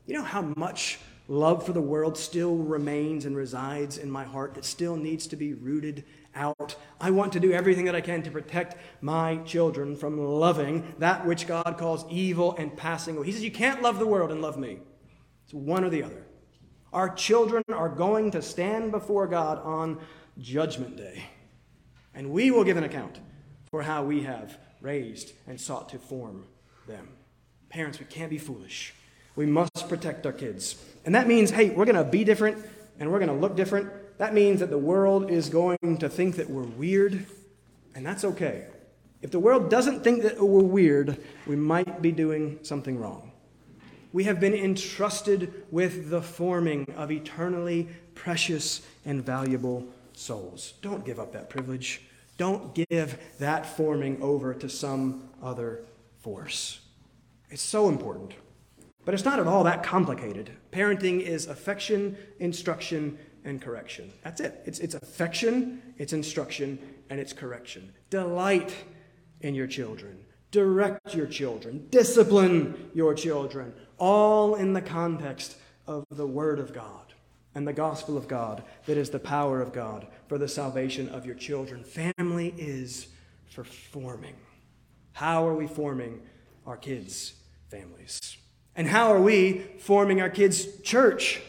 You 0.05 0.15
know 0.15 0.23
how 0.23 0.41
much 0.41 0.99
love 1.27 1.63
for 1.63 1.73
the 1.73 1.81
world 1.81 2.17
still 2.17 2.57
remains 2.57 3.25
and 3.25 3.37
resides 3.37 3.97
in 3.99 4.09
my 4.09 4.23
heart 4.23 4.55
that 4.55 4.65
still 4.65 4.95
needs 4.95 5.27
to 5.27 5.35
be 5.35 5.53
rooted 5.53 6.03
out. 6.35 6.75
I 6.99 7.11
want 7.11 7.33
to 7.33 7.39
do 7.39 7.51
everything 7.51 7.85
that 7.85 7.95
I 7.95 8.01
can 8.01 8.23
to 8.23 8.31
protect 8.31 8.75
my 9.01 9.37
children 9.37 9.95
from 9.95 10.19
loving 10.19 10.95
that 10.97 11.25
which 11.25 11.47
God 11.47 11.75
calls 11.77 12.05
evil 12.09 12.55
and 12.57 12.75
passing 12.75 13.15
away. 13.15 13.27
He 13.27 13.31
says, 13.31 13.43
You 13.43 13.51
can't 13.51 13.81
love 13.81 13.99
the 13.99 14.07
world 14.07 14.31
and 14.31 14.41
love 14.41 14.57
me. 14.57 14.79
It's 15.45 15.53
one 15.53 15.83
or 15.83 15.89
the 15.89 16.03
other. 16.03 16.25
Our 16.91 17.09
children 17.13 17.63
are 17.69 17.89
going 17.89 18.31
to 18.31 18.41
stand 18.41 18.91
before 18.91 19.27
God 19.27 19.59
on 19.63 19.99
Judgment 20.39 20.97
Day, 20.97 21.23
and 22.19 22.31
we 22.31 22.51
will 22.51 22.65
give 22.65 22.75
an 22.75 22.83
account 22.83 23.17
for 23.71 23.81
how 23.81 24.03
we 24.03 24.23
have 24.23 24.57
raised 24.81 25.31
and 25.47 25.59
sought 25.59 25.87
to 25.87 25.97
form 25.97 26.43
them. 26.85 27.07
Parents, 27.69 27.97
we 27.97 28.05
can't 28.07 28.29
be 28.29 28.37
foolish. 28.37 28.93
We 29.37 29.45
must 29.45 29.87
protect 29.87 30.25
our 30.25 30.33
kids. 30.33 30.75
And 31.05 31.15
that 31.15 31.29
means, 31.29 31.51
hey, 31.51 31.69
we're 31.69 31.85
going 31.85 31.95
to 31.95 32.03
be 32.03 32.25
different 32.25 32.57
and 32.99 33.09
we're 33.09 33.19
going 33.19 33.29
to 33.29 33.35
look 33.35 33.55
different. 33.55 33.89
That 34.17 34.33
means 34.33 34.59
that 34.59 34.69
the 34.69 34.77
world 34.77 35.31
is 35.31 35.47
going 35.47 35.99
to 35.99 36.09
think 36.09 36.35
that 36.35 36.49
we're 36.49 36.63
weird, 36.63 37.25
and 37.95 38.05
that's 38.05 38.25
okay. 38.25 38.65
If 39.21 39.31
the 39.31 39.39
world 39.39 39.69
doesn't 39.69 40.03
think 40.03 40.23
that 40.23 40.41
we're 40.41 40.61
weird, 40.61 41.23
we 41.47 41.55
might 41.55 42.01
be 42.01 42.11
doing 42.11 42.59
something 42.63 42.99
wrong. 42.99 43.31
We 44.11 44.25
have 44.25 44.41
been 44.41 44.53
entrusted 44.53 45.63
with 45.71 46.09
the 46.09 46.21
forming 46.21 46.85
of 46.97 47.13
eternally 47.13 47.87
precious 48.13 48.81
and 49.05 49.25
valuable 49.25 49.87
souls. 50.11 50.73
Don't 50.81 51.05
give 51.05 51.17
up 51.17 51.31
that 51.31 51.49
privilege. 51.49 52.01
Don't 52.39 52.73
give 52.73 53.19
that 53.39 53.65
forming 53.65 54.21
over 54.21 54.53
to 54.53 54.69
some 54.69 55.29
other 55.43 55.81
force. 56.21 56.79
It's 57.49 57.61
so 57.61 57.89
important. 57.89 58.33
But 59.03 59.13
it's 59.13 59.25
not 59.25 59.39
at 59.39 59.47
all 59.47 59.65
that 59.65 59.83
complicated. 59.83 60.49
Parenting 60.71 61.19
is 61.19 61.47
affection, 61.47 62.17
instruction, 62.39 63.19
and 63.43 63.61
correction. 63.61 64.13
That's 64.23 64.39
it. 64.39 64.61
It's, 64.65 64.79
it's 64.79 64.95
affection, 64.95 65.81
it's 65.97 66.13
instruction, 66.13 66.79
and 67.09 67.19
it's 67.19 67.33
correction. 67.33 67.91
Delight 68.09 68.73
in 69.41 69.53
your 69.53 69.67
children, 69.67 70.25
direct 70.51 71.13
your 71.13 71.27
children, 71.27 71.87
discipline 71.89 72.89
your 72.93 73.13
children, 73.15 73.73
all 73.97 74.55
in 74.55 74.71
the 74.71 74.81
context 74.81 75.57
of 75.87 76.05
the 76.09 76.27
Word 76.27 76.59
of 76.59 76.73
God 76.73 77.09
and 77.55 77.67
the 77.67 77.73
gospel 77.73 78.17
of 78.17 78.27
God 78.27 78.63
that 78.85 78.97
is 78.97 79.09
the 79.09 79.19
power 79.19 79.61
of 79.61 79.73
God 79.73 80.07
for 80.27 80.37
the 80.37 80.47
salvation 80.47 81.09
of 81.09 81.25
your 81.25 81.35
children. 81.35 81.83
Family 81.83 82.53
is 82.57 83.07
for 83.49 83.63
forming. 83.63 84.35
How 85.13 85.47
are 85.47 85.55
we 85.55 85.67
forming 85.67 86.21
our 86.65 86.77
kids' 86.77 87.33
families? 87.69 88.37
And 88.75 88.87
how 88.87 89.11
are 89.11 89.21
we 89.21 89.65
forming 89.79 90.21
our 90.21 90.29
kids' 90.29 90.81
church 90.81 91.41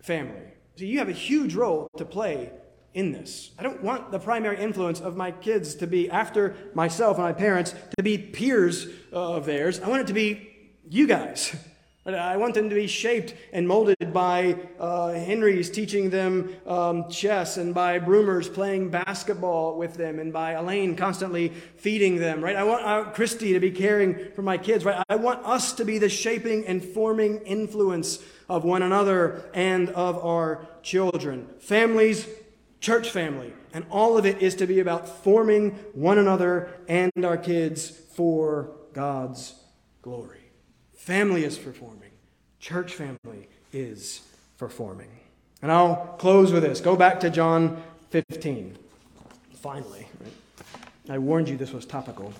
family? 0.00 0.52
So 0.76 0.84
you 0.84 0.98
have 0.98 1.08
a 1.08 1.12
huge 1.12 1.54
role 1.54 1.88
to 1.96 2.04
play 2.04 2.52
in 2.94 3.12
this. 3.12 3.50
I 3.58 3.62
don't 3.62 3.82
want 3.82 4.10
the 4.10 4.18
primary 4.18 4.58
influence 4.58 5.00
of 5.00 5.16
my 5.16 5.32
kids 5.32 5.74
to 5.76 5.86
be, 5.86 6.08
after 6.08 6.56
myself 6.74 7.16
and 7.16 7.24
my 7.24 7.32
parents, 7.32 7.74
to 7.96 8.02
be 8.02 8.16
peers 8.16 8.86
of 9.12 9.44
theirs. 9.44 9.80
I 9.80 9.88
want 9.88 10.02
it 10.02 10.06
to 10.06 10.14
be 10.14 10.48
you 10.88 11.06
guys. 11.06 11.54
I 12.14 12.36
want 12.36 12.54
them 12.54 12.68
to 12.68 12.74
be 12.74 12.86
shaped 12.86 13.34
and 13.52 13.66
molded 13.66 14.12
by 14.12 14.56
uh, 14.78 15.12
Henry's 15.12 15.70
teaching 15.70 16.10
them 16.10 16.54
um, 16.66 17.10
chess 17.10 17.56
and 17.56 17.74
by 17.74 17.98
Broomers 17.98 18.52
playing 18.52 18.90
basketball 18.90 19.76
with 19.76 19.94
them 19.94 20.18
and 20.18 20.32
by 20.32 20.52
Elaine 20.52 20.96
constantly 20.96 21.48
feeding 21.76 22.16
them, 22.16 22.42
right? 22.42 22.56
I 22.56 22.64
want 22.64 22.84
uh, 22.84 23.10
Christy 23.10 23.52
to 23.52 23.60
be 23.60 23.70
caring 23.70 24.32
for 24.32 24.42
my 24.42 24.58
kids, 24.58 24.84
right? 24.84 25.04
I 25.08 25.16
want 25.16 25.44
us 25.44 25.72
to 25.74 25.84
be 25.84 25.98
the 25.98 26.08
shaping 26.08 26.66
and 26.66 26.82
forming 26.82 27.38
influence 27.38 28.20
of 28.48 28.64
one 28.64 28.82
another 28.82 29.50
and 29.52 29.90
of 29.90 30.24
our 30.24 30.66
children. 30.82 31.48
Families, 31.60 32.26
church 32.80 33.10
family, 33.10 33.52
and 33.72 33.84
all 33.90 34.16
of 34.16 34.24
it 34.24 34.40
is 34.40 34.54
to 34.56 34.66
be 34.66 34.80
about 34.80 35.22
forming 35.22 35.70
one 35.92 36.18
another 36.18 36.70
and 36.88 37.12
our 37.22 37.36
kids 37.36 37.90
for 37.90 38.72
God's 38.92 39.54
glory. 40.00 40.37
Family 41.08 41.42
is 41.42 41.56
for 41.56 41.72
forming, 41.72 42.10
church 42.60 42.92
family 42.92 43.48
is 43.72 44.20
for 44.58 44.68
forming. 44.68 45.08
And 45.62 45.72
I'll 45.72 45.96
close 46.18 46.52
with 46.52 46.62
this. 46.62 46.82
Go 46.82 46.96
back 46.96 47.18
to 47.20 47.30
John 47.30 47.82
15. 48.10 48.76
Finally, 49.54 50.06
right? 50.20 50.32
I 51.08 51.16
warned 51.16 51.48
you 51.48 51.56
this 51.56 51.72
was 51.72 51.86
topical. 51.86 52.34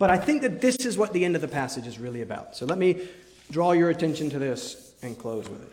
But 0.00 0.10
I 0.10 0.16
think 0.16 0.42
that 0.42 0.60
this 0.60 0.78
is 0.84 0.98
what 0.98 1.12
the 1.12 1.24
end 1.24 1.36
of 1.36 1.42
the 1.42 1.46
passage 1.46 1.86
is 1.86 2.00
really 2.00 2.22
about. 2.22 2.56
So 2.56 2.66
let 2.66 2.76
me 2.76 3.06
draw 3.52 3.70
your 3.70 3.90
attention 3.90 4.30
to 4.30 4.40
this 4.40 4.92
and 5.02 5.16
close 5.16 5.48
with 5.48 5.62
it. 5.62 5.72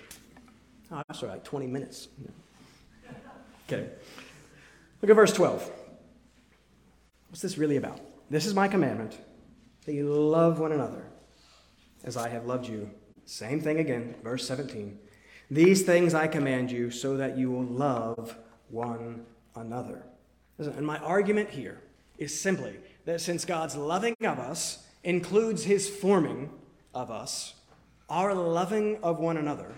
Oh, 0.92 1.02
that's 1.08 1.24
like 1.24 1.44
20 1.44 1.66
minutes. 1.66 2.10
Okay. 3.68 3.90
Look 5.02 5.10
at 5.10 5.16
verse 5.16 5.34
12. 5.34 5.68
What's 7.30 7.42
this 7.42 7.58
really 7.58 7.78
about? 7.78 8.00
This 8.30 8.46
is 8.46 8.54
my 8.54 8.68
commandment 8.68 9.18
that 9.88 9.94
you 9.94 10.14
love 10.14 10.60
one 10.60 10.74
another 10.74 11.08
as 12.04 12.18
I 12.18 12.30
have 12.30 12.46
loved 12.46 12.68
you. 12.68 12.90
Same 13.26 13.62
thing 13.62 13.80
again, 13.80 14.16
verse 14.24 14.48
17. 14.48 14.98
These 15.50 15.84
things 15.84 16.14
I 16.14 16.28
command 16.28 16.72
you 16.72 16.92
so 16.92 17.18
that 17.18 17.38
you 17.38 17.52
will 17.52 17.66
love 17.66 18.38
one 18.70 19.26
another. 19.56 20.04
And 20.58 20.86
my 20.86 20.98
argument 21.00 21.50
here 21.50 21.82
is 22.18 22.40
simply 22.40 22.78
that 23.06 23.22
since 23.22 23.46
God's 23.46 23.76
loving 23.76 24.16
of 24.22 24.40
us 24.40 24.86
includes 25.04 25.64
his 25.64 25.90
forming 25.90 26.52
of 26.94 27.10
us, 27.12 27.56
our 28.10 28.34
loving 28.34 29.00
of 29.04 29.20
one 29.20 29.38
another 29.38 29.74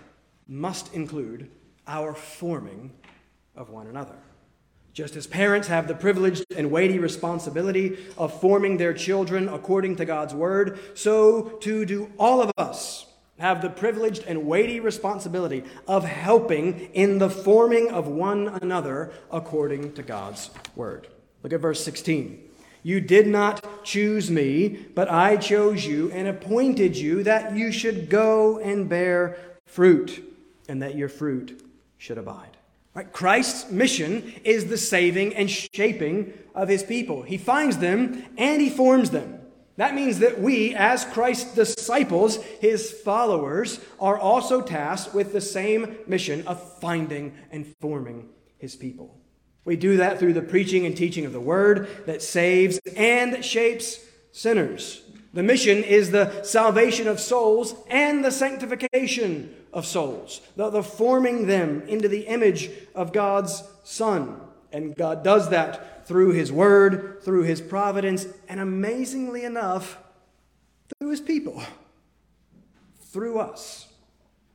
must 0.46 0.92
include 0.94 1.50
our 1.86 2.14
forming 2.14 2.92
of 3.56 3.70
one 3.70 3.86
another. 3.86 4.16
Just 4.94 5.16
as 5.16 5.26
parents 5.26 5.66
have 5.66 5.88
the 5.88 5.94
privileged 5.94 6.44
and 6.56 6.70
weighty 6.70 7.00
responsibility 7.00 7.98
of 8.16 8.40
forming 8.40 8.76
their 8.76 8.94
children 8.94 9.48
according 9.48 9.96
to 9.96 10.04
God's 10.04 10.32
word, 10.32 10.78
so 10.94 11.58
too 11.60 11.84
do 11.84 12.12
all 12.16 12.40
of 12.40 12.52
us 12.56 13.06
have 13.40 13.60
the 13.60 13.70
privileged 13.70 14.22
and 14.24 14.46
weighty 14.46 14.78
responsibility 14.78 15.64
of 15.88 16.04
helping 16.04 16.78
in 16.94 17.18
the 17.18 17.28
forming 17.28 17.90
of 17.90 18.06
one 18.06 18.46
another 18.62 19.12
according 19.32 19.94
to 19.94 20.02
God's 20.04 20.50
word. 20.76 21.08
Look 21.42 21.52
at 21.52 21.60
verse 21.60 21.84
16. 21.84 22.40
You 22.84 23.00
did 23.00 23.26
not 23.26 23.84
choose 23.84 24.30
me, 24.30 24.68
but 24.94 25.10
I 25.10 25.36
chose 25.38 25.84
you 25.84 26.12
and 26.12 26.28
appointed 26.28 26.96
you 26.96 27.24
that 27.24 27.56
you 27.56 27.72
should 27.72 28.08
go 28.08 28.60
and 28.60 28.88
bear 28.88 29.38
fruit, 29.66 30.22
and 30.68 30.80
that 30.82 30.94
your 30.94 31.08
fruit 31.08 31.60
should 31.98 32.18
abide. 32.18 32.53
Right? 32.94 33.12
Christ's 33.12 33.70
mission 33.70 34.34
is 34.44 34.66
the 34.66 34.78
saving 34.78 35.34
and 35.34 35.50
shaping 35.50 36.32
of 36.54 36.68
his 36.68 36.82
people. 36.82 37.22
He 37.22 37.38
finds 37.38 37.78
them 37.78 38.24
and 38.38 38.62
he 38.62 38.70
forms 38.70 39.10
them. 39.10 39.40
That 39.76 39.96
means 39.96 40.20
that 40.20 40.40
we, 40.40 40.72
as 40.74 41.04
Christ's 41.04 41.54
disciples, 41.54 42.36
his 42.60 42.92
followers, 42.92 43.80
are 43.98 44.16
also 44.16 44.60
tasked 44.60 45.12
with 45.12 45.32
the 45.32 45.40
same 45.40 45.96
mission 46.06 46.46
of 46.46 46.78
finding 46.78 47.34
and 47.50 47.66
forming 47.80 48.28
his 48.58 48.76
people. 48.76 49.18
We 49.64 49.74
do 49.74 49.96
that 49.96 50.20
through 50.20 50.34
the 50.34 50.42
preaching 50.42 50.86
and 50.86 50.96
teaching 50.96 51.26
of 51.26 51.32
the 51.32 51.40
word 51.40 51.88
that 52.06 52.22
saves 52.22 52.78
and 52.96 53.44
shapes 53.44 53.98
sinners. 54.30 55.02
The 55.32 55.42
mission 55.42 55.82
is 55.82 56.12
the 56.12 56.44
salvation 56.44 57.08
of 57.08 57.18
souls 57.18 57.74
and 57.88 58.24
the 58.24 58.30
sanctification 58.30 59.52
of 59.74 59.84
souls, 59.84 60.40
the, 60.56 60.70
the 60.70 60.82
forming 60.82 61.46
them 61.46 61.82
into 61.82 62.08
the 62.08 62.22
image 62.22 62.70
of 62.94 63.12
God's 63.12 63.64
Son. 63.82 64.40
And 64.72 64.96
God 64.96 65.22
does 65.22 65.50
that 65.50 66.06
through 66.06 66.32
His 66.32 66.50
Word, 66.50 67.22
through 67.22 67.42
His 67.42 67.60
providence, 67.60 68.26
and 68.48 68.60
amazingly 68.60 69.44
enough, 69.44 69.98
through 70.98 71.10
His 71.10 71.20
people, 71.20 71.62
through 73.10 73.38
us. 73.38 73.88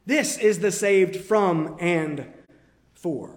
This 0.05 0.37
is 0.37 0.59
the 0.59 0.71
saved 0.71 1.17
from 1.17 1.77
and 1.79 2.25
for. 2.93 3.35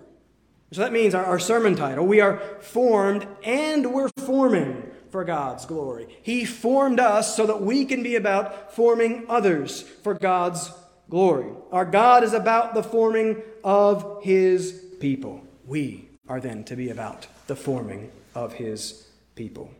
So 0.73 0.81
that 0.81 0.93
means 0.93 1.15
our, 1.15 1.25
our 1.25 1.39
sermon 1.39 1.77
title 1.77 2.07
we 2.07 2.21
are 2.21 2.39
formed 2.61 3.27
and 3.45 3.93
we're 3.93 4.09
forming 4.19 4.91
for 5.11 5.25
God's 5.25 5.67
glory. 5.67 6.19
He 6.23 6.47
formed 6.47 6.99
us 6.99 7.37
so 7.37 7.47
that 7.47 7.61
we 7.61 7.85
can 7.85 8.03
be 8.03 8.17
about 8.17 8.75
forming 8.75 9.27
others 9.29 9.83
for 9.83 10.15
God's 10.15 10.73
glory. 11.13 11.53
Our 11.71 11.85
God 11.85 12.25
is 12.25 12.33
about 12.33 12.73
the 12.73 12.83
forming 12.83 13.43
of 13.63 14.21
his 14.23 14.83
people. 14.99 15.47
We 15.67 16.09
are 16.27 16.41
then 16.41 16.65
to 16.65 16.75
be 16.75 16.89
about 16.89 17.27
the 17.49 17.55
forming 17.55 18.11
of 18.35 18.55
his 18.55 19.07
people. 19.35 19.71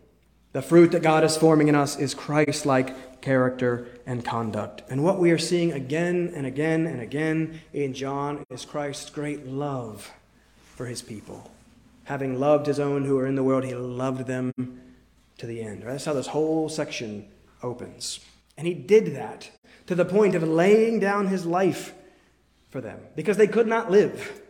The 0.53 0.61
fruit 0.61 0.93
that 0.93 1.03
God 1.03 1.25
is 1.25 1.35
forming 1.35 1.69
in 1.69 1.75
us 1.75 1.99
is 1.99 2.13
Christ 2.13 2.67
like 2.67 3.23
character 3.23 3.89
and 4.05 4.23
conduct. 4.23 4.83
And 4.91 5.03
what 5.03 5.19
we 5.19 5.31
are 5.31 5.39
seeing 5.39 5.73
again 5.73 6.35
and 6.37 6.45
again 6.45 6.87
and 6.87 7.01
again 7.01 7.63
in 7.73 7.95
John 7.95 8.45
is 8.51 8.67
Christ's 8.67 9.09
great 9.09 9.47
love 9.47 10.13
for 10.77 10.85
his 10.85 11.01
people. 11.01 11.51
Having 12.05 12.41
loved 12.41 12.67
his 12.67 12.79
own 12.79 13.07
who 13.07 13.19
are 13.19 13.27
in 13.27 13.37
the 13.37 13.43
world, 13.43 13.65
he 13.65 13.75
loved 13.75 14.27
them 14.27 14.53
to 15.39 15.47
the 15.47 15.63
end. 15.63 15.83
Right? 15.83 15.93
That's 15.93 16.05
how 16.05 16.13
this 16.13 16.27
whole 16.27 16.69
section 16.69 17.27
opens. 17.63 18.21
And 18.59 18.67
he 18.67 18.75
did 18.75 19.17
that 19.17 19.51
to 19.87 19.95
the 19.95 20.05
point 20.05 20.35
of 20.35 20.43
laying 20.43 20.99
down 20.99 21.27
his 21.27 21.47
life 21.47 21.95
for 22.71 22.81
them 22.81 23.01
because 23.17 23.37
they 23.37 23.47
could 23.47 23.67
not 23.67 23.91
live 23.91 24.41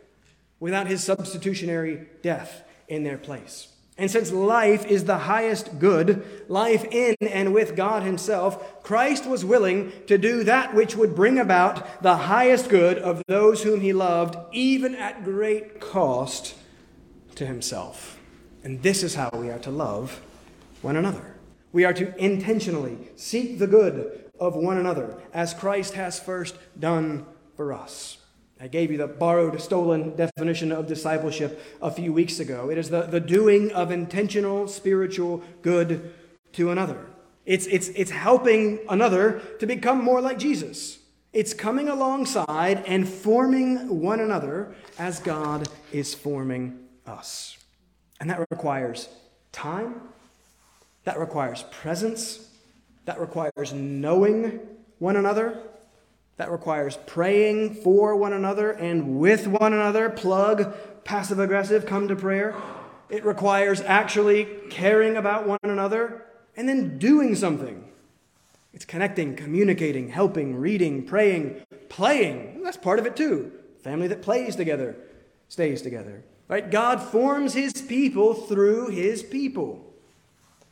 without 0.59 0.87
his 0.87 1.03
substitutionary 1.03 2.07
death 2.21 2.63
in 2.87 3.03
their 3.03 3.17
place. 3.17 3.73
And 3.97 4.09
since 4.09 4.31
life 4.31 4.85
is 4.87 5.05
the 5.05 5.19
highest 5.19 5.77
good, 5.77 6.45
life 6.49 6.83
in 6.85 7.15
and 7.21 7.53
with 7.53 7.75
God 7.75 8.01
Himself, 8.01 8.81
Christ 8.81 9.27
was 9.27 9.45
willing 9.45 9.91
to 10.07 10.17
do 10.17 10.43
that 10.45 10.73
which 10.73 10.95
would 10.95 11.15
bring 11.15 11.37
about 11.37 12.01
the 12.01 12.17
highest 12.17 12.69
good 12.69 12.97
of 12.97 13.21
those 13.27 13.61
whom 13.61 13.81
He 13.81 13.93
loved, 13.93 14.35
even 14.51 14.95
at 14.95 15.23
great 15.23 15.79
cost 15.79 16.55
to 17.35 17.45
Himself. 17.45 18.19
And 18.63 18.81
this 18.81 19.03
is 19.03 19.13
how 19.13 19.29
we 19.31 19.51
are 19.51 19.59
to 19.59 19.69
love 19.69 20.21
one 20.81 20.95
another. 20.95 21.35
We 21.71 21.85
are 21.85 21.93
to 21.93 22.15
intentionally 22.17 22.97
seek 23.15 23.59
the 23.59 23.67
good 23.67 24.22
of 24.39 24.55
one 24.55 24.77
another, 24.77 25.17
as 25.33 25.53
Christ 25.53 25.93
has 25.93 26.19
first 26.19 26.55
done 26.79 27.25
for 27.55 27.73
us. 27.73 28.17
I 28.59 28.67
gave 28.67 28.91
you 28.91 28.97
the 28.97 29.07
borrowed, 29.07 29.59
stolen 29.61 30.15
definition 30.15 30.71
of 30.71 30.87
discipleship 30.87 31.61
a 31.81 31.91
few 31.91 32.13
weeks 32.13 32.39
ago. 32.39 32.69
It 32.69 32.77
is 32.77 32.89
the, 32.89 33.01
the 33.01 33.19
doing 33.19 33.71
of 33.71 33.91
intentional 33.91 34.67
spiritual 34.67 35.43
good 35.61 36.13
to 36.53 36.71
another. 36.71 37.05
It's, 37.45 37.65
it's, 37.67 37.89
it's 37.89 38.11
helping 38.11 38.79
another 38.89 39.41
to 39.59 39.65
become 39.65 40.01
more 40.01 40.21
like 40.21 40.39
Jesus. 40.39 40.99
It's 41.33 41.53
coming 41.53 41.89
alongside 41.89 42.83
and 42.85 43.09
forming 43.09 44.01
one 44.01 44.19
another 44.19 44.75
as 44.97 45.19
God 45.19 45.67
is 45.91 46.13
forming 46.13 46.79
us. 47.05 47.57
And 48.21 48.29
that 48.29 48.39
requires 48.49 49.09
time, 49.51 49.99
that 51.03 51.19
requires 51.19 51.63
presence, 51.71 52.47
that 53.05 53.19
requires 53.19 53.73
knowing 53.73 54.59
one 54.99 55.15
another, 55.15 55.59
that 56.37 56.51
requires 56.51 56.97
praying 57.05 57.75
for 57.75 58.15
one 58.15 58.33
another 58.33 58.71
and 58.71 59.19
with 59.19 59.47
one 59.47 59.73
another. 59.73 60.09
Plug, 60.09 60.73
passive 61.03 61.39
aggressive, 61.39 61.85
come 61.85 62.07
to 62.07 62.15
prayer. 62.15 62.55
It 63.09 63.23
requires 63.25 63.81
actually 63.81 64.47
caring 64.69 65.17
about 65.17 65.47
one 65.47 65.59
another 65.63 66.25
and 66.55 66.67
then 66.67 66.97
doing 66.97 67.35
something. 67.35 67.89
It's 68.73 68.85
connecting, 68.85 69.35
communicating, 69.35 70.09
helping, 70.09 70.55
reading, 70.55 71.03
praying, 71.03 71.61
playing. 71.89 72.61
That's 72.63 72.77
part 72.77 72.97
of 72.97 73.05
it 73.05 73.15
too. 73.15 73.51
Family 73.83 74.07
that 74.07 74.21
plays 74.21 74.55
together 74.55 74.95
stays 75.53 75.83
together. 75.83 76.23
Right? 76.47 76.69
God 76.69 77.01
forms 77.01 77.53
his 77.53 77.73
people 77.73 78.33
through 78.33 78.89
his 78.89 79.21
people. 79.21 79.93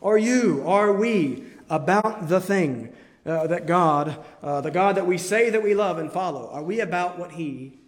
Are 0.01 0.17
you, 0.17 0.63
are 0.65 0.91
we 0.91 1.43
about 1.71 2.27
the 2.27 2.41
thing 2.41 2.93
uh, 3.25 3.47
that 3.47 3.65
God, 3.65 4.23
uh, 4.43 4.61
the 4.61 4.69
God 4.69 4.97
that 4.97 5.07
we 5.07 5.17
say 5.17 5.49
that 5.49 5.63
we 5.63 5.73
love 5.73 5.97
and 5.97 6.11
follow, 6.11 6.49
are 6.51 6.61
we 6.61 6.79
about 6.81 7.17
what 7.17 7.31
He 7.31 7.79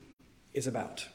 is 0.54 0.66
about? 0.66 1.08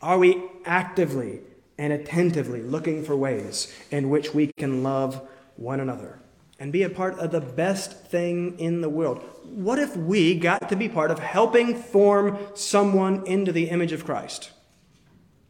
Are 0.00 0.18
we 0.18 0.42
actively 0.64 1.40
and 1.76 1.92
attentively 1.92 2.62
looking 2.62 3.04
for 3.04 3.16
ways 3.16 3.74
in 3.90 4.10
which 4.10 4.32
we 4.32 4.52
can 4.56 4.82
love 4.82 5.26
one 5.56 5.80
another 5.80 6.20
and 6.60 6.72
be 6.72 6.84
a 6.84 6.90
part 6.90 7.18
of 7.18 7.32
the 7.32 7.40
best 7.40 8.06
thing 8.06 8.58
in 8.58 8.80
the 8.80 8.88
world? 8.88 9.24
What 9.44 9.78
if 9.78 9.96
we 9.96 10.38
got 10.38 10.68
to 10.68 10.76
be 10.76 10.88
part 10.88 11.10
of 11.10 11.18
helping 11.18 11.74
form 11.74 12.38
someone 12.54 13.26
into 13.26 13.50
the 13.50 13.70
image 13.70 13.92
of 13.92 14.04
Christ? 14.04 14.52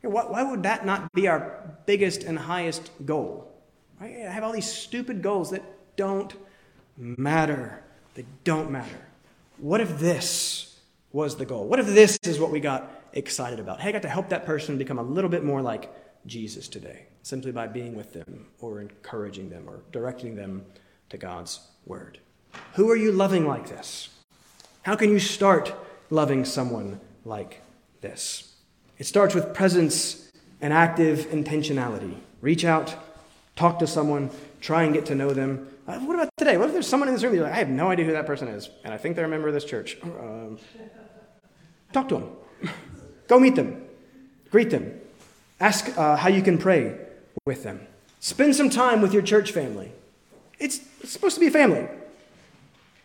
Why 0.01 0.43
would 0.43 0.63
that 0.63 0.87
not 0.87 1.13
be 1.13 1.29
our 1.29 1.79
biggest 1.85 2.23
and 2.23 2.39
highest 2.39 2.91
goal? 3.05 3.51
I 4.01 4.07
have 4.07 4.45
all 4.45 4.53
these 4.53 4.71
stupid 4.71 5.23
goals 5.23 5.51
that 5.51 5.63
don't 5.97 6.35
matter. 6.97 7.83
They 8.15 8.25
don't 8.45 8.71
matter. 8.71 9.07
What 9.59 9.81
if 9.81 9.99
this 9.99 10.81
was 11.13 11.37
the 11.37 11.45
goal? 11.45 11.67
What 11.67 11.79
if 11.79 11.87
this 11.87 12.19
is 12.25 12.39
what 12.39 12.51
we 12.51 12.61
got 12.61 12.91
excited 13.13 13.61
about? 13.61 13.81
Hey, 13.81 13.91
I 13.91 13.93
got 13.93 14.03
to 14.03 14.09
help 14.09 14.29
that 14.31 14.45
person 14.45 14.79
become 14.79 14.99
a 14.99 15.03
little 15.03 15.31
bit 15.31 15.45
more 15.45 15.63
like 15.63 15.93
Jesus 16.27 16.69
today, 16.69 17.07
simply 17.23 17.53
by 17.53 17.67
being 17.67 17.95
with 17.95 18.13
them 18.13 18.47
or 18.61 18.81
encouraging 18.81 19.51
them 19.51 19.69
or 19.69 19.81
directing 19.93 20.35
them 20.35 20.65
to 21.11 21.17
God's 21.17 21.61
word. 21.87 22.19
Who 22.75 22.91
are 22.91 22.97
you 22.97 23.13
loving 23.13 23.47
like 23.47 23.69
this? 23.69 24.09
How 24.83 24.97
can 24.97 25.11
you 25.11 25.19
start 25.19 25.75
loving 26.11 26.45
someone 26.45 27.01
like 27.25 27.63
this? 28.01 28.55
It 28.99 29.05
starts 29.05 29.35
with 29.35 29.55
presence 29.55 30.31
and 30.61 30.73
active 30.73 31.27
intentionality. 31.31 32.17
Reach 32.41 32.65
out, 32.65 32.95
talk 33.57 33.79
to 33.79 33.87
someone, 33.87 34.31
try 34.61 34.83
and 34.83 34.95
get 34.95 35.07
to 35.07 35.15
know 35.15 35.31
them, 35.31 35.69
what 35.87 36.15
about 36.15 36.31
today? 36.37 36.57
What 36.57 36.69
if 36.69 36.73
there's 36.73 36.87
someone 36.87 37.09
in 37.09 37.15
this 37.15 37.23
room 37.23 37.35
you're 37.35 37.45
like, 37.45 37.53
I 37.53 37.59
have 37.59 37.69
no 37.69 37.91
idea 37.91 38.07
who 38.07 38.13
that 38.13 38.27
person 38.27 38.49
is, 38.49 38.71
and 38.85 38.95
I 38.95 38.97
think 38.97 39.17
they're 39.17 39.25
a 39.25 39.29
member 39.29 39.49
of 39.49 39.55
this 39.55 39.65
church? 39.65 39.99
Um, 40.03 40.59
Talk 41.93 42.09
to 42.09 42.15
them. 42.17 42.31
Go 43.29 43.39
meet 43.39 43.55
them. 43.55 43.85
Greet 44.51 44.71
them. 44.71 45.01
Ask 45.61 45.97
uh, 45.97 46.17
how 46.17 46.29
you 46.29 46.43
can 46.43 46.59
pray 46.59 46.99
with 47.47 47.63
them. 47.63 47.87
Spend 48.21 48.57
some 48.57 48.71
time 48.71 49.01
with 49.01 49.13
your 49.13 49.23
church 49.23 49.53
family. 49.53 49.93
It's, 50.59 50.81
it's 51.01 51.13
supposed 51.13 51.35
to 51.37 51.41
be 51.41 51.47
a 51.47 51.51
family. 51.51 51.87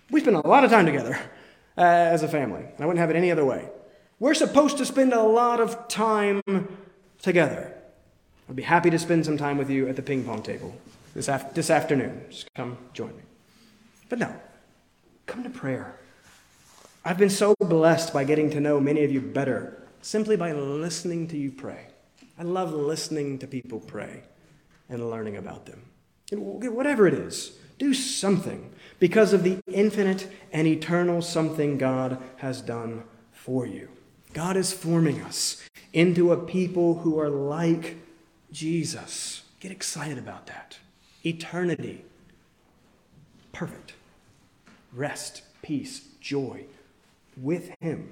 We 0.10 0.22
spend 0.22 0.38
a 0.38 0.48
lot 0.48 0.64
of 0.64 0.72
time 0.72 0.86
together 0.86 1.16
uh, 1.78 1.82
as 1.82 2.24
a 2.24 2.28
family. 2.28 2.66
I 2.80 2.86
wouldn't 2.86 3.00
have 3.00 3.10
it 3.10 3.16
any 3.16 3.32
other 3.32 3.46
way. 3.46 3.70
We're 4.20 4.34
supposed 4.34 4.78
to 4.78 4.86
spend 4.86 5.14
a 5.14 5.22
lot 5.22 5.60
of 5.60 5.88
time 5.88 6.42
together. 7.22 7.74
I'd 8.50 8.56
be 8.56 8.64
happy 8.64 8.90
to 8.90 9.00
spend 9.00 9.26
some 9.26 9.38
time 9.38 9.58
with 9.58 9.70
you 9.70 9.88
at 9.88 9.96
the 9.96 10.02
ping 10.02 10.24
pong 10.24 10.42
table 10.42 10.76
this, 11.14 11.28
af- 11.28 11.54
this 11.54 11.70
afternoon. 11.70 12.26
Just 12.30 12.48
come 12.56 12.78
join 12.94 13.16
me. 13.16 13.24
But 14.10 14.20
no, 14.20 14.34
come 15.26 15.44
to 15.44 15.50
prayer. 15.50 16.00
I've 17.06 17.18
been 17.18 17.30
so 17.30 17.56
blessed 17.60 18.14
by 18.14 18.24
getting 18.24 18.50
to 18.52 18.60
know 18.60 18.80
many 18.80 19.04
of 19.04 19.12
you 19.12 19.22
better 19.22 19.88
simply 20.02 20.36
by 20.36 20.52
listening 20.52 21.28
to 21.30 21.38
you 21.38 21.52
pray. 21.52 21.88
I 22.38 22.44
love 22.44 22.74
listening 22.74 23.40
to 23.40 23.48
people 23.48 23.80
pray 23.80 24.24
and 24.90 25.10
learning 25.10 25.38
about 25.38 25.66
them. 25.66 25.84
Whatever 26.32 27.08
it 27.08 27.14
is, 27.14 27.54
do 27.78 27.94
something 27.94 28.72
because 29.00 29.34
of 29.34 29.44
the 29.44 29.60
infinite 29.68 30.32
and 30.52 30.68
eternal 30.68 31.22
something 31.22 31.78
God 31.78 32.18
has 32.38 32.62
done 32.62 33.04
for 33.32 33.66
you. 33.66 33.90
God 34.34 34.58
is 34.58 34.74
forming 34.74 35.22
us 35.22 35.64
into 35.94 36.32
a 36.32 36.38
people 36.38 37.00
who 37.00 37.20
are 37.20 37.30
like 37.30 37.98
Jesus. 38.52 39.44
Get 39.60 39.72
excited 39.72 40.18
about 40.18 40.48
that. 40.48 40.78
Eternity. 41.26 42.04
Perfect. 43.52 43.94
Rest, 44.94 45.44
peace, 45.62 46.08
joy 46.22 46.66
with 47.38 47.72
Him. 47.82 48.12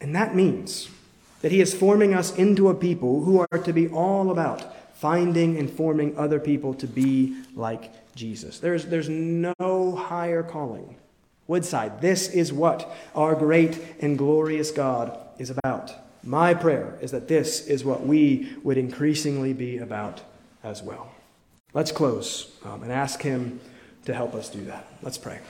And 0.00 0.14
that 0.14 0.34
means 0.34 0.88
that 1.42 1.52
He 1.52 1.60
is 1.60 1.74
forming 1.74 2.14
us 2.14 2.34
into 2.36 2.68
a 2.68 2.74
people 2.74 3.24
who 3.24 3.40
are 3.40 3.58
to 3.58 3.72
be 3.72 3.88
all 3.88 4.30
about 4.30 4.74
finding 4.94 5.58
and 5.58 5.70
forming 5.70 6.16
other 6.16 6.40
people 6.40 6.72
to 6.74 6.86
be 6.86 7.36
like 7.54 7.92
Jesus. 8.14 8.58
There's, 8.58 8.86
there's 8.86 9.08
no 9.08 9.96
higher 9.96 10.42
calling. 10.42 10.96
Woodside, 11.46 12.00
this 12.00 12.28
is 12.28 12.52
what 12.52 12.90
our 13.14 13.34
great 13.34 13.78
and 14.00 14.16
glorious 14.16 14.70
God 14.70 15.18
is 15.38 15.50
about. 15.50 15.92
My 16.22 16.54
prayer 16.54 16.96
is 17.02 17.10
that 17.10 17.28
this 17.28 17.66
is 17.66 17.84
what 17.84 18.06
we 18.06 18.56
would 18.62 18.78
increasingly 18.78 19.52
be 19.52 19.76
about 19.76 20.22
as 20.62 20.82
well. 20.82 21.13
Let's 21.74 21.90
close 21.90 22.56
um, 22.64 22.84
and 22.84 22.92
ask 22.92 23.20
Him 23.20 23.58
to 24.04 24.14
help 24.14 24.34
us 24.34 24.48
do 24.48 24.64
that. 24.66 24.86
Let's 25.02 25.18
pray. 25.18 25.40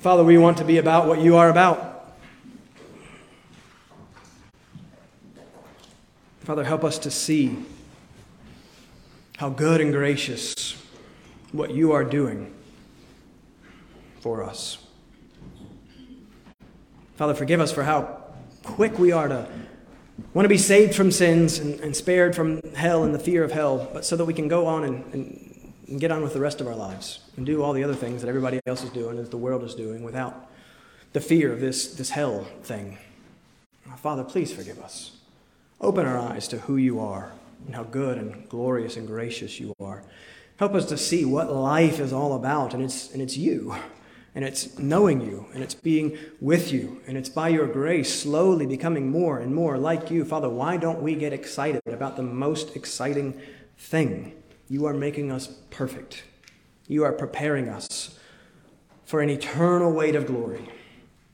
Father, 0.00 0.22
we 0.22 0.36
want 0.36 0.58
to 0.58 0.64
be 0.64 0.76
about 0.76 1.08
what 1.08 1.20
you 1.20 1.36
are 1.36 1.48
about. 1.48 2.14
Father, 6.40 6.64
help 6.64 6.84
us 6.84 6.98
to 6.98 7.10
see 7.10 7.56
how 9.38 9.48
good 9.48 9.80
and 9.80 9.90
gracious 9.90 10.76
what 11.50 11.70
you 11.70 11.92
are 11.92 12.04
doing 12.04 12.54
for 14.20 14.44
us. 14.44 14.78
Father, 17.16 17.34
forgive 17.34 17.60
us 17.60 17.72
for 17.72 17.82
how 17.82 18.22
quick 18.62 18.98
we 18.98 19.12
are 19.12 19.28
to 19.28 19.48
want 20.34 20.44
to 20.44 20.50
be 20.50 20.58
saved 20.58 20.94
from 20.94 21.10
sins 21.10 21.58
and, 21.58 21.80
and 21.80 21.94
spared 21.94 22.34
from 22.34 22.62
hell 22.74 23.04
and 23.04 23.14
the 23.14 23.18
fear 23.18 23.44
of 23.44 23.52
hell, 23.52 23.88
but 23.92 24.04
so 24.04 24.16
that 24.16 24.24
we 24.24 24.34
can 24.34 24.48
go 24.48 24.66
on 24.66 24.84
and, 24.84 25.04
and, 25.12 25.72
and 25.88 26.00
get 26.00 26.10
on 26.10 26.22
with 26.22 26.32
the 26.32 26.40
rest 26.40 26.60
of 26.60 26.66
our 26.66 26.74
lives 26.74 27.20
and 27.36 27.46
do 27.46 27.62
all 27.62 27.72
the 27.72 27.84
other 27.84 27.94
things 27.94 28.22
that 28.22 28.28
everybody 28.28 28.60
else 28.66 28.82
is 28.82 28.90
doing, 28.90 29.16
that 29.16 29.30
the 29.30 29.36
world 29.36 29.62
is 29.62 29.74
doing, 29.74 30.02
without 30.02 30.50
the 31.12 31.20
fear 31.20 31.52
of 31.52 31.60
this, 31.60 31.94
this 31.94 32.10
hell 32.10 32.46
thing. 32.62 32.98
Father, 33.96 34.24
please 34.24 34.52
forgive 34.52 34.80
us. 34.80 35.12
Open 35.80 36.06
our 36.06 36.18
eyes 36.18 36.48
to 36.48 36.58
who 36.58 36.76
you 36.76 37.00
are 37.00 37.32
and 37.66 37.74
how 37.74 37.84
good 37.84 38.18
and 38.18 38.48
glorious 38.48 38.96
and 38.96 39.06
gracious 39.06 39.60
you 39.60 39.74
are. 39.80 40.02
Help 40.58 40.74
us 40.74 40.86
to 40.86 40.96
see 40.96 41.24
what 41.24 41.52
life 41.52 42.00
is 42.00 42.12
all 42.12 42.34
about, 42.34 42.72
and 42.72 42.82
it's, 42.82 43.12
and 43.12 43.20
it's 43.20 43.36
you, 43.36 43.74
and 44.36 44.44
it's 44.44 44.78
knowing 44.78 45.22
you, 45.22 45.46
and 45.54 45.62
it's 45.64 45.74
being 45.74 46.18
with 46.42 46.70
you, 46.70 47.00
and 47.06 47.16
it's 47.16 47.30
by 47.30 47.48
your 47.48 47.66
grace 47.66 48.20
slowly 48.20 48.66
becoming 48.66 49.10
more 49.10 49.38
and 49.38 49.54
more 49.54 49.78
like 49.78 50.10
you. 50.10 50.26
Father, 50.26 50.50
why 50.50 50.76
don't 50.76 51.00
we 51.00 51.14
get 51.14 51.32
excited 51.32 51.80
about 51.86 52.16
the 52.16 52.22
most 52.22 52.76
exciting 52.76 53.40
thing? 53.78 54.34
You 54.68 54.84
are 54.84 54.92
making 54.92 55.32
us 55.32 55.46
perfect, 55.70 56.24
you 56.86 57.02
are 57.02 57.14
preparing 57.14 57.70
us 57.70 58.18
for 59.06 59.22
an 59.22 59.30
eternal 59.30 59.90
weight 59.90 60.14
of 60.14 60.26
glory 60.26 60.68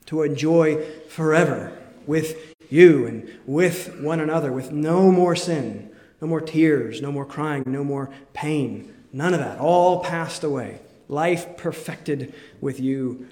to 0.05 0.21
enjoy 0.21 0.81
forever 1.09 1.77
with 2.07 2.55
you 2.69 3.05
and 3.05 3.29
with 3.45 3.99
one 3.99 4.21
another, 4.21 4.49
with 4.53 4.71
no 4.71 5.11
more 5.11 5.35
sin, 5.35 5.91
no 6.21 6.27
more 6.27 6.39
tears, 6.39 7.01
no 7.01 7.11
more 7.11 7.25
crying, 7.25 7.63
no 7.67 7.83
more 7.83 8.09
pain. 8.31 8.93
None 9.11 9.33
of 9.33 9.41
that. 9.41 9.59
All 9.59 10.01
passed 10.01 10.43
away. 10.45 10.79
Life 11.13 11.57
perfected 11.57 12.33
with 12.59 12.79
you 12.79 13.27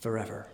forever. 0.00 0.48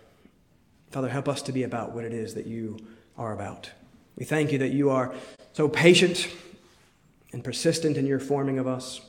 Father, 0.91 1.09
help 1.09 1.27
us 1.27 1.41
to 1.41 1.51
be 1.51 1.63
about 1.63 1.93
what 1.93 2.05
it 2.05 2.13
is 2.13 2.35
that 2.35 2.47
you 2.47 2.77
are 3.17 3.33
about. 3.33 3.69
We 4.15 4.23
thank 4.23 4.53
you 4.53 4.59
that 4.59 4.71
you 4.71 4.89
are 4.89 5.13
so 5.51 5.67
patient 5.67 6.29
and 7.33 7.43
persistent 7.43 7.97
in 7.97 8.05
your 8.05 8.21
forming 8.21 8.59
of 8.59 8.65
us. 8.65 9.01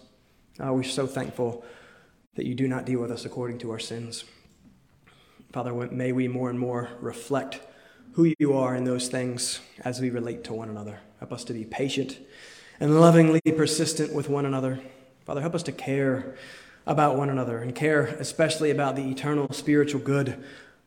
Oh, 0.59 0.73
we're 0.73 0.83
so 0.83 1.07
thankful 1.07 1.65
that 2.35 2.45
you 2.45 2.57
do 2.57 2.67
not 2.67 2.87
deal 2.87 3.01
with 3.01 3.13
us 3.13 3.25
according 3.25 3.59
to 3.59 3.71
our 3.71 3.79
sins. 3.79 4.25
Father, 5.53 5.73
may 5.73 6.11
we 6.11 6.27
more 6.27 6.51
and 6.51 6.59
more 6.59 6.89
reflect 7.01 7.61
who 8.15 8.35
you 8.41 8.55
are 8.55 8.75
in 8.75 8.83
those 8.83 9.07
things 9.07 9.61
as 9.85 10.01
we 10.01 10.11
relate 10.11 10.43
to 10.43 10.53
one 10.53 10.71
another. 10.71 10.99
Help 11.21 11.33
us 11.33 11.45
to 11.45 11.53
be 11.53 11.65
patient 11.65 12.19
and 12.81 13.01
lovingly 13.01 13.41
persistent 13.41 14.13
with 14.13 14.29
one 14.29 14.45
another. 14.45 14.81
Father, 15.25 15.41
help 15.41 15.55
us 15.55 15.63
to 15.63 15.71
care 15.71 16.35
about 16.87 17.17
one 17.17 17.31
another 17.31 17.59
and 17.59 17.75
care 17.75 18.07
especially 18.19 18.71
about 18.71 18.97
the 18.97 19.11
eternal 19.11 19.53
spiritual 19.53 20.01
good 20.01 20.43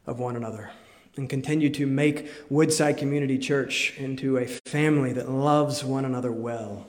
of 0.05 0.19
one 0.19 0.35
another. 0.35 0.71
And 1.15 1.29
continue 1.29 1.69
to 1.71 1.85
make 1.85 2.29
Woodside 2.49 2.97
Community 2.97 3.37
Church 3.37 3.93
into 3.97 4.37
a 4.37 4.47
family 4.47 5.13
that 5.13 5.29
loves 5.29 5.83
one 5.83 6.05
another 6.05 6.31
well 6.31 6.87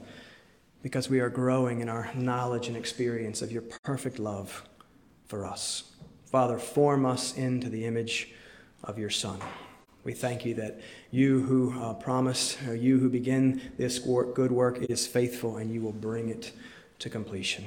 because 0.82 1.08
we 1.10 1.20
are 1.20 1.28
growing 1.28 1.80
in 1.80 1.88
our 1.88 2.10
knowledge 2.14 2.68
and 2.68 2.76
experience 2.76 3.42
of 3.42 3.52
your 3.52 3.62
perfect 3.62 4.18
love 4.18 4.64
for 5.26 5.44
us. 5.46 5.92
Father, 6.26 6.58
form 6.58 7.06
us 7.06 7.36
into 7.36 7.68
the 7.68 7.84
image 7.84 8.32
of 8.82 8.98
your 8.98 9.10
Son. 9.10 9.38
We 10.04 10.12
thank 10.12 10.44
you 10.44 10.54
that 10.54 10.80
you 11.10 11.40
who 11.40 11.72
uh, 11.80 11.94
uh, 12.06 12.72
you 12.72 12.98
who 12.98 13.08
begin 13.08 13.72
this 13.78 14.04
work, 14.04 14.34
good 14.34 14.52
work, 14.52 14.78
is 14.82 15.06
faithful 15.06 15.56
and 15.56 15.72
you 15.72 15.80
will 15.80 15.92
bring 15.92 16.28
it 16.28 16.52
to 16.98 17.08
completion. 17.08 17.64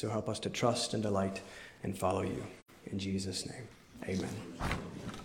So 0.00 0.08
help 0.08 0.30
us 0.30 0.38
to 0.38 0.48
trust 0.48 0.94
and 0.94 1.02
delight 1.02 1.42
and 1.82 1.94
follow 1.94 2.22
you. 2.22 2.42
In 2.86 2.98
Jesus' 2.98 3.46
name, 3.46 3.68
amen. 4.08 5.19